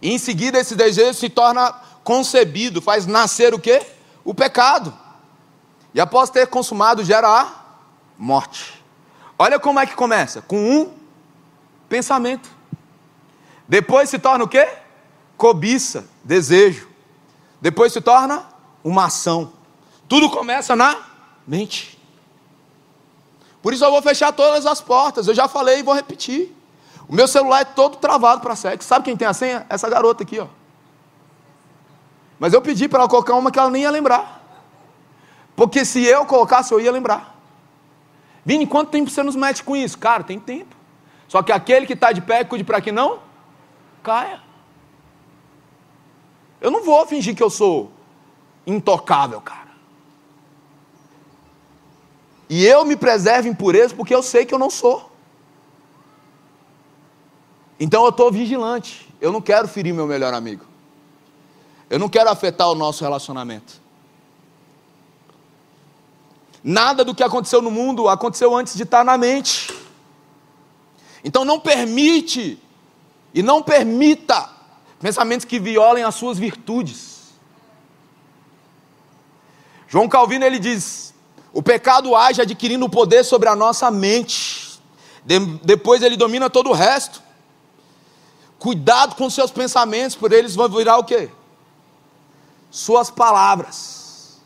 E 0.03 0.13
em 0.13 0.19
seguida 0.19 0.59
esse 0.59 0.75
desejo 0.75 1.15
se 1.15 1.31
torna 1.31 1.73
concebido, 2.05 2.83
faz 2.83 3.07
nascer 3.07 3.55
o 3.55 3.59
quê? 3.59 3.87
O 4.25 4.35
pecado. 4.35 4.93
E 5.95 6.01
após 6.01 6.29
ter 6.29 6.47
consumado, 6.49 7.03
gera 7.03 7.29
a 7.29 7.53
morte. 8.19 8.83
Olha 9.39 9.59
como 9.59 9.81
é 9.81 9.87
que 9.87 9.95
começa: 9.95 10.43
com 10.43 10.59
um 10.59 10.93
pensamento. 11.89 12.49
Depois 13.69 14.11
se 14.11 14.19
torna 14.19 14.45
o 14.45 14.49
quê? 14.49 14.69
Cobiça, 15.37 16.09
desejo. 16.23 16.89
Depois 17.61 17.93
se 17.93 18.01
torna 18.01 18.47
uma 18.85 19.07
ação. 19.07 19.53
Tudo 20.09 20.31
começa 20.31 20.77
na 20.77 20.97
mente. 21.47 21.96
Por 23.67 23.75
isso 23.75 23.85
eu 23.85 23.91
vou 23.91 24.01
fechar 24.01 24.31
todas 24.31 24.65
as 24.65 24.81
portas. 24.81 25.27
Eu 25.27 25.35
já 25.35 25.49
falei 25.49 25.81
e 25.81 25.83
vou 25.83 25.93
repetir. 25.93 26.55
O 27.09 27.13
meu 27.13 27.27
celular 27.27 27.63
é 27.63 27.65
todo 27.65 27.97
travado 27.97 28.41
para 28.41 28.55
sexo. 28.55 28.87
Sabe 28.87 29.05
quem 29.05 29.17
tem 29.17 29.27
a 29.27 29.33
senha? 29.33 29.67
Essa 29.69 29.91
garota 29.91 30.23
aqui, 30.23 30.39
ó. 30.39 30.47
Mas 32.39 32.53
eu 32.53 32.63
pedi 32.63 32.87
para 32.87 33.01
ela 33.01 33.09
colocar 33.09 33.35
uma 33.35 33.51
que 33.51 33.59
ela 33.59 33.69
nem 33.69 33.83
ia 33.83 33.91
lembrar. 33.91 34.41
Porque 35.57 35.85
se 35.85 36.05
eu 36.05 36.25
colocasse, 36.27 36.73
eu 36.73 36.79
ia 36.79 36.93
lembrar. 36.93 37.37
Vini, 38.45 38.69
quanto 38.69 38.93
tempo 38.93 39.11
você 39.11 39.25
nos 39.25 39.35
mete 39.35 39.65
com 39.65 39.75
isso? 39.75 39.99
Cara, 39.99 40.23
tem 40.23 40.39
tempo. 40.39 40.77
Só 41.27 41.43
que 41.43 41.51
aquele 41.51 41.87
que 41.87 41.95
está 41.95 42.13
de 42.13 42.21
pé, 42.21 42.45
cuide 42.45 42.63
para 42.63 42.81
que 42.81 42.93
não 42.93 43.19
caia. 44.01 44.41
Eu 46.61 46.71
não 46.71 46.85
vou 46.85 47.05
fingir 47.05 47.35
que 47.35 47.43
eu 47.43 47.51
sou 47.51 47.91
intocável, 48.65 49.41
cara. 49.41 49.66
E 52.49 52.65
eu 52.65 52.85
me 52.85 52.97
preservo 52.97 53.49
em 53.49 53.55
pureza 53.55 53.95
porque 53.95 54.15
eu 54.15 54.23
sei 54.23 54.47
que 54.47 54.55
eu 54.55 54.59
não 54.59 54.71
sou. 54.71 55.11
Então 57.79 58.05
eu 58.05 58.11
estou 58.11 58.31
vigilante. 58.31 59.13
Eu 59.21 59.33
não 59.33 59.41
quero 59.41 59.67
ferir 59.69 59.93
meu 59.93 60.07
melhor 60.07 60.33
amigo. 60.33 60.65
Eu 61.89 61.99
não 61.99 62.09
quero 62.09 62.31
afetar 62.31 62.69
o 62.69 62.75
nosso 62.75 63.03
relacionamento. 63.05 63.81
Nada 66.63 67.05
do 67.05 67.15
que 67.15 67.23
aconteceu 67.23 67.63
no 67.63 67.71
mundo 67.71 68.09
aconteceu 68.09 68.55
antes 68.55 68.75
de 68.75 68.83
estar 68.83 69.05
na 69.05 69.17
mente. 69.17 69.73
Então 71.23 71.45
não 71.45 71.61
permite 71.61 72.59
e 73.33 73.43
não 73.43 73.63
permita 73.63 74.51
pensamentos 75.01 75.45
que 75.45 75.59
violem 75.59 76.03
as 76.03 76.15
suas 76.15 76.39
virtudes. 76.39 77.35
João 79.87 80.09
Calvino 80.09 80.45
ele 80.45 80.59
diz: 80.59 81.15
o 81.57 81.63
pecado 81.63 82.15
age 82.15 82.43
adquirindo 82.43 82.87
poder 82.87 83.25
sobre 83.25 83.49
a 83.49 83.57
nossa 83.57 83.91
mente. 83.91 84.79
De, 85.25 85.39
depois 85.65 86.03
ele 86.03 86.15
domina 86.15 86.51
todo 86.51 86.69
o 86.69 86.75
resto. 86.75 87.23
Cuidado 88.59 89.15
com 89.15 89.31
seus 89.31 89.51
pensamentos, 89.51 90.15
por 90.15 90.35
eles 90.35 90.55
vão 90.55 90.69
virar 90.69 90.99
o 90.99 91.05
quê? 91.05 91.31
Suas 92.71 93.11
palavras. 93.11 94.39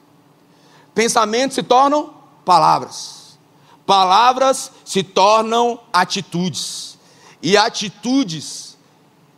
Pensamentos 0.94 1.56
se 1.56 1.64
tornam 1.64 2.14
palavras. 2.44 3.36
Palavras 3.84 4.70
se 4.84 5.02
tornam 5.02 5.80
atitudes. 5.92 6.96
E 7.42 7.56
atitudes 7.56 8.78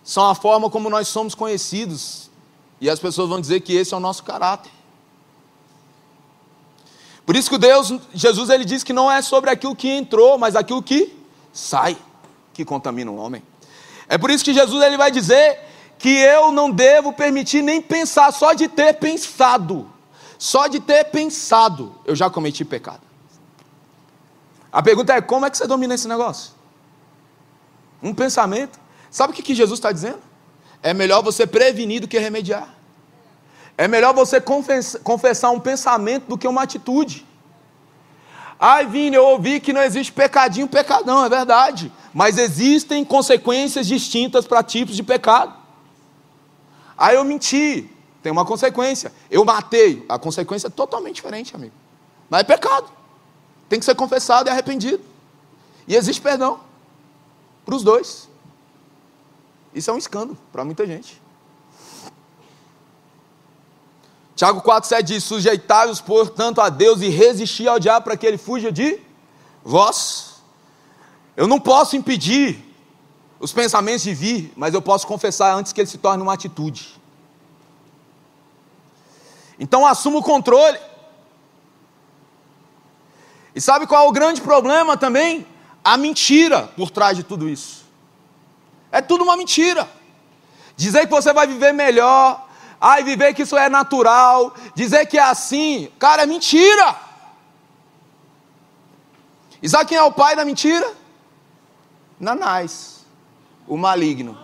são 0.04 0.28
a 0.28 0.34
forma 0.34 0.68
como 0.68 0.90
nós 0.90 1.08
somos 1.08 1.34
conhecidos. 1.34 2.30
E 2.78 2.90
as 2.90 3.00
pessoas 3.00 3.30
vão 3.30 3.40
dizer 3.40 3.60
que 3.60 3.72
esse 3.72 3.94
é 3.94 3.96
o 3.96 4.00
nosso 4.00 4.22
caráter. 4.24 4.70
Por 7.32 7.38
isso 7.38 7.48
que 7.48 7.56
Deus, 7.56 7.90
Jesus, 8.12 8.50
ele 8.50 8.62
diz 8.62 8.84
que 8.84 8.92
não 8.92 9.10
é 9.10 9.22
sobre 9.22 9.48
aquilo 9.48 9.74
que 9.74 9.88
entrou, 9.88 10.36
mas 10.36 10.54
aquilo 10.54 10.82
que 10.82 11.16
sai, 11.50 11.96
que 12.52 12.62
contamina 12.62 13.10
o 13.10 13.16
homem. 13.16 13.42
É 14.06 14.18
por 14.18 14.28
isso 14.30 14.44
que 14.44 14.52
Jesus 14.52 14.82
ele 14.82 14.98
vai 14.98 15.10
dizer 15.10 15.58
que 15.98 16.10
eu 16.10 16.52
não 16.52 16.70
devo 16.70 17.10
permitir 17.10 17.62
nem 17.62 17.80
pensar, 17.80 18.30
só 18.32 18.52
de 18.52 18.68
ter 18.68 18.92
pensado, 18.98 19.90
só 20.38 20.66
de 20.66 20.78
ter 20.78 21.04
pensado, 21.04 21.94
eu 22.04 22.14
já 22.14 22.28
cometi 22.28 22.66
pecado. 22.66 23.00
A 24.70 24.82
pergunta 24.82 25.14
é: 25.14 25.22
como 25.22 25.46
é 25.46 25.50
que 25.50 25.56
você 25.56 25.66
domina 25.66 25.94
esse 25.94 26.06
negócio? 26.06 26.52
Um 28.02 28.12
pensamento. 28.12 28.78
Sabe 29.10 29.32
o 29.32 29.34
que, 29.34 29.54
Jesus 29.54 29.78
está 29.78 29.90
dizendo? 29.90 30.20
É 30.82 30.92
melhor 30.92 31.22
você 31.22 31.46
prevenir 31.46 32.02
do 32.02 32.08
que 32.08 32.18
remediar. 32.18 32.68
É 33.82 33.88
melhor 33.88 34.14
você 34.14 34.40
confessar 34.40 35.50
um 35.50 35.58
pensamento 35.58 36.26
do 36.28 36.38
que 36.38 36.46
uma 36.46 36.62
atitude. 36.62 37.26
Ai, 38.56 38.86
Vini, 38.86 39.16
eu 39.16 39.24
ouvi 39.24 39.58
que 39.58 39.72
não 39.72 39.82
existe 39.82 40.12
pecadinho, 40.12 40.68
pecadão, 40.68 41.24
é 41.24 41.28
verdade. 41.28 41.92
Mas 42.14 42.38
existem 42.38 43.04
consequências 43.04 43.88
distintas 43.88 44.46
para 44.46 44.62
tipos 44.62 44.94
de 44.94 45.02
pecado. 45.02 45.52
Aí 46.96 47.16
eu 47.16 47.24
menti, 47.24 47.90
tem 48.22 48.30
uma 48.30 48.44
consequência. 48.44 49.12
Eu 49.28 49.44
matei, 49.44 50.06
a 50.08 50.16
consequência 50.16 50.68
é 50.68 50.70
totalmente 50.70 51.16
diferente, 51.16 51.56
amigo. 51.56 51.74
Mas 52.30 52.42
é 52.42 52.44
pecado. 52.44 52.88
Tem 53.68 53.80
que 53.80 53.84
ser 53.84 53.96
confessado 53.96 54.48
e 54.48 54.52
arrependido. 54.52 55.02
E 55.88 55.96
existe 55.96 56.22
perdão 56.22 56.60
para 57.64 57.74
os 57.74 57.82
dois. 57.82 58.28
Isso 59.74 59.90
é 59.90 59.92
um 59.92 59.98
escândalo 59.98 60.38
para 60.52 60.64
muita 60.64 60.86
gente. 60.86 61.21
Tiago 64.34 64.62
4,7 64.62 65.02
diz: 65.02 65.24
Sujeitai-vos, 65.24 66.00
portanto, 66.00 66.60
a 66.60 66.68
Deus 66.68 67.00
e 67.00 67.08
resisti 67.08 67.68
ao 67.68 67.78
diabo 67.78 68.04
para 68.04 68.16
que 68.16 68.26
ele 68.26 68.38
fuja 68.38 68.72
de 68.72 68.98
vós. 69.62 70.42
Eu 71.36 71.46
não 71.46 71.60
posso 71.60 71.96
impedir 71.96 72.62
os 73.38 73.52
pensamentos 73.52 74.02
de 74.02 74.14
vir, 74.14 74.52
mas 74.56 74.74
eu 74.74 74.80
posso 74.82 75.06
confessar 75.06 75.54
antes 75.54 75.72
que 75.72 75.80
ele 75.80 75.88
se 75.88 75.98
torne 75.98 76.22
uma 76.22 76.34
atitude. 76.34 77.00
Então 79.58 79.86
assuma 79.86 80.18
o 80.18 80.22
controle. 80.22 80.78
E 83.54 83.60
sabe 83.60 83.86
qual 83.86 84.06
é 84.06 84.08
o 84.08 84.12
grande 84.12 84.40
problema 84.40 84.96
também? 84.96 85.46
A 85.84 85.96
mentira 85.96 86.68
por 86.76 86.90
trás 86.90 87.16
de 87.16 87.22
tudo 87.22 87.48
isso. 87.48 87.84
É 88.90 89.00
tudo 89.00 89.24
uma 89.24 89.36
mentira. 89.36 89.88
Dizer 90.76 91.06
que 91.06 91.12
você 91.12 91.32
vai 91.32 91.46
viver 91.46 91.72
melhor, 91.72 92.48
ai, 92.82 93.04
viver 93.04 93.32
que 93.32 93.42
isso 93.42 93.56
é 93.56 93.68
natural, 93.68 94.52
dizer 94.74 95.06
que 95.06 95.16
é 95.16 95.22
assim, 95.22 95.88
cara, 96.00 96.24
é 96.24 96.26
mentira. 96.26 96.96
E 99.62 99.68
sabe 99.68 99.90
quem 99.90 99.96
é 99.96 100.02
o 100.02 100.10
pai 100.10 100.34
da 100.34 100.44
mentira? 100.44 100.92
Nanás, 102.18 103.06
o 103.68 103.76
maligno. 103.76 104.36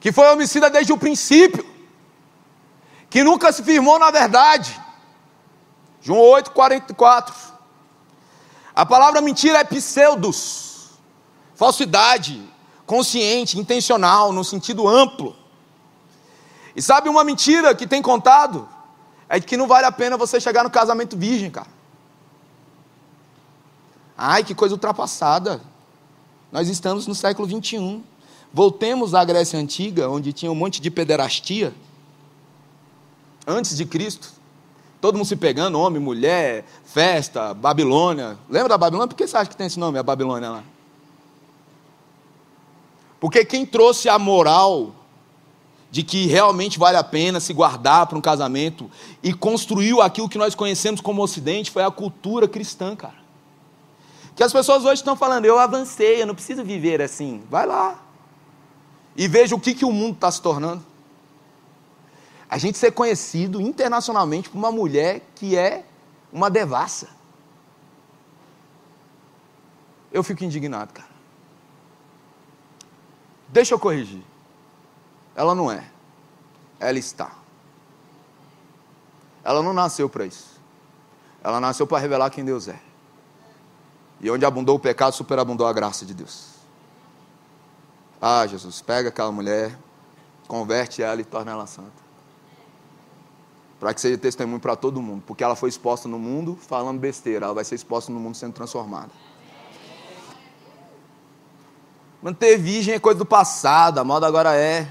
Que 0.00 0.10
foi 0.10 0.26
homicida 0.32 0.70
desde 0.70 0.94
o 0.94 0.98
princípio, 0.98 1.64
que 3.10 3.22
nunca 3.22 3.52
se 3.52 3.62
firmou 3.62 3.98
na 3.98 4.10
verdade. 4.10 4.80
João 6.00 6.20
8, 6.20 6.50
44. 6.50 7.34
A 8.74 8.86
palavra 8.86 9.20
mentira 9.20 9.58
é 9.58 9.64
pseudos, 9.64 10.98
falsidade, 11.54 12.53
consciente, 12.86 13.58
intencional, 13.58 14.32
no 14.32 14.44
sentido 14.44 14.88
amplo. 14.88 15.34
E 16.76 16.82
sabe 16.82 17.08
uma 17.08 17.24
mentira 17.24 17.74
que 17.74 17.86
tem 17.86 18.02
contado? 18.02 18.68
É 19.28 19.40
que 19.40 19.56
não 19.56 19.66
vale 19.66 19.86
a 19.86 19.92
pena 19.92 20.16
você 20.16 20.40
chegar 20.40 20.64
no 20.64 20.70
casamento 20.70 21.16
virgem, 21.16 21.50
cara. 21.50 21.68
Ai, 24.16 24.44
que 24.44 24.54
coisa 24.54 24.74
ultrapassada. 24.74 25.60
Nós 26.52 26.68
estamos 26.68 27.06
no 27.06 27.14
século 27.14 27.48
21. 27.48 28.02
Voltemos 28.52 29.14
à 29.14 29.24
Grécia 29.24 29.58
Antiga, 29.58 30.08
onde 30.08 30.32
tinha 30.32 30.50
um 30.50 30.54
monte 30.54 30.80
de 30.80 30.90
pederastia. 30.90 31.74
Antes 33.46 33.76
de 33.76 33.84
Cristo. 33.84 34.32
Todo 35.00 35.16
mundo 35.16 35.26
se 35.26 35.36
pegando, 35.36 35.78
homem, 35.78 36.00
mulher, 36.00 36.64
festa, 36.84 37.52
Babilônia. 37.52 38.38
Lembra 38.48 38.70
da 38.70 38.78
Babilônia? 38.78 39.08
Por 39.08 39.16
que 39.16 39.26
você 39.26 39.36
acha 39.36 39.50
que 39.50 39.56
tem 39.56 39.66
esse 39.66 39.78
nome, 39.78 39.98
a 39.98 40.02
Babilônia 40.02 40.48
lá? 40.48 40.64
Porque 43.24 43.42
quem 43.42 43.64
trouxe 43.64 44.06
a 44.06 44.18
moral 44.18 44.94
de 45.90 46.02
que 46.02 46.26
realmente 46.26 46.78
vale 46.78 46.98
a 46.98 47.02
pena 47.02 47.40
se 47.40 47.54
guardar 47.54 48.06
para 48.06 48.18
um 48.18 48.20
casamento 48.20 48.90
e 49.22 49.32
construiu 49.32 50.02
aquilo 50.02 50.28
que 50.28 50.36
nós 50.36 50.54
conhecemos 50.54 51.00
como 51.00 51.22
Ocidente 51.22 51.70
foi 51.70 51.82
a 51.82 51.90
cultura 51.90 52.46
cristã, 52.46 52.94
cara. 52.94 53.14
Que 54.36 54.42
as 54.42 54.52
pessoas 54.52 54.84
hoje 54.84 54.96
estão 54.96 55.16
falando, 55.16 55.46
eu 55.46 55.58
avancei, 55.58 56.20
eu 56.20 56.26
não 56.26 56.34
preciso 56.34 56.62
viver 56.62 57.00
assim. 57.00 57.42
Vai 57.48 57.64
lá. 57.64 57.98
E 59.16 59.26
veja 59.26 59.54
o 59.54 59.58
que, 59.58 59.72
que 59.72 59.86
o 59.86 59.90
mundo 59.90 60.16
está 60.16 60.30
se 60.30 60.42
tornando. 60.42 60.84
a 62.46 62.58
gente 62.58 62.76
ser 62.76 62.92
conhecido 62.92 63.58
internacionalmente 63.58 64.50
por 64.50 64.58
uma 64.58 64.70
mulher 64.70 65.22
que 65.34 65.56
é 65.56 65.86
uma 66.30 66.50
devassa. 66.50 67.08
Eu 70.12 70.22
fico 70.22 70.44
indignado, 70.44 70.92
cara. 70.92 71.13
Deixa 73.54 73.72
eu 73.72 73.78
corrigir. 73.78 74.20
Ela 75.36 75.54
não 75.54 75.70
é. 75.70 75.88
Ela 76.80 76.98
está. 76.98 77.30
Ela 79.44 79.62
não 79.62 79.72
nasceu 79.72 80.08
para 80.08 80.26
isso. 80.26 80.60
Ela 81.40 81.60
nasceu 81.60 81.86
para 81.86 81.98
revelar 81.98 82.30
quem 82.30 82.44
Deus 82.44 82.66
é. 82.66 82.80
E 84.20 84.28
onde 84.28 84.44
abundou 84.44 84.74
o 84.74 84.80
pecado, 84.80 85.14
superabundou 85.14 85.68
a 85.68 85.72
graça 85.72 86.04
de 86.04 86.12
Deus. 86.12 86.54
Ah, 88.20 88.44
Jesus, 88.44 88.82
pega 88.82 89.10
aquela 89.10 89.30
mulher, 89.30 89.78
converte 90.48 91.00
ela 91.00 91.20
e 91.20 91.24
torna 91.24 91.52
ela 91.52 91.68
santa. 91.68 92.02
Para 93.78 93.94
que 93.94 94.00
seja 94.00 94.18
testemunho 94.18 94.58
para 94.58 94.74
todo 94.74 95.00
mundo. 95.00 95.22
Porque 95.24 95.44
ela 95.44 95.54
foi 95.54 95.68
exposta 95.68 96.08
no 96.08 96.18
mundo 96.18 96.58
falando 96.60 96.98
besteira. 96.98 97.46
Ela 97.46 97.54
vai 97.54 97.64
ser 97.64 97.76
exposta 97.76 98.10
no 98.10 98.18
mundo 98.18 98.34
sendo 98.36 98.52
transformada. 98.52 99.12
Manter 102.24 102.56
virgem 102.56 102.94
é 102.94 102.98
coisa 102.98 103.18
do 103.18 103.26
passado. 103.26 103.98
A 103.98 104.04
moda 104.04 104.26
agora 104.26 104.56
é. 104.56 104.90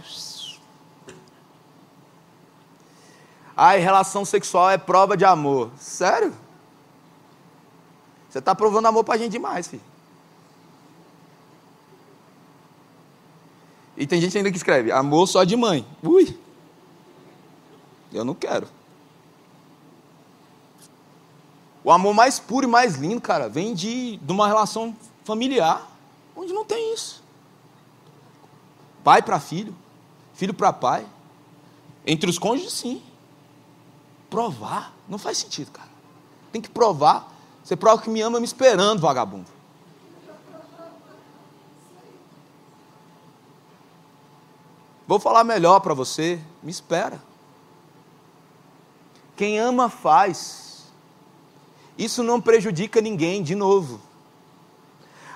Ai, 3.58 3.80
relação 3.80 4.24
sexual 4.24 4.70
é 4.70 4.78
prova 4.78 5.18
de 5.18 5.26
amor. 5.26 5.72
Sério? 5.76 6.32
Você 8.30 8.38
está 8.38 8.54
provando 8.54 8.86
amor 8.86 9.04
para 9.04 9.18
gente 9.18 9.32
demais, 9.32 9.68
filho. 9.68 9.82
E 13.98 14.06
tem 14.06 14.22
gente 14.22 14.38
ainda 14.38 14.52
que 14.52 14.58
escreve, 14.58 14.92
amor 14.92 15.26
só 15.26 15.44
de 15.44 15.56
mãe. 15.56 15.88
Ui. 16.04 16.40
Eu 18.12 18.24
não 18.24 18.36
quero. 18.36 18.68
O 21.84 21.92
amor 21.92 22.14
mais 22.14 22.40
puro 22.40 22.68
e 22.68 22.70
mais 22.70 22.94
lindo, 22.94 23.20
cara, 23.20 23.50
vem 23.50 23.74
de, 23.74 24.18
de 24.18 24.32
uma 24.32 24.48
relação 24.48 24.96
familiar, 25.24 25.90
onde 26.36 26.54
não 26.54 26.64
tem 26.64 26.94
isso. 26.94 27.23
Pai 29.04 29.22
para 29.22 29.40
filho, 29.40 29.76
filho 30.34 30.54
para 30.54 30.72
pai. 30.72 31.06
Entre 32.06 32.30
os 32.30 32.40
cônjuges, 32.40 32.74
sim. 32.74 33.02
Provar, 34.30 34.94
não 35.08 35.18
faz 35.18 35.38
sentido, 35.38 35.72
cara. 35.72 35.90
Tem 36.52 36.62
que 36.62 36.70
provar. 36.70 37.32
Você 37.64 37.76
prova 37.76 38.02
que 38.02 38.10
me 38.10 38.22
ama 38.22 38.40
me 38.40 38.46
esperando, 38.46 39.00
vagabundo. 39.00 39.50
Vou 45.08 45.20
falar 45.20 45.44
melhor 45.44 45.80
para 45.82 45.94
você, 45.94 46.40
me 46.62 46.72
espera. 46.72 47.22
Quem 49.36 49.60
ama 49.60 49.90
faz. 49.90 50.86
Isso 51.98 52.24
não 52.24 52.42
prejudica 52.42 53.02
ninguém, 53.02 53.44
de 53.44 53.54
novo. 53.54 54.00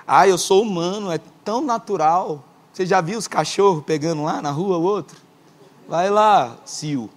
Ah, 0.06 0.26
eu 0.26 0.38
sou 0.38 0.62
humano, 0.62 1.12
é 1.12 1.18
tão 1.44 1.60
natural. 1.60 2.42
Você 2.78 2.86
já 2.86 3.00
viu 3.00 3.18
os 3.18 3.26
cachorros 3.26 3.82
pegando 3.82 4.22
lá 4.22 4.40
na 4.40 4.52
rua 4.52 4.76
o 4.76 4.82
outro? 4.82 5.16
Vai 5.88 6.08
lá, 6.08 6.58
Sil. 6.62 7.10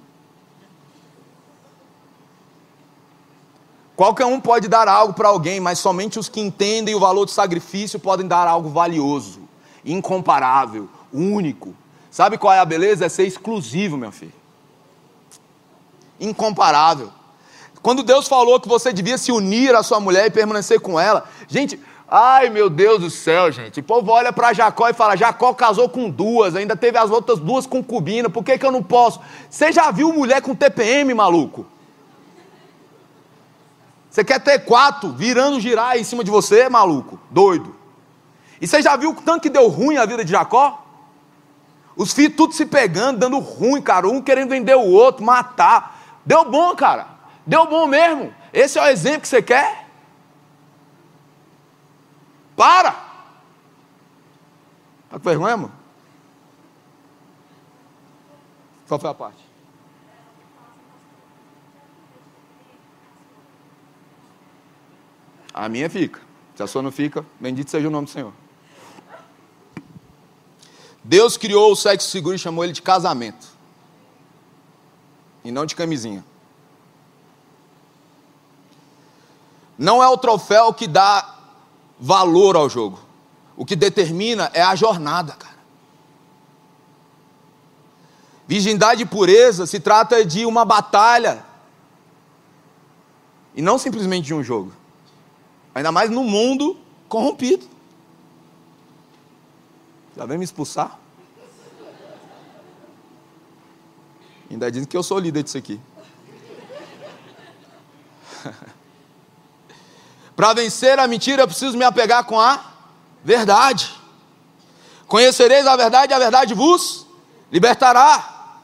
Qualquer 3.95 4.25
um 4.25 4.41
pode 4.41 4.67
dar 4.67 4.87
algo 4.87 5.13
para 5.13 5.29
alguém, 5.29 5.59
mas 5.59 5.77
somente 5.77 6.17
os 6.17 6.27
que 6.27 6.41
entendem 6.41 6.95
o 6.95 6.99
valor 6.99 7.25
do 7.25 7.31
sacrifício 7.31 7.99
podem 7.99 8.27
dar 8.27 8.47
algo 8.47 8.69
valioso, 8.69 9.41
incomparável, 9.85 10.89
único. 11.13 11.75
Sabe 12.09 12.39
qual 12.39 12.51
é 12.51 12.57
a 12.57 12.65
beleza? 12.65 13.05
É 13.05 13.09
ser 13.09 13.27
exclusivo, 13.27 13.95
meu 13.95 14.11
filho. 14.11 14.33
Incomparável. 16.19 17.11
Quando 17.83 18.01
Deus 18.01 18.27
falou 18.27 18.59
que 18.59 18.67
você 18.67 18.91
devia 18.91 19.17
se 19.19 19.31
unir 19.31 19.75
à 19.75 19.83
sua 19.83 19.99
mulher 19.99 20.25
e 20.25 20.31
permanecer 20.31 20.79
com 20.79 20.99
ela, 20.99 21.29
gente, 21.47 21.79
ai 22.11 22.49
meu 22.49 22.69
Deus 22.69 22.99
do 22.99 23.09
céu, 23.09 23.49
gente. 23.51 23.79
O 23.79 23.83
povo 23.83 24.11
olha 24.11 24.33
para 24.33 24.51
Jacó 24.51 24.89
e 24.89 24.93
fala: 24.93 25.15
Jacó 25.15 25.53
casou 25.53 25.87
com 25.87 26.09
duas, 26.09 26.55
ainda 26.55 26.75
teve 26.75 26.97
as 26.97 27.09
outras 27.09 27.39
duas 27.39 27.65
concubinas, 27.65 28.31
por 28.31 28.43
que, 28.43 28.57
que 28.57 28.65
eu 28.65 28.71
não 28.71 28.83
posso? 28.83 29.21
Você 29.49 29.71
já 29.71 29.89
viu 29.89 30.11
mulher 30.11 30.41
com 30.41 30.53
TPM, 30.53 31.13
maluco? 31.13 31.65
Você 34.09 34.25
quer 34.25 34.41
ter 34.41 34.59
quatro 34.65 35.09
virando 35.13 35.57
girar 35.61 35.97
em 35.97 36.03
cima 36.03 36.21
de 36.21 36.29
você, 36.29 36.67
maluco? 36.67 37.17
Doido. 37.29 37.73
E 38.59 38.67
você 38.67 38.81
já 38.81 38.97
viu 38.97 39.11
o 39.11 39.15
tanto 39.15 39.41
que 39.41 39.49
deu 39.49 39.69
ruim 39.69 39.95
a 39.95 40.05
vida 40.05 40.25
de 40.25 40.31
Jacó? 40.31 40.85
Os 41.95 42.13
filhos 42.13 42.35
tudo 42.35 42.53
se 42.53 42.65
pegando, 42.65 43.19
dando 43.19 43.39
ruim, 43.39 43.81
cara. 43.81 44.07
Um 44.07 44.21
querendo 44.21 44.49
vender 44.49 44.75
o 44.75 44.85
outro, 44.85 45.23
matar. 45.23 46.19
Deu 46.25 46.43
bom, 46.43 46.75
cara. 46.75 47.07
Deu 47.45 47.65
bom 47.67 47.87
mesmo. 47.87 48.33
Esse 48.53 48.77
é 48.77 48.83
o 48.83 48.87
exemplo 48.87 49.21
que 49.21 49.27
você 49.29 49.41
quer? 49.41 49.80
Para! 52.61 52.91
Tá 55.09 55.17
com 55.17 55.19
vergonha, 55.19 55.57
mano? 55.57 55.73
Qual 58.87 58.99
foi 58.99 59.09
a 59.09 59.13
parte? 59.15 59.43
A 65.51 65.67
minha 65.67 65.89
fica. 65.89 66.21
Se 66.55 66.61
a 66.61 66.67
sua 66.67 66.83
não 66.83 66.91
fica, 66.91 67.25
bendito 67.39 67.71
seja 67.71 67.87
o 67.87 67.91
nome 67.91 68.05
do 68.05 68.11
Senhor. 68.11 68.31
Deus 71.03 71.37
criou 71.37 71.71
o 71.71 71.75
sexo 71.75 72.11
seguro 72.11 72.35
e 72.35 72.39
chamou 72.39 72.63
ele 72.63 72.73
de 72.73 72.83
casamento. 72.83 73.47
E 75.43 75.49
não 75.49 75.65
de 75.65 75.75
camisinha. 75.75 76.23
Não 79.79 80.03
é 80.03 80.07
o 80.07 80.15
troféu 80.15 80.71
que 80.71 80.87
dá 80.87 81.40
valor 82.01 82.55
ao 82.55 82.67
jogo. 82.67 82.99
O 83.55 83.63
que 83.63 83.75
determina 83.75 84.49
é 84.55 84.61
a 84.63 84.75
jornada, 84.75 85.33
cara. 85.33 85.61
Virgindade 88.47 89.03
e 89.03 89.05
pureza 89.05 89.67
se 89.67 89.79
trata 89.79 90.25
de 90.25 90.43
uma 90.45 90.65
batalha. 90.65 91.45
E 93.55 93.61
não 93.61 93.77
simplesmente 93.77 94.25
de 94.25 94.33
um 94.33 94.43
jogo. 94.43 94.73
Ainda 95.75 95.91
mais 95.91 96.09
no 96.09 96.23
mundo 96.23 96.77
corrompido. 97.07 97.69
Já 100.17 100.25
vem 100.25 100.39
me 100.39 100.43
expulsar? 100.43 100.99
Ainda 104.49 104.69
dizem 104.69 104.87
que 104.87 104.97
eu 104.97 105.03
sou 105.03 105.19
líder 105.19 105.43
disso 105.43 105.57
aqui. 105.57 105.79
Para 110.41 110.53
vencer 110.53 110.97
a 110.97 111.05
mentira, 111.05 111.43
eu 111.43 111.47
preciso 111.47 111.77
me 111.77 111.85
apegar 111.85 112.23
com 112.23 112.39
a 112.39 112.59
verdade. 113.23 113.91
Conhecereis 115.07 115.67
a 115.67 115.75
verdade, 115.75 116.11
e 116.11 116.15
a 116.15 116.17
verdade 116.17 116.55
vos 116.55 117.05
libertará. 117.51 118.57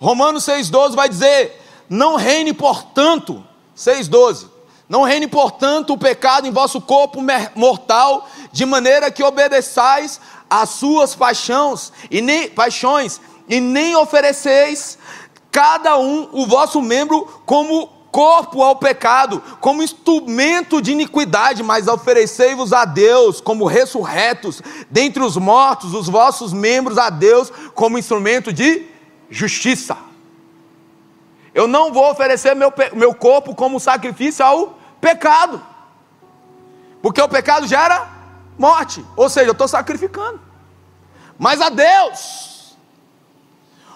Romanos 0.00 0.44
6,12 0.44 0.96
vai 0.96 1.08
dizer: 1.08 1.62
Não 1.88 2.16
reine, 2.16 2.52
portanto, 2.52 3.44
6,12 3.76 4.48
não 4.88 5.04
reine, 5.04 5.28
portanto, 5.28 5.92
o 5.92 5.98
pecado 5.98 6.48
em 6.48 6.50
vosso 6.50 6.80
corpo 6.80 7.20
mortal, 7.54 8.28
de 8.50 8.66
maneira 8.66 9.08
que 9.08 9.22
obedeçais 9.22 10.20
às 10.50 10.70
suas 10.70 11.14
paixões 11.14 11.92
e 12.10 12.20
nem, 12.20 12.48
paixões, 12.48 13.20
e 13.48 13.60
nem 13.60 13.94
ofereceis 13.94 14.98
cada 15.52 15.96
um 15.96 16.28
o 16.32 16.44
vosso 16.44 16.82
membro 16.82 17.40
como 17.46 17.93
corpo 18.14 18.62
ao 18.62 18.76
pecado, 18.76 19.42
como 19.58 19.82
instrumento 19.82 20.80
de 20.80 20.92
iniquidade, 20.92 21.64
mas 21.64 21.88
oferecei-vos 21.88 22.72
a 22.72 22.84
Deus 22.84 23.40
como 23.40 23.66
ressurretos 23.66 24.62
dentre 24.88 25.20
os 25.20 25.36
mortos, 25.36 25.92
os 25.94 26.08
vossos 26.08 26.52
membros 26.52 26.96
a 26.96 27.10
Deus 27.10 27.52
como 27.74 27.98
instrumento 27.98 28.52
de 28.52 28.86
justiça. 29.28 29.96
Eu 31.52 31.66
não 31.66 31.92
vou 31.92 32.08
oferecer 32.08 32.54
meu, 32.54 32.72
meu 32.92 33.12
corpo 33.12 33.52
como 33.52 33.80
sacrifício 33.80 34.44
ao 34.44 34.78
pecado. 35.00 35.60
Porque 37.02 37.20
o 37.20 37.28
pecado 37.28 37.66
gera 37.66 38.08
morte. 38.56 39.04
Ou 39.16 39.28
seja, 39.28 39.48
eu 39.48 39.52
estou 39.52 39.66
sacrificando. 39.66 40.40
Mas 41.36 41.60
a 41.60 41.68
Deus. 41.68 42.76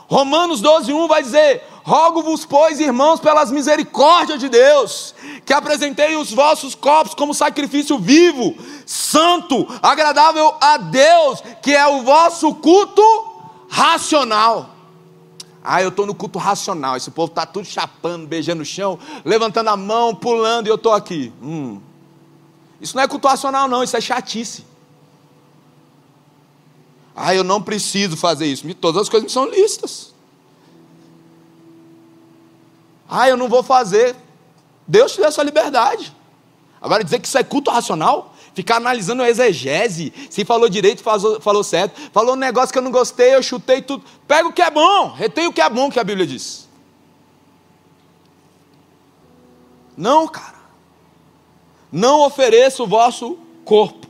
Romanos 0.09 0.61
12, 0.61 0.93
1 0.93 1.07
vai 1.07 1.23
dizer: 1.23 1.68
Rogo-vos, 1.89 2.45
pois, 2.45 2.81
irmãos, 2.81 3.19
pelas 3.19 3.51
misericórdias 3.51 4.39
de 4.39 4.51
Deus, 4.51 5.15
que 5.47 5.55
apresentei 5.55 6.17
os 6.17 6.31
vossos 6.31 6.75
corpos 6.75 7.15
como 7.15 7.33
sacrifício 7.33 7.99
vivo, 7.99 8.55
santo, 8.85 9.67
agradável 9.83 10.55
a 10.61 10.77
Deus, 10.77 11.43
que 11.63 11.75
é 11.75 11.87
o 11.87 12.03
vosso 12.03 12.55
culto 12.57 13.03
racional. 13.71 14.69
Ah, 15.65 15.83
eu 15.83 15.89
estou 15.89 16.05
no 16.05 16.15
culto 16.15 16.39
racional. 16.39 16.95
Esse 16.95 17.11
povo 17.11 17.31
está 17.31 17.47
tudo 17.47 17.65
chapando, 17.65 18.27
beijando 18.27 18.61
o 18.61 18.67
chão, 18.67 18.99
levantando 19.25 19.71
a 19.71 19.77
mão, 19.77 20.15
pulando 20.15 20.67
e 20.67 20.71
eu 20.71 20.75
estou 20.75 20.93
aqui. 20.93 21.33
Hum. 21.43 21.81
Isso 22.83 22.95
não 22.95 23.03
é 23.03 23.09
culto 23.09 23.29
racional, 23.29 23.67
não. 23.67 23.83
Isso 23.83 23.97
é 23.97 24.01
chatice. 24.03 24.63
Ah, 27.17 27.35
eu 27.35 27.43
não 27.43 27.63
preciso 27.63 28.15
fazer 28.15 28.45
isso. 28.45 28.75
Todas 28.75 29.01
as 29.01 29.09
coisas 29.09 29.25
me 29.25 29.33
são 29.33 29.47
listas. 29.47 30.18
Ah, 33.09 33.29
eu 33.29 33.37
não 33.37 33.49
vou 33.49 33.63
fazer. 33.63 34.15
Deus 34.87 35.13
te 35.13 35.19
deu 35.19 35.29
essa 35.29 35.43
liberdade. 35.43 36.15
Agora 36.81 37.03
dizer 37.03 37.19
que 37.19 37.27
isso 37.27 37.39
é 37.39 37.43
culto 37.43 37.71
racional, 37.71 38.35
ficar 38.55 38.77
analisando 38.77 39.23
a 39.23 39.29
exegese, 39.29 40.13
se 40.31 40.45
falou 40.45 40.69
direito, 40.69 41.03
falou, 41.03 41.41
falou 41.41 41.65
certo, 41.65 42.01
falou 42.13 42.35
um 42.35 42.39
negócio 42.39 42.73
que 42.73 42.79
eu 42.79 42.83
não 42.83 42.91
gostei, 42.91 43.35
eu 43.35 43.43
chutei 43.43 43.83
tudo. 43.83 44.05
Pega 44.27 44.49
o 44.49 44.53
que 44.53 44.63
é 44.63 44.71
bom, 44.71 45.13
retém 45.13 45.47
o 45.47 45.53
que 45.53 45.61
é 45.61 45.69
bom 45.69 45.91
que 45.91 45.99
a 45.99 46.05
Bíblia 46.05 46.27
diz. 46.27 46.69
Não, 49.97 50.29
cara. 50.29 50.59
Não 51.91 52.21
ofereça 52.21 52.83
o 52.83 52.87
vosso 52.87 53.39
corpo. 53.65 54.07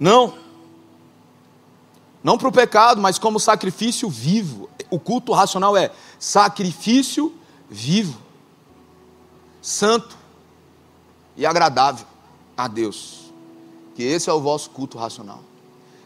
Não. 0.00 0.34
Não 2.22 2.38
para 2.38 2.48
o 2.48 2.52
pecado, 2.52 3.00
mas 3.00 3.18
como 3.18 3.38
sacrifício 3.38 4.08
vivo. 4.08 4.65
O 4.90 4.98
culto 4.98 5.32
racional 5.32 5.76
é 5.76 5.90
sacrifício 6.18 7.34
vivo, 7.68 8.20
santo 9.60 10.16
e 11.36 11.44
agradável 11.44 12.06
a 12.56 12.68
Deus. 12.68 13.32
Que 13.94 14.02
esse 14.02 14.28
é 14.28 14.32
o 14.32 14.40
vosso 14.40 14.70
culto 14.70 14.98
racional. 14.98 15.40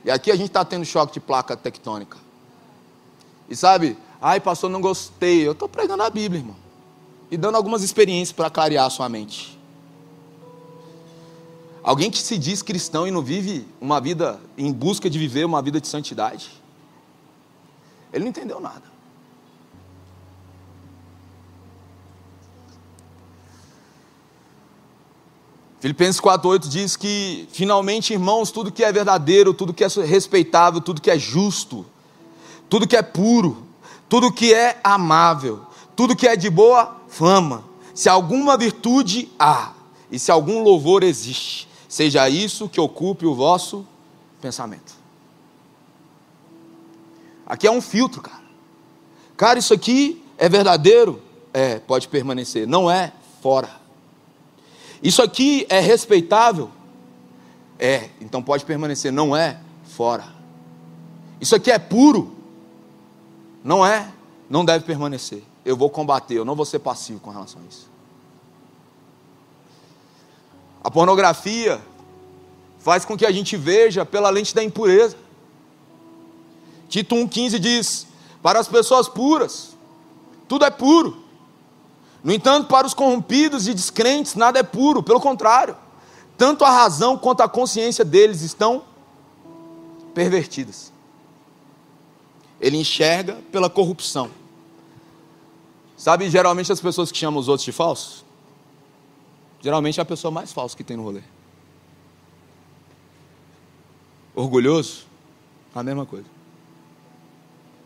E 0.04 0.10
aqui 0.10 0.30
a 0.30 0.36
gente 0.36 0.48
está 0.48 0.64
tendo 0.64 0.84
choque 0.84 1.12
de 1.12 1.20
placa 1.20 1.56
tectônica. 1.56 2.16
E 3.48 3.56
sabe, 3.56 3.98
ai 4.20 4.40
pastor, 4.40 4.70
não 4.70 4.80
gostei. 4.80 5.46
Eu 5.46 5.52
estou 5.52 5.68
pregando 5.68 6.02
a 6.02 6.10
Bíblia, 6.10 6.40
irmão 6.40 6.70
e 7.30 7.36
dando 7.36 7.56
algumas 7.56 7.82
experiências 7.82 8.32
para 8.32 8.50
clarear 8.50 8.86
a 8.86 8.90
sua 8.90 9.08
mente. 9.08 9.58
Alguém 11.82 12.10
que 12.10 12.18
se 12.18 12.36
diz 12.36 12.60
cristão 12.60 13.06
e 13.06 13.10
não 13.10 13.22
vive 13.22 13.66
uma 13.80 14.00
vida 14.00 14.38
em 14.58 14.72
busca 14.72 15.08
de 15.08 15.18
viver 15.18 15.46
uma 15.46 15.62
vida 15.62 15.80
de 15.80 15.86
santidade, 15.86 16.50
ele 18.12 18.24
não 18.24 18.30
entendeu 18.30 18.60
nada. 18.60 18.90
Filipenses 25.80 26.20
4,8 26.20 26.68
diz 26.68 26.94
que, 26.94 27.48
finalmente, 27.50 28.12
irmãos, 28.12 28.50
tudo 28.50 28.70
que 28.70 28.84
é 28.84 28.92
verdadeiro, 28.92 29.54
tudo 29.54 29.72
que 29.72 29.82
é 29.82 29.88
respeitável, 30.04 30.78
tudo 30.78 31.00
que 31.00 31.10
é 31.10 31.18
justo, 31.18 31.86
tudo 32.68 32.86
que 32.86 32.96
é 32.96 33.02
puro, 33.02 33.66
tudo 34.06 34.30
que 34.30 34.52
é 34.52 34.78
amável, 34.84 35.64
tudo 35.96 36.14
que 36.14 36.28
é 36.28 36.36
de 36.36 36.50
boa 36.50 36.96
fama, 37.08 37.64
se 37.94 38.10
alguma 38.10 38.58
virtude 38.58 39.32
há 39.38 39.72
e 40.10 40.18
se 40.18 40.30
algum 40.30 40.62
louvor 40.62 41.02
existe, 41.02 41.66
seja 41.88 42.28
isso 42.28 42.68
que 42.68 42.80
ocupe 42.80 43.24
o 43.24 43.34
vosso 43.34 43.86
pensamento. 44.38 44.99
Aqui 47.50 47.66
é 47.66 47.70
um 47.70 47.80
filtro, 47.80 48.22
cara. 48.22 48.40
Cara, 49.36 49.58
isso 49.58 49.74
aqui 49.74 50.24
é 50.38 50.48
verdadeiro? 50.48 51.20
É, 51.52 51.78
pode 51.78 52.08
permanecer. 52.08 52.66
Não 52.66 52.90
é, 52.90 53.12
fora. 53.42 53.68
Isso 55.02 55.20
aqui 55.20 55.66
é 55.68 55.80
respeitável? 55.80 56.70
É, 57.78 58.10
então 58.20 58.42
pode 58.42 58.64
permanecer. 58.64 59.12
Não 59.12 59.36
é, 59.36 59.60
fora. 59.84 60.24
Isso 61.40 61.54
aqui 61.54 61.70
é 61.70 61.78
puro? 61.78 62.36
Não 63.62 63.84
é, 63.84 64.08
não 64.48 64.64
deve 64.64 64.84
permanecer 64.84 65.42
eu 65.64 65.76
vou 65.76 65.90
combater, 65.90 66.34
eu 66.34 66.44
não 66.44 66.54
vou 66.54 66.64
ser 66.64 66.78
passivo 66.78 67.20
com 67.20 67.30
relação 67.30 67.60
a 67.62 67.64
isso. 67.66 67.88
A 70.82 70.90
pornografia 70.90 71.80
faz 72.78 73.04
com 73.04 73.16
que 73.16 73.26
a 73.26 73.30
gente 73.30 73.56
veja 73.56 74.04
pela 74.06 74.30
lente 74.30 74.54
da 74.54 74.64
impureza. 74.64 75.16
Tito 76.90 77.14
1,15 77.14 77.58
diz: 77.58 78.06
Para 78.42 78.60
as 78.60 78.68
pessoas 78.68 79.08
puras, 79.08 79.74
tudo 80.46 80.66
é 80.66 80.70
puro. 80.70 81.24
No 82.22 82.30
entanto, 82.30 82.68
para 82.68 82.86
os 82.86 82.92
corrompidos 82.92 83.66
e 83.66 83.72
descrentes, 83.72 84.34
nada 84.34 84.58
é 84.58 84.62
puro, 84.62 85.02
pelo 85.02 85.18
contrário, 85.18 85.74
tanto 86.36 86.62
a 86.66 86.70
razão 86.70 87.16
quanto 87.16 87.40
a 87.40 87.48
consciência 87.48 88.04
deles 88.04 88.42
estão 88.42 88.82
pervertidas. 90.12 90.92
Ele 92.60 92.76
enxerga 92.76 93.38
pela 93.50 93.70
corrupção 93.70 94.30
Sabe, 96.00 96.30
geralmente 96.30 96.72
as 96.72 96.80
pessoas 96.80 97.12
que 97.12 97.18
chamam 97.18 97.38
os 97.38 97.46
outros 97.46 97.62
de 97.62 97.72
falsos, 97.72 98.24
geralmente 99.60 100.00
é 100.00 100.02
a 100.02 100.06
pessoa 100.06 100.30
mais 100.30 100.50
falsa 100.50 100.74
que 100.74 100.82
tem 100.82 100.96
no 100.96 101.02
rolê. 101.02 101.20
Orgulhoso, 104.34 105.04
a 105.74 105.82
mesma 105.82 106.06
coisa. 106.06 106.24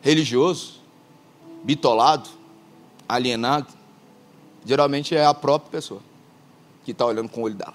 Religioso, 0.05 0.75
bitolado, 1.63 2.29
alienado, 3.09 3.73
geralmente 4.63 5.17
é 5.17 5.25
a 5.25 5.33
própria 5.33 5.71
pessoa 5.71 6.03
que 6.85 6.91
está 6.91 7.07
olhando 7.07 7.31
com 7.31 7.41
o 7.41 7.45
olho 7.45 7.55
dela. 7.55 7.73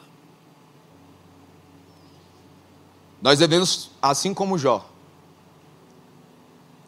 Nós 3.19 3.39
devemos, 3.39 3.89
assim 3.99 4.31
como 4.31 4.59
Jó, 4.59 4.87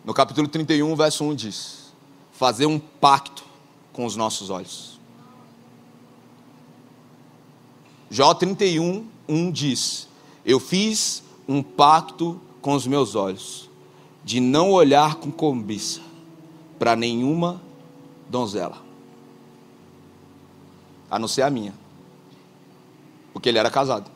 no 0.06 0.14
capítulo 0.14 0.48
31, 0.48 0.96
verso 0.96 1.24
1 1.24 1.34
diz: 1.34 1.92
fazer 2.34 2.68
um 2.68 2.78
pacto 2.78 3.44
com 3.92 4.06
os 4.06 4.16
nossos 4.16 4.52
olhos. 4.52 5.00
Jó 8.12 8.36
31, 8.36 9.08
1 9.28 9.52
diz: 9.52 10.08
Eu 10.46 10.60
fiz 10.60 11.24
um 11.48 11.64
pacto 11.64 12.40
com 12.62 12.76
os 12.76 12.86
meus 12.86 13.16
olhos, 13.16 13.71
de 14.24 14.40
não 14.40 14.72
olhar 14.72 15.16
com 15.16 15.32
cobiça 15.32 16.02
para 16.78 16.96
nenhuma 16.96 17.62
donzela, 18.30 18.78
a 21.10 21.20
não 21.20 21.28
ser 21.28 21.42
a 21.42 21.50
minha, 21.50 21.74
porque 23.34 23.50
ele 23.50 23.58
era 23.58 23.70
casado. 23.70 24.10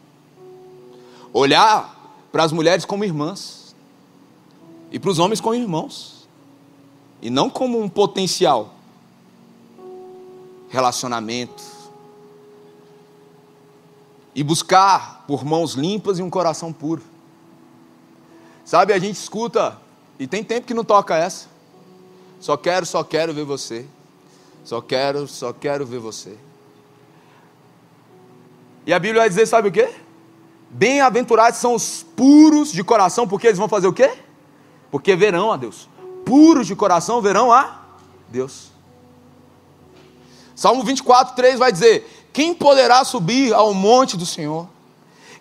Olhar 1.33 1.93
para 2.31 2.43
as 2.43 2.51
mulheres 2.51 2.85
como 2.85 3.03
irmãs 3.03 3.75
e 4.91 4.99
para 4.99 5.09
os 5.09 5.19
homens 5.19 5.41
como 5.41 5.55
irmãos 5.55 6.27
e 7.21 7.29
não 7.29 7.49
como 7.49 7.81
um 7.81 7.89
potencial 7.89 8.73
relacionamento. 10.69 11.63
E 14.33 14.43
buscar 14.43 15.23
por 15.25 15.45
mãos 15.45 15.73
limpas 15.73 16.19
e 16.19 16.23
um 16.23 16.29
coração 16.29 16.73
puro. 16.73 17.01
Sabe, 18.65 18.91
a 18.91 18.99
gente 18.99 19.15
escuta, 19.15 19.79
e 20.19 20.27
tem 20.27 20.43
tempo 20.43 20.67
que 20.67 20.73
não 20.73 20.83
toca 20.83 21.15
essa. 21.15 21.47
Só 22.39 22.55
quero, 22.55 22.85
só 22.85 23.03
quero 23.03 23.33
ver 23.33 23.43
você. 23.43 23.85
Só 24.63 24.81
quero, 24.81 25.27
só 25.27 25.53
quero 25.53 25.85
ver 25.85 25.99
você. 25.99 26.37
E 28.85 28.93
a 28.93 28.99
Bíblia 28.99 29.21
vai 29.21 29.29
dizer, 29.29 29.45
sabe 29.45 29.69
o 29.69 29.71
quê? 29.71 29.89
Bem-aventurados 30.69 31.59
são 31.59 31.73
os 31.73 32.03
puros 32.15 32.71
de 32.71 32.83
coração, 32.83 33.27
porque 33.27 33.47
eles 33.47 33.57
vão 33.57 33.67
fazer 33.67 33.87
o 33.87 33.93
quê? 33.93 34.17
Porque 34.91 35.15
verão 35.15 35.51
a 35.51 35.57
Deus 35.57 35.87
puros 36.25 36.65
de 36.65 36.75
coração 36.75 37.21
verão 37.21 37.51
a 37.51 37.81
Deus. 38.27 38.71
Salmo 40.55 40.83
24, 40.83 41.35
3 41.35 41.59
vai 41.59 41.71
dizer: 41.71 42.27
Quem 42.33 42.53
poderá 42.53 43.05
subir 43.05 43.53
ao 43.53 43.73
monte 43.73 44.17
do 44.17 44.25
Senhor? 44.25 44.67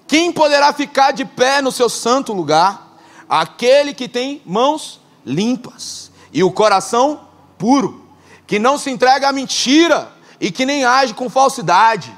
Quem 0.06 0.30
poderá 0.30 0.72
ficar 0.72 1.12
de 1.12 1.24
pé 1.24 1.62
no 1.62 1.72
seu 1.72 1.88
santo 1.88 2.32
lugar? 2.34 2.93
Aquele 3.28 3.94
que 3.94 4.08
tem 4.08 4.42
mãos 4.44 5.00
limpas 5.24 6.10
e 6.32 6.42
o 6.42 6.50
coração 6.50 7.28
puro, 7.58 8.04
que 8.46 8.58
não 8.58 8.76
se 8.76 8.90
entrega 8.90 9.28
à 9.28 9.32
mentira 9.32 10.12
e 10.40 10.50
que 10.50 10.66
nem 10.66 10.84
age 10.84 11.14
com 11.14 11.30
falsidade. 11.30 12.16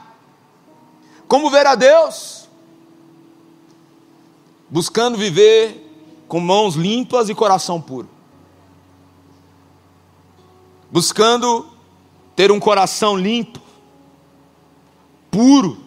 Como 1.29 1.51
ver 1.51 1.67
a 1.67 1.75
Deus? 1.75 2.49
Buscando 4.69 5.17
viver 5.17 5.83
com 6.27 6.41
mãos 6.41 6.75
limpas 6.75 7.29
e 7.29 7.35
coração 7.35 7.81
puro 7.81 8.17
buscando 10.91 11.69
ter 12.35 12.51
um 12.51 12.59
coração 12.59 13.17
limpo, 13.17 13.61
puro, 15.31 15.79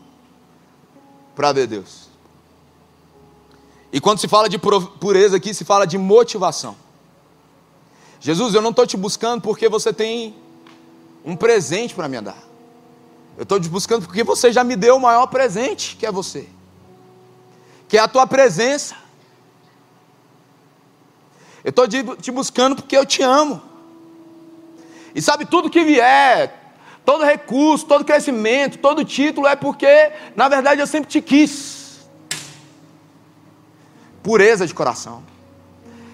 para 1.35 1.51
ver 1.51 1.65
Deus. 1.65 1.98
E 3.91 3.99
quando 3.99 4.19
se 4.19 4.27
fala 4.27 4.47
de 4.47 4.59
pureza 4.59 5.37
aqui, 5.37 5.53
se 5.53 5.65
fala 5.65 5.85
de 5.85 5.97
motivação. 5.97 6.75
Jesus, 8.19 8.53
eu 8.53 8.61
não 8.61 8.69
estou 8.69 8.85
te 8.85 8.97
buscando 8.97 9.41
porque 9.41 9.67
você 9.67 9.91
tem 9.93 10.35
um 11.25 11.35
presente 11.35 11.95
para 11.95 12.07
me 12.07 12.19
dar. 12.21 12.37
Eu 13.37 13.43
estou 13.43 13.59
te 13.59 13.69
buscando 13.69 14.05
porque 14.05 14.23
você 14.23 14.51
já 14.51 14.63
me 14.63 14.75
deu 14.75 14.97
o 14.97 14.99
maior 14.99 15.27
presente, 15.27 15.95
que 15.95 16.05
é 16.05 16.11
você, 16.11 16.47
que 17.87 17.97
é 17.97 18.01
a 18.01 18.07
tua 18.07 18.27
presença. 18.27 18.95
Eu 21.63 21.69
estou 21.69 21.87
te 21.87 22.31
buscando 22.31 22.75
porque 22.75 22.97
eu 22.97 23.05
te 23.05 23.23
amo. 23.23 23.61
E 25.15 25.21
sabe, 25.21 25.45
tudo 25.45 25.69
que 25.69 25.83
vier, 25.83 26.73
todo 27.03 27.23
recurso, 27.23 27.85
todo 27.85 28.05
crescimento, 28.05 28.77
todo 28.77 29.03
título 29.03 29.47
é 29.47 29.55
porque, 29.55 30.11
na 30.35 30.47
verdade, 30.47 30.81
eu 30.81 30.87
sempre 30.87 31.09
te 31.09 31.21
quis. 31.21 31.78
Pureza 34.21 34.65
de 34.65 34.73
coração. 34.73 35.23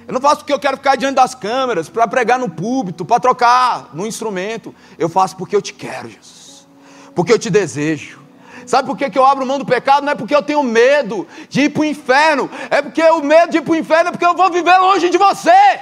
Eu 0.08 0.14
não 0.14 0.22
faço 0.22 0.38
porque 0.38 0.54
eu 0.54 0.60
quero 0.60 0.78
ficar 0.78 0.96
diante 0.96 1.16
das 1.16 1.34
câmeras, 1.34 1.90
para 1.90 2.08
pregar 2.08 2.38
no 2.38 2.50
púlpito, 2.50 3.04
para 3.04 3.20
trocar 3.20 3.90
no 3.94 4.06
instrumento. 4.06 4.74
Eu 5.00 5.10
faço 5.10 5.36
porque 5.36 5.56
eu 5.56 5.62
te 5.62 5.74
quero, 5.74 6.10
Jesus. 6.10 6.68
Porque 7.16 7.34
eu 7.34 7.40
te 7.40 7.50
desejo. 7.50 8.20
Sabe 8.66 8.88
por 8.88 8.98
que, 8.98 9.10
que 9.10 9.18
eu 9.18 9.26
abro 9.26 9.46
mão 9.46 9.60
do 9.60 9.66
pecado? 9.66 10.04
Não 10.04 10.12
é 10.12 10.16
porque 10.16 10.36
eu 10.36 10.42
tenho 10.42 10.62
medo 10.64 11.28
de 11.50 11.62
ir 11.62 11.70
para 11.70 11.82
o 11.82 11.86
inferno. 11.86 12.50
É 12.70 12.82
porque 12.82 13.02
o 13.04 13.22
medo 13.22 13.52
de 13.52 13.58
ir 13.58 13.62
para 13.62 13.72
o 13.72 13.76
inferno 13.76 14.10
é 14.10 14.12
porque 14.12 14.26
eu 14.26 14.36
vou 14.36 14.52
viver 14.52 14.78
longe 14.78 15.10
de 15.10 15.18
você. 15.18 15.80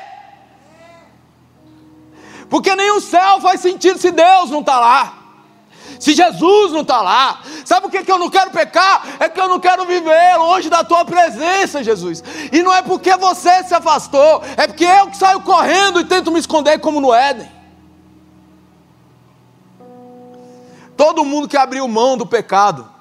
Porque 2.49 2.75
nem 2.75 2.91
o 2.91 3.01
céu 3.01 3.41
faz 3.41 3.61
sentido 3.61 3.97
se 3.97 4.11
Deus 4.11 4.49
não 4.49 4.59
está 4.59 4.79
lá. 4.79 5.22
Se 6.03 6.13
Jesus 6.13 6.73
não 6.73 6.81
está 6.81 7.01
lá, 7.01 7.41
sabe 7.63 7.83
por 7.83 7.89
que, 7.89 8.03
que 8.03 8.11
eu 8.11 8.19
não 8.19 8.29
quero 8.29 8.51
pecar? 8.51 9.07
É 9.21 9.29
que 9.29 9.39
eu 9.39 9.47
não 9.47 9.57
quero 9.57 9.85
viver 9.85 10.35
longe 10.35 10.69
da 10.69 10.83
tua 10.83 11.05
presença, 11.05 11.81
Jesus. 11.81 12.21
E 12.51 12.61
não 12.61 12.73
é 12.73 12.81
porque 12.81 13.15
você 13.15 13.63
se 13.63 13.73
afastou, 13.73 14.43
é 14.57 14.67
porque 14.67 14.83
eu 14.83 15.09
que 15.09 15.15
saio 15.15 15.39
correndo 15.39 16.01
e 16.01 16.03
tento 16.03 16.29
me 16.29 16.41
esconder 16.41 16.77
como 16.79 16.99
no 16.99 17.13
Éden. 17.13 17.49
Todo 20.97 21.23
mundo 21.23 21.47
que 21.47 21.55
abriu 21.55 21.87
mão 21.87 22.17
do 22.17 22.25
pecado, 22.25 22.91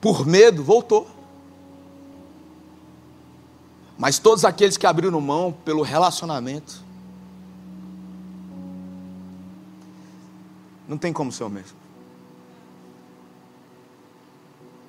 por 0.00 0.26
medo, 0.26 0.64
voltou. 0.64 1.06
Mas 3.96 4.18
todos 4.18 4.44
aqueles 4.44 4.76
que 4.76 4.88
abriram 4.88 5.20
mão 5.20 5.54
pelo 5.64 5.82
relacionamento, 5.82 6.82
não 10.90 10.98
tem 10.98 11.12
como 11.12 11.30
ser 11.30 11.44
o 11.44 11.48
mesmo. 11.48 11.78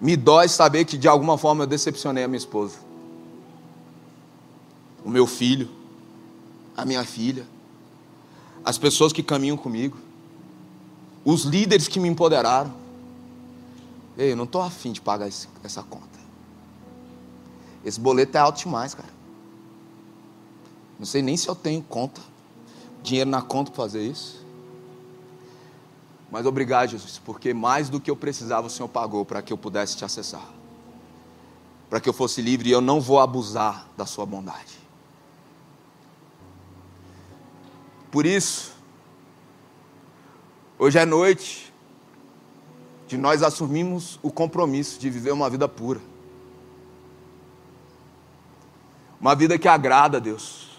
Me 0.02 0.18
dói 0.18 0.48
saber 0.48 0.84
que 0.84 0.98
de 0.98 1.08
alguma 1.08 1.38
forma 1.38 1.62
eu 1.64 1.68
decepcionei 1.68 2.24
a 2.24 2.28
minha 2.28 2.40
esposa, 2.40 2.80
o 5.06 5.10
meu 5.12 5.28
filho, 5.28 5.70
a 6.76 6.84
minha 6.86 7.04
filha, 7.04 7.46
as 8.66 8.80
pessoas 8.80 9.14
que 9.14 9.22
caminham 9.22 9.56
comigo, 9.56 9.96
os 11.24 11.44
líderes 11.44 11.88
que 11.88 12.00
me 12.00 12.10
empoderaram. 12.10 12.74
Ei, 14.18 14.32
eu 14.32 14.36
não 14.36 14.46
estou 14.46 14.64
afim 14.64 14.92
de 14.92 15.00
pagar 15.00 15.28
esse, 15.28 15.48
essa 15.64 15.84
conta. 15.84 16.20
Esse 17.86 18.00
boleto 18.00 18.36
é 18.36 18.40
alto 18.40 18.58
demais, 18.58 18.96
cara. 18.96 19.10
Não 20.98 21.06
sei 21.06 21.22
nem 21.22 21.38
se 21.38 21.48
eu 21.48 21.54
tenho 21.54 21.84
conta, 21.84 22.22
dinheiro 23.04 23.30
na 23.30 23.44
conta 23.44 23.70
para 23.70 23.84
fazer 23.84 24.02
isso. 24.02 24.41
Mas 26.32 26.46
obrigado, 26.46 26.92
Jesus, 26.92 27.20
porque 27.20 27.54
mais 27.54 27.90
do 27.90 28.00
que 28.00 28.10
eu 28.10 28.16
precisava, 28.16 28.68
o 28.68 28.70
Senhor 28.70 28.88
pagou 28.88 29.26
para 29.26 29.42
que 29.42 29.52
eu 29.52 29.58
pudesse 29.58 29.98
te 29.98 30.06
acessar. 30.06 30.48
Para 31.90 32.00
que 32.00 32.08
eu 32.08 32.14
fosse 32.14 32.42
livre 32.42 32.70
e 32.70 32.72
eu 32.72 32.80
não 32.80 33.02
vou 33.02 33.20
abusar 33.20 33.86
da 33.98 34.06
sua 34.06 34.26
bondade. 34.26 34.80
Por 38.10 38.26
isso, 38.26 38.74
hoje 40.80 40.98
é 40.98 41.06
noite 41.06 41.72
de 43.08 43.18
nós 43.18 43.44
assumirmos 43.44 44.18
o 44.24 44.32
compromisso 44.32 44.98
de 44.98 45.10
viver 45.10 45.34
uma 45.34 45.50
vida 45.50 45.68
pura. 45.68 46.00
Uma 49.20 49.36
vida 49.36 49.60
que 49.60 49.68
agrada 49.68 50.16
a 50.16 50.20
Deus. 50.22 50.71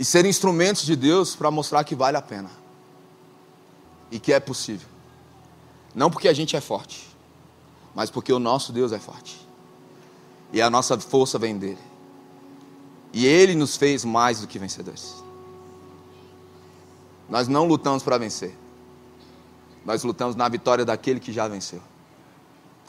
E 0.00 0.04
ser 0.04 0.24
instrumentos 0.24 0.86
de 0.86 0.96
Deus 0.96 1.36
para 1.36 1.50
mostrar 1.50 1.84
que 1.84 1.94
vale 1.94 2.16
a 2.16 2.22
pena 2.22 2.50
e 4.10 4.18
que 4.18 4.32
é 4.32 4.40
possível. 4.40 4.88
Não 5.94 6.10
porque 6.10 6.26
a 6.26 6.32
gente 6.32 6.56
é 6.56 6.60
forte, 6.60 7.06
mas 7.94 8.08
porque 8.08 8.32
o 8.32 8.38
nosso 8.38 8.72
Deus 8.72 8.92
é 8.92 8.98
forte 8.98 9.46
e 10.54 10.62
a 10.62 10.70
nossa 10.70 10.98
força 10.98 11.38
vem 11.38 11.58
dele. 11.58 11.78
E 13.12 13.26
ele 13.26 13.54
nos 13.54 13.76
fez 13.76 14.02
mais 14.02 14.40
do 14.40 14.46
que 14.46 14.58
vencedores. 14.58 15.22
Nós 17.28 17.46
não 17.46 17.66
lutamos 17.66 18.02
para 18.02 18.16
vencer, 18.16 18.56
nós 19.84 20.02
lutamos 20.02 20.34
na 20.34 20.48
vitória 20.48 20.82
daquele 20.82 21.20
que 21.20 21.30
já 21.30 21.46
venceu, 21.46 21.82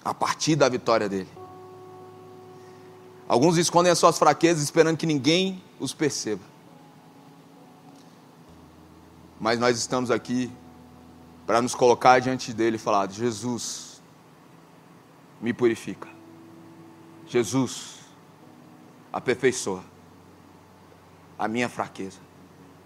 a 0.02 0.14
partir 0.14 0.56
da 0.56 0.70
vitória 0.70 1.10
dele. 1.10 1.30
Alguns 3.28 3.58
escondem 3.58 3.92
as 3.92 4.00
suas 4.00 4.18
fraquezas 4.18 4.64
esperando 4.64 4.96
que 4.96 5.06
ninguém 5.06 5.62
os 5.78 5.94
perceba. 5.94 6.51
Mas 9.42 9.60
nós 9.60 9.76
estamos 9.76 10.12
aqui 10.12 10.52
para 11.48 11.64
nos 11.64 11.74
colocar 11.74 12.20
diante 12.20 12.54
dele 12.54 12.76
e 12.76 12.80
falar: 12.80 13.10
Jesus, 13.10 14.00
me 15.42 15.52
purifica. 15.52 16.08
Jesus, 17.26 18.02
aperfeiçoa 19.12 19.84
a 21.40 21.48
minha 21.48 21.68
fraqueza 21.68 22.20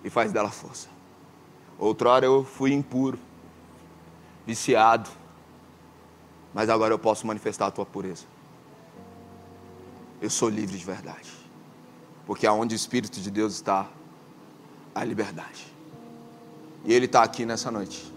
e 0.01 0.09
faz 0.09 0.31
dela 0.31 0.49
força. 0.49 0.87
Outrora 1.77 2.25
eu 2.25 2.45
fui 2.45 2.71
impuro, 2.71 3.19
viciado, 4.47 5.09
mas 6.53 6.69
agora 6.69 6.93
eu 6.93 6.99
posso 6.99 7.27
manifestar 7.27 7.67
a 7.67 7.71
tua 7.71 7.85
pureza. 7.85 8.23
Eu 10.21 10.29
sou 10.29 10.47
livre 10.47 10.77
de 10.77 10.85
verdade, 10.85 11.29
porque 12.25 12.47
aonde 12.47 12.73
o 12.73 12.77
Espírito 12.77 13.19
de 13.19 13.29
Deus 13.29 13.55
está, 13.55 13.89
há 14.93 15.03
liberdade. 15.03 15.74
E 16.85 16.93
Ele 16.93 17.05
está 17.05 17.23
aqui 17.23 17.45
nessa 17.45 17.71
noite. 17.71 18.11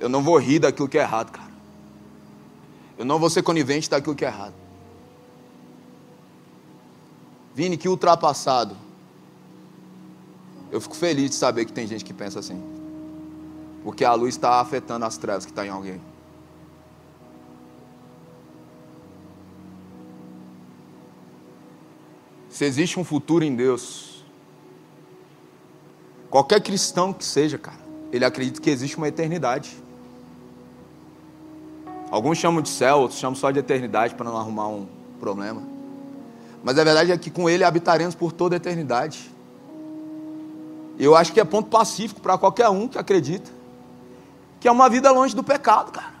Eu 0.00 0.08
não 0.08 0.22
vou 0.22 0.38
rir 0.38 0.58
daquilo 0.58 0.88
que 0.88 0.98
é 0.98 1.02
errado, 1.02 1.30
cara. 1.30 1.52
Eu 2.98 3.04
não 3.04 3.18
vou 3.18 3.28
ser 3.28 3.42
conivente 3.42 3.88
daquilo 3.88 4.14
que 4.14 4.24
é 4.24 4.28
errado. 4.28 4.54
Vini, 7.54 7.76
que 7.76 7.88
ultrapassado. 7.88 8.76
Eu 10.70 10.80
fico 10.80 10.96
feliz 10.96 11.30
de 11.30 11.36
saber 11.36 11.64
que 11.64 11.72
tem 11.72 11.86
gente 11.86 12.04
que 12.04 12.12
pensa 12.12 12.40
assim. 12.40 12.60
Porque 13.84 14.04
a 14.04 14.14
luz 14.14 14.34
está 14.34 14.60
afetando 14.60 15.04
as 15.04 15.16
trevas 15.16 15.44
que 15.44 15.52
está 15.52 15.64
em 15.64 15.68
alguém. 15.68 16.00
Se 22.48 22.64
existe 22.64 22.98
um 22.98 23.04
futuro 23.04 23.44
em 23.44 23.54
Deus, 23.54 24.13
Qualquer 26.34 26.60
cristão 26.60 27.12
que 27.12 27.24
seja, 27.24 27.56
cara, 27.56 27.78
ele 28.10 28.24
acredita 28.24 28.60
que 28.60 28.68
existe 28.68 28.96
uma 28.96 29.06
eternidade. 29.06 29.70
Alguns 32.10 32.38
chamam 32.38 32.60
de 32.60 32.70
céu, 32.70 32.96
outros 32.98 33.20
chamam 33.20 33.36
só 33.36 33.52
de 33.52 33.60
eternidade 33.60 34.16
para 34.16 34.28
não 34.28 34.36
arrumar 34.36 34.66
um 34.66 34.84
problema. 35.20 35.62
Mas 36.60 36.76
a 36.76 36.82
verdade 36.82 37.12
é 37.12 37.16
que 37.16 37.30
com 37.30 37.48
ele 37.48 37.62
habitaremos 37.62 38.16
por 38.16 38.32
toda 38.32 38.56
a 38.56 38.58
eternidade. 38.58 39.30
Eu 40.98 41.14
acho 41.14 41.32
que 41.32 41.38
é 41.38 41.44
ponto 41.44 41.70
pacífico 41.70 42.20
para 42.20 42.36
qualquer 42.36 42.68
um 42.68 42.88
que 42.88 42.98
acredita 42.98 43.52
que 44.58 44.66
é 44.66 44.72
uma 44.72 44.90
vida 44.90 45.12
longe 45.12 45.36
do 45.36 45.44
pecado, 45.44 45.92
cara. 45.92 46.14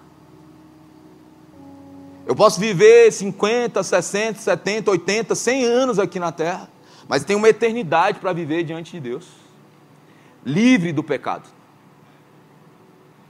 Eu 2.24 2.36
posso 2.36 2.60
viver 2.60 3.10
50, 3.10 3.82
60, 3.82 4.38
70, 4.38 4.92
80, 4.92 5.34
100 5.34 5.64
anos 5.64 5.98
aqui 5.98 6.20
na 6.20 6.30
terra, 6.30 6.68
mas 7.08 7.24
tem 7.24 7.34
uma 7.34 7.48
eternidade 7.48 8.20
para 8.20 8.32
viver 8.32 8.62
diante 8.62 8.92
de 8.92 9.00
Deus 9.00 9.43
livre 10.44 10.92
do 10.92 11.02
pecado. 11.02 11.48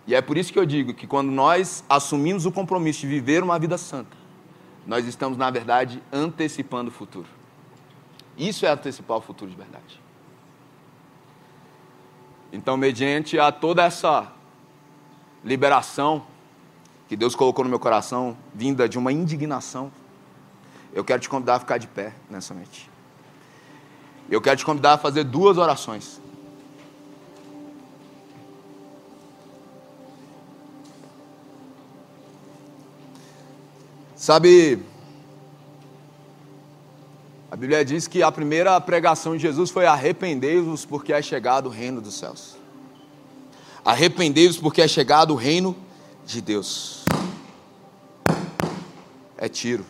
E 0.06 0.14
é 0.14 0.20
por 0.20 0.36
isso 0.36 0.52
que 0.52 0.58
eu 0.58 0.66
digo 0.66 0.92
que 0.92 1.06
quando 1.06 1.30
nós 1.30 1.84
assumimos 1.88 2.44
o 2.44 2.52
compromisso 2.52 3.00
de 3.00 3.06
viver 3.06 3.42
uma 3.42 3.58
vida 3.58 3.78
santa, 3.78 4.16
nós 4.86 5.06
estamos, 5.06 5.38
na 5.38 5.50
verdade, 5.50 6.02
antecipando 6.12 6.90
o 6.90 6.92
futuro. 6.92 7.26
Isso 8.36 8.66
é 8.66 8.70
antecipar 8.70 9.16
o 9.16 9.20
futuro 9.20 9.50
de 9.50 9.56
verdade. 9.56 10.00
Então, 12.52 12.76
mediante 12.76 13.38
a 13.38 13.50
toda 13.50 13.82
essa 13.82 14.30
liberação 15.42 16.24
que 17.08 17.16
Deus 17.16 17.34
colocou 17.34 17.64
no 17.64 17.70
meu 17.70 17.78
coração, 17.78 18.36
vinda 18.54 18.88
de 18.88 18.98
uma 18.98 19.12
indignação, 19.12 19.90
eu 20.92 21.04
quero 21.04 21.20
te 21.20 21.28
convidar 21.28 21.56
a 21.56 21.58
ficar 21.58 21.78
de 21.78 21.86
pé 21.86 22.14
nessa 22.30 22.54
noite. 22.54 22.90
Eu 24.30 24.40
quero 24.40 24.56
te 24.56 24.64
convidar 24.64 24.94
a 24.94 24.98
fazer 24.98 25.24
duas 25.24 25.58
orações. 25.58 26.20
Sabe, 34.24 34.82
a 37.50 37.56
Bíblia 37.56 37.84
diz 37.84 38.08
que 38.08 38.22
a 38.22 38.32
primeira 38.32 38.80
pregação 38.80 39.36
de 39.36 39.42
Jesus 39.42 39.70
foi: 39.70 39.84
arrependei-vos, 39.84 40.86
porque 40.86 41.12
é 41.12 41.20
chegado 41.20 41.66
o 41.66 41.68
reino 41.68 42.00
dos 42.00 42.14
céus. 42.14 42.56
Arrependei-vos, 43.84 44.56
porque 44.56 44.80
é 44.80 44.88
chegado 44.88 45.34
o 45.34 45.36
reino 45.36 45.76
de 46.24 46.40
Deus. 46.40 47.04
É 49.36 49.46
tiro. 49.46 49.84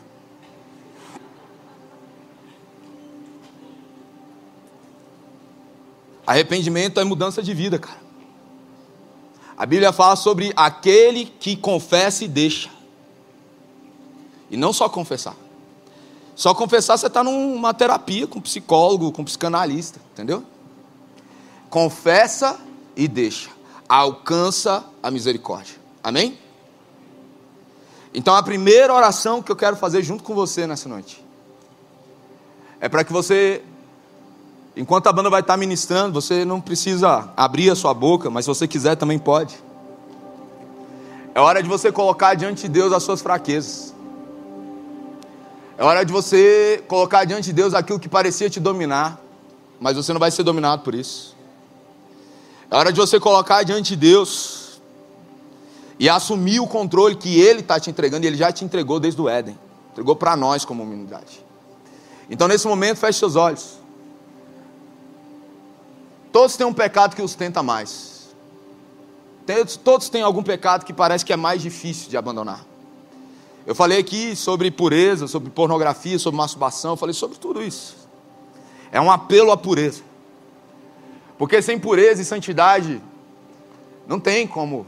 Arrependimento 6.26 6.98
é 6.98 7.04
mudança 7.04 7.40
de 7.40 7.54
vida, 7.54 7.78
cara. 7.78 8.00
A 9.56 9.64
Bíblia 9.64 9.92
fala 9.92 10.16
sobre 10.16 10.52
aquele 10.56 11.24
que 11.24 11.54
confessa 11.54 12.24
e 12.24 12.26
deixa. 12.26 12.74
E 14.54 14.56
não 14.56 14.72
só 14.72 14.88
confessar. 14.88 15.34
Só 16.36 16.54
confessar 16.54 16.96
você 16.96 17.08
está 17.08 17.24
numa 17.24 17.74
terapia 17.74 18.24
com 18.24 18.40
psicólogo, 18.40 19.10
com 19.10 19.24
psicanalista, 19.24 19.98
entendeu? 20.12 20.44
Confessa 21.68 22.60
e 22.94 23.08
deixa. 23.08 23.50
Alcança 23.88 24.84
a 25.02 25.10
misericórdia. 25.10 25.74
Amém? 26.04 26.38
Então 28.14 28.36
a 28.36 28.44
primeira 28.44 28.94
oração 28.94 29.42
que 29.42 29.50
eu 29.50 29.56
quero 29.56 29.74
fazer 29.74 30.04
junto 30.04 30.22
com 30.22 30.36
você 30.36 30.68
nessa 30.68 30.88
noite 30.88 31.20
é 32.80 32.88
para 32.88 33.02
que 33.02 33.12
você, 33.12 33.60
enquanto 34.76 35.08
a 35.08 35.12
banda 35.12 35.28
vai 35.28 35.40
estar 35.40 35.56
ministrando, 35.56 36.14
você 36.14 36.44
não 36.44 36.60
precisa 36.60 37.28
abrir 37.36 37.70
a 37.70 37.74
sua 37.74 37.92
boca, 37.92 38.30
mas 38.30 38.44
se 38.44 38.48
você 38.48 38.68
quiser 38.68 38.94
também 38.94 39.18
pode. 39.18 39.58
É 41.34 41.40
hora 41.40 41.60
de 41.60 41.68
você 41.68 41.90
colocar 41.90 42.34
diante 42.34 42.62
de 42.62 42.68
Deus 42.68 42.92
as 42.92 43.02
suas 43.02 43.20
fraquezas. 43.20 43.93
É 45.76 45.82
hora 45.82 46.04
de 46.04 46.12
você 46.12 46.82
colocar 46.86 47.24
diante 47.24 47.46
de 47.46 47.52
Deus 47.52 47.74
aquilo 47.74 47.98
que 47.98 48.08
parecia 48.08 48.48
te 48.48 48.60
dominar, 48.60 49.20
mas 49.80 49.96
você 49.96 50.12
não 50.12 50.20
vai 50.20 50.30
ser 50.30 50.44
dominado 50.44 50.82
por 50.82 50.94
isso. 50.94 51.36
É 52.70 52.76
hora 52.76 52.92
de 52.92 53.00
você 53.00 53.18
colocar 53.18 53.62
diante 53.64 53.90
de 53.90 53.96
Deus 53.96 54.80
e 55.98 56.08
assumir 56.08 56.60
o 56.60 56.66
controle 56.66 57.16
que 57.16 57.40
Ele 57.40 57.60
está 57.60 57.78
te 57.80 57.90
entregando, 57.90 58.24
e 58.24 58.28
Ele 58.28 58.36
já 58.36 58.52
te 58.52 58.64
entregou 58.64 59.00
desde 59.00 59.20
o 59.20 59.28
Éden, 59.28 59.58
entregou 59.90 60.14
para 60.14 60.36
nós 60.36 60.64
como 60.64 60.82
humanidade. 60.82 61.44
Então, 62.30 62.46
nesse 62.48 62.66
momento, 62.66 62.98
feche 62.98 63.18
seus 63.18 63.36
olhos. 63.36 63.78
Todos 66.32 66.56
têm 66.56 66.66
um 66.66 66.72
pecado 66.72 67.14
que 67.14 67.22
os 67.22 67.34
tenta 67.34 67.62
mais. 67.62 68.34
Todos 69.84 70.08
têm 70.08 70.22
algum 70.22 70.42
pecado 70.42 70.84
que 70.84 70.92
parece 70.92 71.24
que 71.24 71.32
é 71.32 71.36
mais 71.36 71.60
difícil 71.60 72.08
de 72.08 72.16
abandonar. 72.16 72.64
Eu 73.66 73.74
falei 73.74 73.98
aqui 73.98 74.36
sobre 74.36 74.70
pureza, 74.70 75.26
sobre 75.26 75.50
pornografia, 75.50 76.18
sobre 76.18 76.36
masturbação, 76.36 76.92
eu 76.92 76.96
falei 76.96 77.14
sobre 77.14 77.38
tudo 77.38 77.62
isso. 77.62 77.96
É 78.92 79.00
um 79.00 79.10
apelo 79.10 79.50
à 79.50 79.56
pureza. 79.56 80.02
Porque 81.38 81.60
sem 81.62 81.78
pureza 81.78 82.20
e 82.20 82.24
santidade, 82.24 83.00
não 84.06 84.20
tem 84.20 84.46
como 84.46 84.86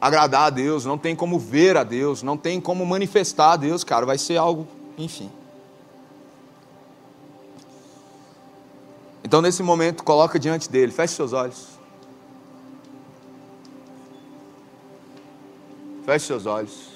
agradar 0.00 0.42
a 0.42 0.50
Deus, 0.50 0.84
não 0.84 0.98
tem 0.98 1.16
como 1.16 1.38
ver 1.38 1.76
a 1.76 1.82
Deus, 1.82 2.22
não 2.22 2.36
tem 2.36 2.60
como 2.60 2.84
manifestar 2.84 3.52
a 3.52 3.56
Deus, 3.56 3.82
cara. 3.82 4.04
Vai 4.04 4.18
ser 4.18 4.36
algo, 4.36 4.68
enfim. 4.98 5.30
Então, 9.24 9.40
nesse 9.40 9.62
momento, 9.62 10.04
coloca 10.04 10.38
diante 10.38 10.70
dele, 10.70 10.92
feche 10.92 11.14
seus 11.14 11.32
olhos. 11.32 11.68
Feche 16.04 16.26
seus 16.26 16.46
olhos. 16.46 16.89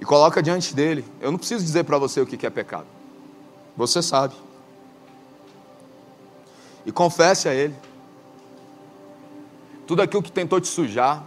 E 0.00 0.04
coloca 0.04 0.42
diante 0.42 0.74
dele. 0.74 1.04
Eu 1.20 1.30
não 1.30 1.38
preciso 1.38 1.64
dizer 1.64 1.84
para 1.84 1.98
você 1.98 2.20
o 2.20 2.26
que 2.26 2.44
é 2.46 2.50
pecado. 2.50 2.86
Você 3.76 4.02
sabe. 4.02 4.34
E 6.86 6.92
confesse 6.92 7.48
a 7.48 7.54
ele. 7.54 7.74
Tudo 9.86 10.02
aquilo 10.02 10.22
que 10.22 10.32
tentou 10.32 10.60
te 10.60 10.68
sujar. 10.68 11.24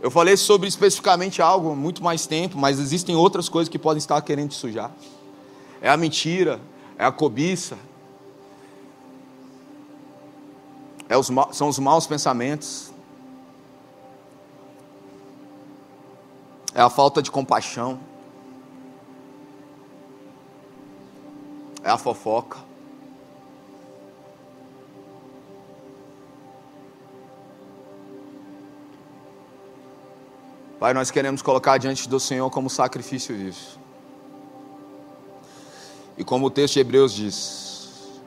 Eu 0.00 0.10
falei 0.10 0.36
sobre 0.36 0.68
especificamente 0.68 1.40
algo 1.40 1.74
muito 1.74 2.02
mais 2.02 2.26
tempo, 2.26 2.58
mas 2.58 2.78
existem 2.78 3.16
outras 3.16 3.48
coisas 3.48 3.68
que 3.68 3.78
podem 3.78 3.98
estar 3.98 4.20
querendo 4.22 4.50
te 4.50 4.56
sujar. 4.56 4.90
É 5.80 5.88
a 5.88 5.96
mentira, 5.96 6.60
é 6.98 7.04
a 7.04 7.12
cobiça, 7.12 7.76
é 11.08 11.16
os, 11.16 11.28
são 11.52 11.68
os 11.68 11.78
maus 11.78 12.06
pensamentos, 12.06 12.92
é 16.76 16.82
a 16.82 16.90
falta 16.90 17.22
de 17.22 17.30
compaixão, 17.30 17.98
é 21.82 21.88
a 21.88 21.96
fofoca. 21.96 22.58
Pai, 30.78 30.92
nós 30.92 31.10
queremos 31.10 31.40
colocar 31.40 31.78
diante 31.78 32.06
do 32.06 32.20
Senhor 32.20 32.50
como 32.50 32.68
sacrifício 32.68 33.34
vivo. 33.34 33.56
E 36.18 36.22
como 36.22 36.44
o 36.44 36.50
texto 36.50 36.74
de 36.74 36.80
Hebreus 36.80 37.14
diz, 37.14 38.20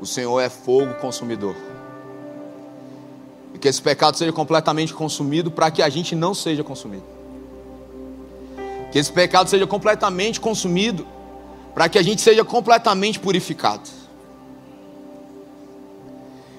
o 0.00 0.06
Senhor 0.06 0.38
é 0.38 0.48
fogo 0.48 0.94
consumidor. 1.00 1.56
E 3.52 3.58
que 3.58 3.66
esse 3.66 3.82
pecado 3.82 4.16
seja 4.16 4.32
completamente 4.32 4.94
consumido 4.94 5.50
para 5.50 5.68
que 5.68 5.82
a 5.82 5.88
gente 5.88 6.14
não 6.14 6.32
seja 6.32 6.62
consumido. 6.62 7.17
Que 8.90 8.98
esse 8.98 9.12
pecado 9.12 9.48
seja 9.48 9.66
completamente 9.66 10.40
consumido 10.40 11.06
para 11.74 11.88
que 11.88 11.98
a 11.98 12.02
gente 12.02 12.20
seja 12.20 12.44
completamente 12.44 13.18
purificado. 13.18 13.88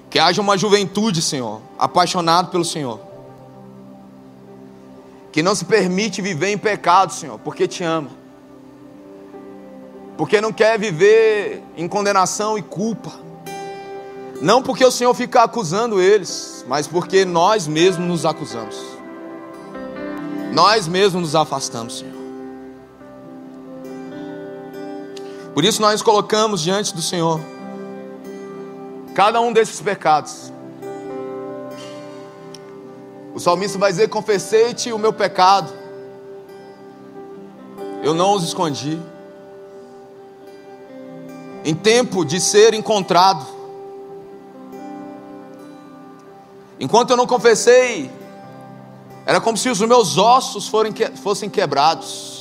Que 0.08 0.18
haja 0.18 0.40
uma 0.40 0.56
juventude, 0.56 1.22
Senhor, 1.22 1.60
apaixonado 1.78 2.50
pelo 2.50 2.64
Senhor. 2.64 3.00
Que 5.30 5.42
não 5.42 5.54
se 5.54 5.64
permite 5.64 6.20
viver 6.20 6.50
em 6.50 6.58
pecado, 6.58 7.12
Senhor, 7.12 7.38
porque 7.38 7.68
te 7.68 7.84
ama 7.84 8.20
porque 10.20 10.38
não 10.38 10.52
quer 10.52 10.78
viver 10.78 11.62
em 11.74 11.88
condenação 11.88 12.58
e 12.58 12.62
culpa. 12.62 13.10
Não 14.42 14.62
porque 14.62 14.84
o 14.84 14.90
Senhor 14.90 15.14
fica 15.14 15.42
acusando 15.42 15.98
eles, 15.98 16.62
mas 16.68 16.86
porque 16.86 17.24
nós 17.24 17.66
mesmos 17.66 18.06
nos 18.06 18.26
acusamos. 18.26 18.76
Nós 20.52 20.86
mesmos 20.86 21.22
nos 21.22 21.34
afastamos, 21.34 22.00
Senhor. 22.00 22.09
Por 25.54 25.64
isso 25.64 25.80
nós 25.82 26.00
colocamos 26.02 26.60
diante 26.60 26.94
do 26.94 27.02
Senhor 27.02 27.40
cada 29.14 29.40
um 29.40 29.52
desses 29.52 29.80
pecados. 29.80 30.52
O 33.34 33.40
salmista 33.40 33.78
vai 33.78 33.90
dizer: 33.90 34.08
Confessei-te 34.08 34.92
o 34.92 34.98
meu 34.98 35.12
pecado, 35.12 35.72
eu 38.02 38.14
não 38.14 38.34
os 38.34 38.44
escondi 38.44 38.98
em 41.64 41.74
tempo 41.74 42.24
de 42.24 42.40
ser 42.40 42.74
encontrado. 42.74 43.46
Enquanto 46.78 47.10
eu 47.10 47.16
não 47.16 47.26
confessei, 47.26 48.10
era 49.26 49.40
como 49.40 49.58
se 49.58 49.68
os 49.68 49.80
meus 49.80 50.16
ossos 50.16 50.70
fossem 51.22 51.50
quebrados. 51.50 52.39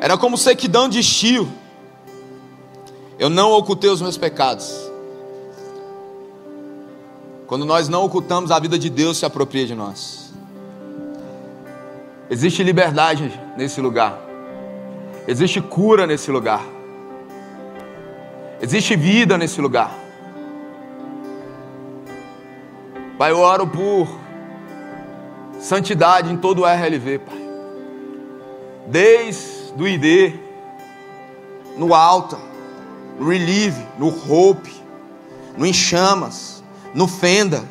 Era 0.00 0.16
como 0.16 0.36
sequidão 0.36 0.88
de 0.88 1.00
estio. 1.00 1.48
Eu 3.18 3.30
não 3.30 3.52
ocultei 3.52 3.88
os 3.88 4.02
meus 4.02 4.18
pecados. 4.18 4.90
Quando 7.46 7.64
nós 7.64 7.88
não 7.88 8.04
ocultamos, 8.04 8.50
a 8.50 8.58
vida 8.58 8.78
de 8.78 8.90
Deus 8.90 9.16
se 9.18 9.24
apropria 9.24 9.66
de 9.66 9.74
nós. 9.74 10.32
Existe 12.28 12.62
liberdade 12.62 13.32
nesse 13.56 13.80
lugar. 13.80 14.18
Existe 15.28 15.60
cura 15.60 16.06
nesse 16.06 16.30
lugar. 16.30 16.62
Existe 18.60 18.96
vida 18.96 19.38
nesse 19.38 19.60
lugar. 19.60 19.94
Pai, 23.16 23.30
eu 23.30 23.38
oro 23.38 23.66
por 23.66 24.08
santidade 25.58 26.30
em 26.32 26.36
todo 26.36 26.62
o 26.62 26.66
RLV, 26.66 27.18
Pai. 27.20 27.46
Desde 28.88 29.55
o 29.84 29.88
ID, 29.88 30.34
no 31.76 31.94
Alta, 31.94 32.38
no 33.18 33.28
Relieve, 33.28 33.86
no 33.98 34.08
Hope, 34.08 34.72
no 35.56 35.66
Enchamas, 35.66 36.62
no 36.94 37.06
Fenda. 37.06 37.64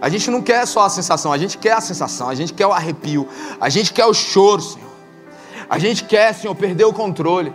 A 0.00 0.08
gente 0.08 0.30
não 0.30 0.42
quer 0.42 0.66
só 0.66 0.84
a 0.84 0.90
sensação, 0.90 1.32
a 1.32 1.38
gente 1.38 1.56
quer 1.58 1.72
a 1.72 1.80
sensação, 1.80 2.28
a 2.28 2.34
gente 2.34 2.52
quer 2.52 2.66
o 2.66 2.72
arrepio, 2.72 3.28
a 3.60 3.68
gente 3.68 3.92
quer 3.92 4.04
o 4.04 4.14
choro, 4.14 4.60
Senhor. 4.60 4.90
A 5.68 5.78
gente 5.78 6.04
quer, 6.04 6.34
Senhor, 6.34 6.54
perder 6.54 6.84
o 6.84 6.92
controle. 6.92 7.54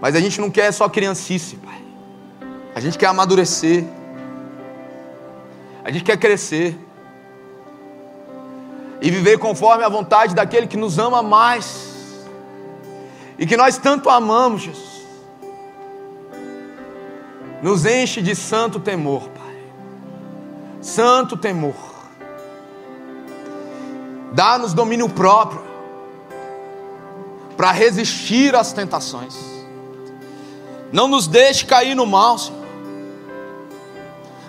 Mas 0.00 0.14
a 0.14 0.20
gente 0.20 0.40
não 0.40 0.50
quer 0.50 0.72
só 0.72 0.88
criancice, 0.88 1.56
Pai. 1.56 1.82
A 2.74 2.80
gente 2.80 2.98
quer 2.98 3.06
amadurecer. 3.06 3.84
A 5.84 5.90
gente 5.90 6.04
quer 6.04 6.16
crescer. 6.16 6.78
E 9.02 9.10
viver 9.10 9.36
conforme 9.38 9.82
a 9.82 9.88
vontade 9.88 10.32
daquele 10.32 10.68
que 10.68 10.76
nos 10.76 10.96
ama 10.96 11.22
mais. 11.22 12.24
E 13.36 13.44
que 13.44 13.56
nós 13.56 13.76
tanto 13.76 14.08
amamos, 14.08 14.62
Jesus. 14.62 15.02
Nos 17.60 17.84
enche 17.84 18.22
de 18.22 18.36
santo 18.36 18.78
temor, 18.78 19.28
Pai. 19.30 19.56
Santo 20.80 21.36
temor. 21.36 21.74
Dá-nos 24.32 24.72
domínio 24.72 25.08
próprio 25.08 25.62
para 27.56 27.72
resistir 27.72 28.54
às 28.54 28.72
tentações. 28.72 29.36
Não 30.92 31.08
nos 31.08 31.26
deixe 31.26 31.66
cair 31.66 31.96
no 31.96 32.06
mal, 32.06 32.38
Senhor. 32.38 32.62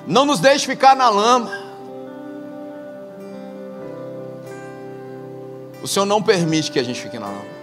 Não 0.05 0.25
nos 0.25 0.39
deixe 0.39 0.65
ficar 0.67 0.95
na 0.95 1.09
lama. 1.09 1.62
O 5.83 5.87
Senhor 5.87 6.05
não 6.05 6.23
permite 6.23 6.71
que 6.71 6.79
a 6.79 6.83
gente 6.83 7.01
fique 7.01 7.19
na 7.19 7.25
lama. 7.25 7.53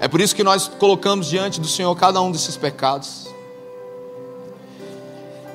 É 0.00 0.08
por 0.08 0.20
isso 0.20 0.34
que 0.34 0.42
nós 0.42 0.66
colocamos 0.66 1.28
diante 1.28 1.60
do 1.60 1.68
Senhor 1.68 1.94
cada 1.94 2.20
um 2.20 2.32
desses 2.32 2.56
pecados. 2.56 3.28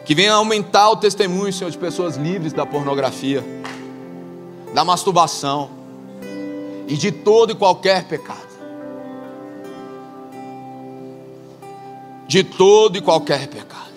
Que 0.06 0.16
venha 0.16 0.34
aumentar 0.34 0.90
o 0.90 0.96
testemunho, 0.96 1.52
Senhor, 1.52 1.70
de 1.70 1.78
pessoas 1.78 2.16
livres 2.16 2.54
da 2.54 2.66
pornografia, 2.66 3.44
da 4.74 4.86
masturbação 4.86 5.70
e 6.88 6.96
de 6.96 7.12
todo 7.12 7.52
e 7.52 7.56
qualquer 7.56 8.06
pecado. 8.06 8.48
De 12.26 12.46
todo 12.46 12.98
e 12.98 13.02
qualquer 13.02 13.48
pecado. 13.48 13.92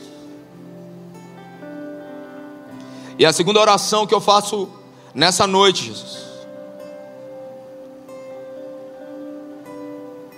E 3.16 3.24
a 3.24 3.32
segunda 3.32 3.60
oração 3.60 4.08
que 4.08 4.14
eu 4.14 4.20
faço 4.20 4.68
nessa 5.14 5.46
noite, 5.46 5.84
Jesus, 5.84 6.29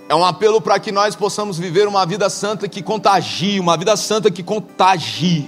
é 0.09 0.15
um 0.15 0.25
apelo 0.25 0.61
para 0.61 0.79
que 0.79 0.91
nós 0.91 1.15
possamos 1.15 1.57
viver 1.57 1.87
uma 1.87 2.05
vida 2.05 2.29
santa 2.29 2.67
que 2.67 2.81
contagie, 2.81 3.59
uma 3.59 3.77
vida 3.77 3.95
santa 3.95 4.29
que 4.29 4.43
contagie. 4.43 5.47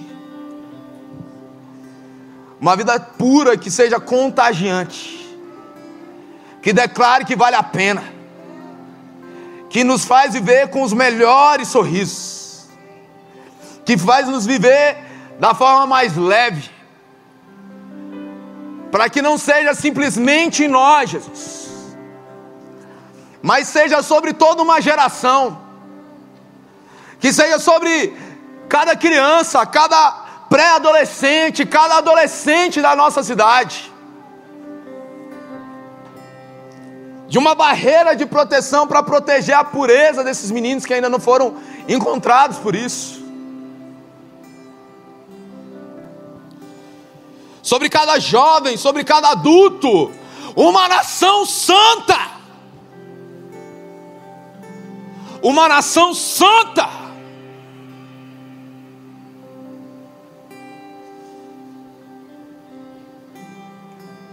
Uma 2.60 2.76
vida 2.76 3.00
pura 3.00 3.58
que 3.58 3.70
seja 3.70 4.00
contagiante. 4.00 5.28
Que 6.62 6.74
declare 6.74 7.26
que 7.26 7.36
vale 7.36 7.56
a 7.56 7.64
pena. 7.64 8.04
Que 9.70 9.84
nos 9.84 10.06
faz 10.06 10.34
viver 10.34 10.70
com 10.70 10.82
os 10.82 10.94
melhores 10.94 11.68
sorrisos. 11.68 12.68
Que 13.86 13.98
faz 13.98 14.28
nos 14.28 14.46
viver 14.46 14.98
da 15.40 15.54
forma 15.54 15.86
mais 15.86 16.16
leve 16.16 16.76
para 18.96 19.10
que 19.10 19.22
não 19.22 19.38
seja 19.38 19.74
simplesmente 19.74 20.70
nós, 20.70 21.10
Jesus, 21.10 21.65
mas 23.46 23.68
seja 23.68 24.02
sobre 24.02 24.34
toda 24.34 24.64
uma 24.64 24.82
geração, 24.82 25.62
que 27.20 27.32
seja 27.32 27.60
sobre 27.60 28.12
cada 28.68 28.96
criança, 28.96 29.64
cada 29.68 30.46
pré-adolescente, 30.50 31.64
cada 31.64 31.98
adolescente 31.98 32.82
da 32.82 32.96
nossa 32.96 33.22
cidade. 33.22 33.94
De 37.28 37.38
uma 37.38 37.54
barreira 37.54 38.16
de 38.16 38.26
proteção 38.26 38.88
para 38.88 39.04
proteger 39.04 39.54
a 39.54 39.64
pureza 39.64 40.24
desses 40.24 40.50
meninos 40.50 40.84
que 40.84 40.96
ainda 40.96 41.08
não 41.08 41.20
foram 41.20 41.56
encontrados 41.88 42.58
por 42.58 42.74
isso. 42.76 43.24
sobre 47.62 47.90
cada 47.90 48.20
jovem, 48.20 48.78
sobre 48.78 49.04
cada 49.04 49.30
adulto, 49.30 50.12
uma 50.56 50.88
nação 50.88 51.48
santa. 51.48 52.35
Uma 55.46 55.68
nação 55.68 56.12
santa. 56.16 56.90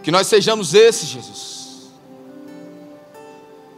Que 0.02 0.10
nós 0.10 0.26
sejamos 0.26 0.72
esses, 0.72 1.06
Jesus. 1.06 1.92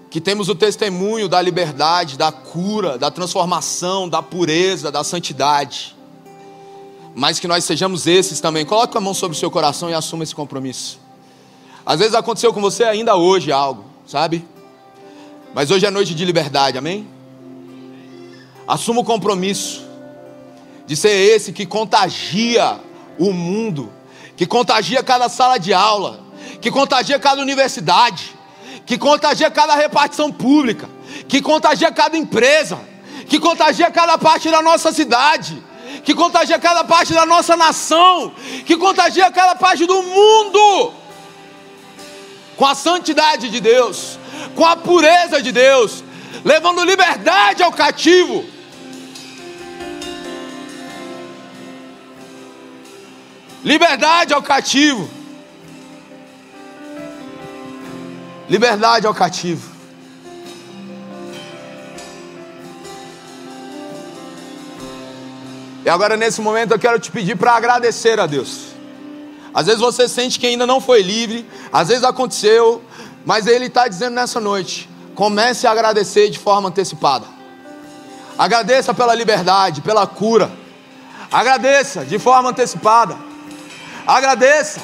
Que 0.08 0.20
temos 0.20 0.48
o 0.48 0.54
testemunho 0.54 1.28
da 1.28 1.42
liberdade, 1.42 2.16
da 2.16 2.30
cura, 2.30 2.96
da 2.96 3.10
transformação, 3.10 4.08
da 4.08 4.22
pureza, 4.22 4.92
da 4.92 5.02
santidade 5.02 5.96
mas 7.16 7.38
que 7.38 7.46
nós 7.46 7.62
sejamos 7.62 8.08
esses 8.08 8.40
também. 8.40 8.66
Coloque 8.66 8.98
a 8.98 9.00
mão 9.00 9.14
sobre 9.14 9.36
o 9.36 9.38
seu 9.38 9.48
coração 9.48 9.88
e 9.88 9.94
assuma 9.94 10.24
esse 10.24 10.34
compromisso. 10.34 10.98
Às 11.86 12.00
vezes 12.00 12.14
aconteceu 12.14 12.52
com 12.52 12.60
você 12.60 12.82
ainda 12.82 13.14
hoje 13.14 13.52
algo, 13.52 13.84
sabe? 14.04 14.44
Mas 15.54 15.70
hoje 15.70 15.86
é 15.86 15.90
noite 15.90 16.12
de 16.12 16.24
liberdade, 16.24 16.76
amém? 16.76 17.13
Assuma 18.66 19.00
o 19.00 19.04
compromisso 19.04 19.84
de 20.86 20.96
ser 20.96 21.10
esse 21.10 21.52
que 21.52 21.66
contagia 21.66 22.78
o 23.18 23.32
mundo, 23.32 23.92
que 24.36 24.46
contagia 24.46 25.02
cada 25.02 25.28
sala 25.28 25.58
de 25.58 25.72
aula, 25.72 26.20
que 26.60 26.70
contagia 26.70 27.18
cada 27.18 27.40
universidade, 27.40 28.34
que 28.84 28.98
contagia 28.98 29.50
cada 29.50 29.74
repartição 29.74 30.30
pública, 30.30 30.88
que 31.28 31.40
contagia 31.40 31.90
cada 31.90 32.16
empresa, 32.16 32.78
que 33.28 33.38
contagia 33.38 33.90
cada 33.90 34.18
parte 34.18 34.50
da 34.50 34.62
nossa 34.62 34.92
cidade 34.92 35.62
que 36.04 36.14
contagia 36.14 36.58
cada 36.58 36.84
parte 36.84 37.14
da 37.14 37.24
nossa 37.24 37.56
nação, 37.56 38.32
que 38.66 38.76
contagia 38.76 39.30
cada 39.30 39.54
parte 39.54 39.86
do 39.86 40.02
mundo, 40.02 40.92
com 42.56 42.66
a 42.66 42.74
santidade 42.74 43.48
de 43.48 43.60
Deus, 43.60 44.18
com 44.54 44.64
a 44.64 44.76
pureza 44.76 45.42
de 45.42 45.50
Deus, 45.50 46.04
levando 46.44 46.84
liberdade 46.84 47.62
ao 47.62 47.72
cativo. 47.72 48.44
Liberdade 53.64 54.34
ao 54.34 54.42
cativo. 54.42 55.08
Liberdade 58.46 59.06
ao 59.06 59.14
cativo. 59.14 59.72
E 65.82 65.88
agora, 65.88 66.14
nesse 66.14 66.42
momento, 66.42 66.72
eu 66.72 66.78
quero 66.78 66.98
te 66.98 67.10
pedir 67.10 67.36
para 67.36 67.52
agradecer 67.52 68.20
a 68.20 68.26
Deus. 68.26 68.74
Às 69.54 69.66
vezes 69.66 69.80
você 69.80 70.08
sente 70.08 70.38
que 70.38 70.46
ainda 70.46 70.66
não 70.66 70.80
foi 70.80 71.00
livre, 71.00 71.48
às 71.72 71.88
vezes 71.88 72.04
aconteceu, 72.04 72.82
mas 73.24 73.46
Ele 73.46 73.66
está 73.66 73.88
dizendo 73.88 74.14
nessa 74.14 74.40
noite: 74.40 74.90
comece 75.14 75.66
a 75.66 75.70
agradecer 75.70 76.28
de 76.28 76.38
forma 76.38 76.68
antecipada. 76.68 77.26
Agradeça 78.38 78.92
pela 78.92 79.14
liberdade, 79.14 79.80
pela 79.80 80.06
cura. 80.06 80.52
Agradeça 81.32 82.04
de 82.04 82.18
forma 82.18 82.50
antecipada. 82.50 83.16
Agradeça, 84.06 84.80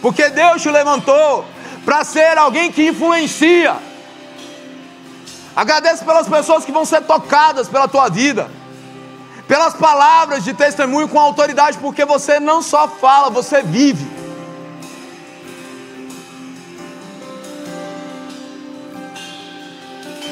porque 0.00 0.28
Deus 0.30 0.62
te 0.62 0.70
levantou 0.70 1.44
para 1.84 2.04
ser 2.04 2.38
alguém 2.38 2.72
que 2.72 2.88
influencia. 2.88 3.76
Agradeça 5.54 6.04
pelas 6.04 6.28
pessoas 6.28 6.64
que 6.64 6.72
vão 6.72 6.84
ser 6.84 7.02
tocadas 7.02 7.68
pela 7.68 7.86
tua 7.86 8.08
vida 8.08 8.50
pelas 9.46 9.74
palavras 9.74 10.42
de 10.44 10.54
testemunho 10.54 11.08
com 11.08 11.18
autoridade, 11.18 11.78
porque 11.78 12.04
você 12.04 12.40
não 12.40 12.62
só 12.62 12.88
fala, 12.88 13.30
você 13.30 13.62
vive. 13.62 14.06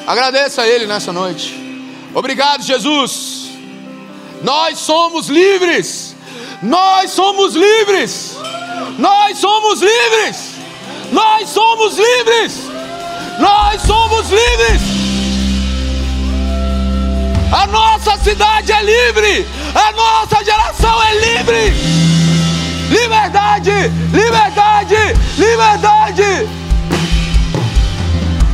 Agradeça 0.05 0.63
a 0.63 0.67
Ele 0.67 0.85
nessa 0.85 1.13
noite. 1.13 1.55
Obrigado, 2.13 2.63
Jesus. 2.63 3.51
Nós 4.41 4.79
somos 4.79 5.29
livres. 5.29 6.12
Nós 6.63 7.11
somos 7.11 7.55
livres. 7.55 8.37
Nós 8.97 9.37
somos 9.37 9.81
livres. 9.81 10.53
Nós 11.11 11.49
somos 11.49 11.97
livres. 11.97 12.53
Nós 13.37 13.81
somos 13.81 14.29
livres. 14.29 14.81
A 17.51 17.67
nossa 17.67 18.17
cidade 18.17 18.71
é 18.71 18.81
livre. 18.81 19.45
A 19.75 19.91
nossa 19.91 20.41
geração 20.45 21.03
é 21.03 21.13
livre. 21.15 21.73
Liberdade, 22.89 23.91
liberdade, 24.13 24.95
liberdade. 25.37 26.49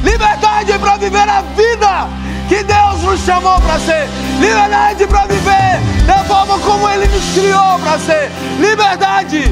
Liberdade 0.03 0.79
para 0.79 0.97
viver 0.97 1.29
a 1.29 1.41
vida 1.41 2.28
que 2.49 2.63
Deus 2.63 3.03
nos 3.03 3.21
chamou 3.21 3.61
para 3.61 3.79
ser. 3.79 4.09
Liberdade 4.39 5.07
para 5.07 5.27
viver 5.27 5.79
da 6.05 6.23
forma 6.25 6.57
como 6.59 6.89
Ele 6.89 7.07
nos 7.07 7.23
criou 7.33 7.79
para 7.79 7.99
ser. 7.99 8.31
Liberdade. 8.59 9.43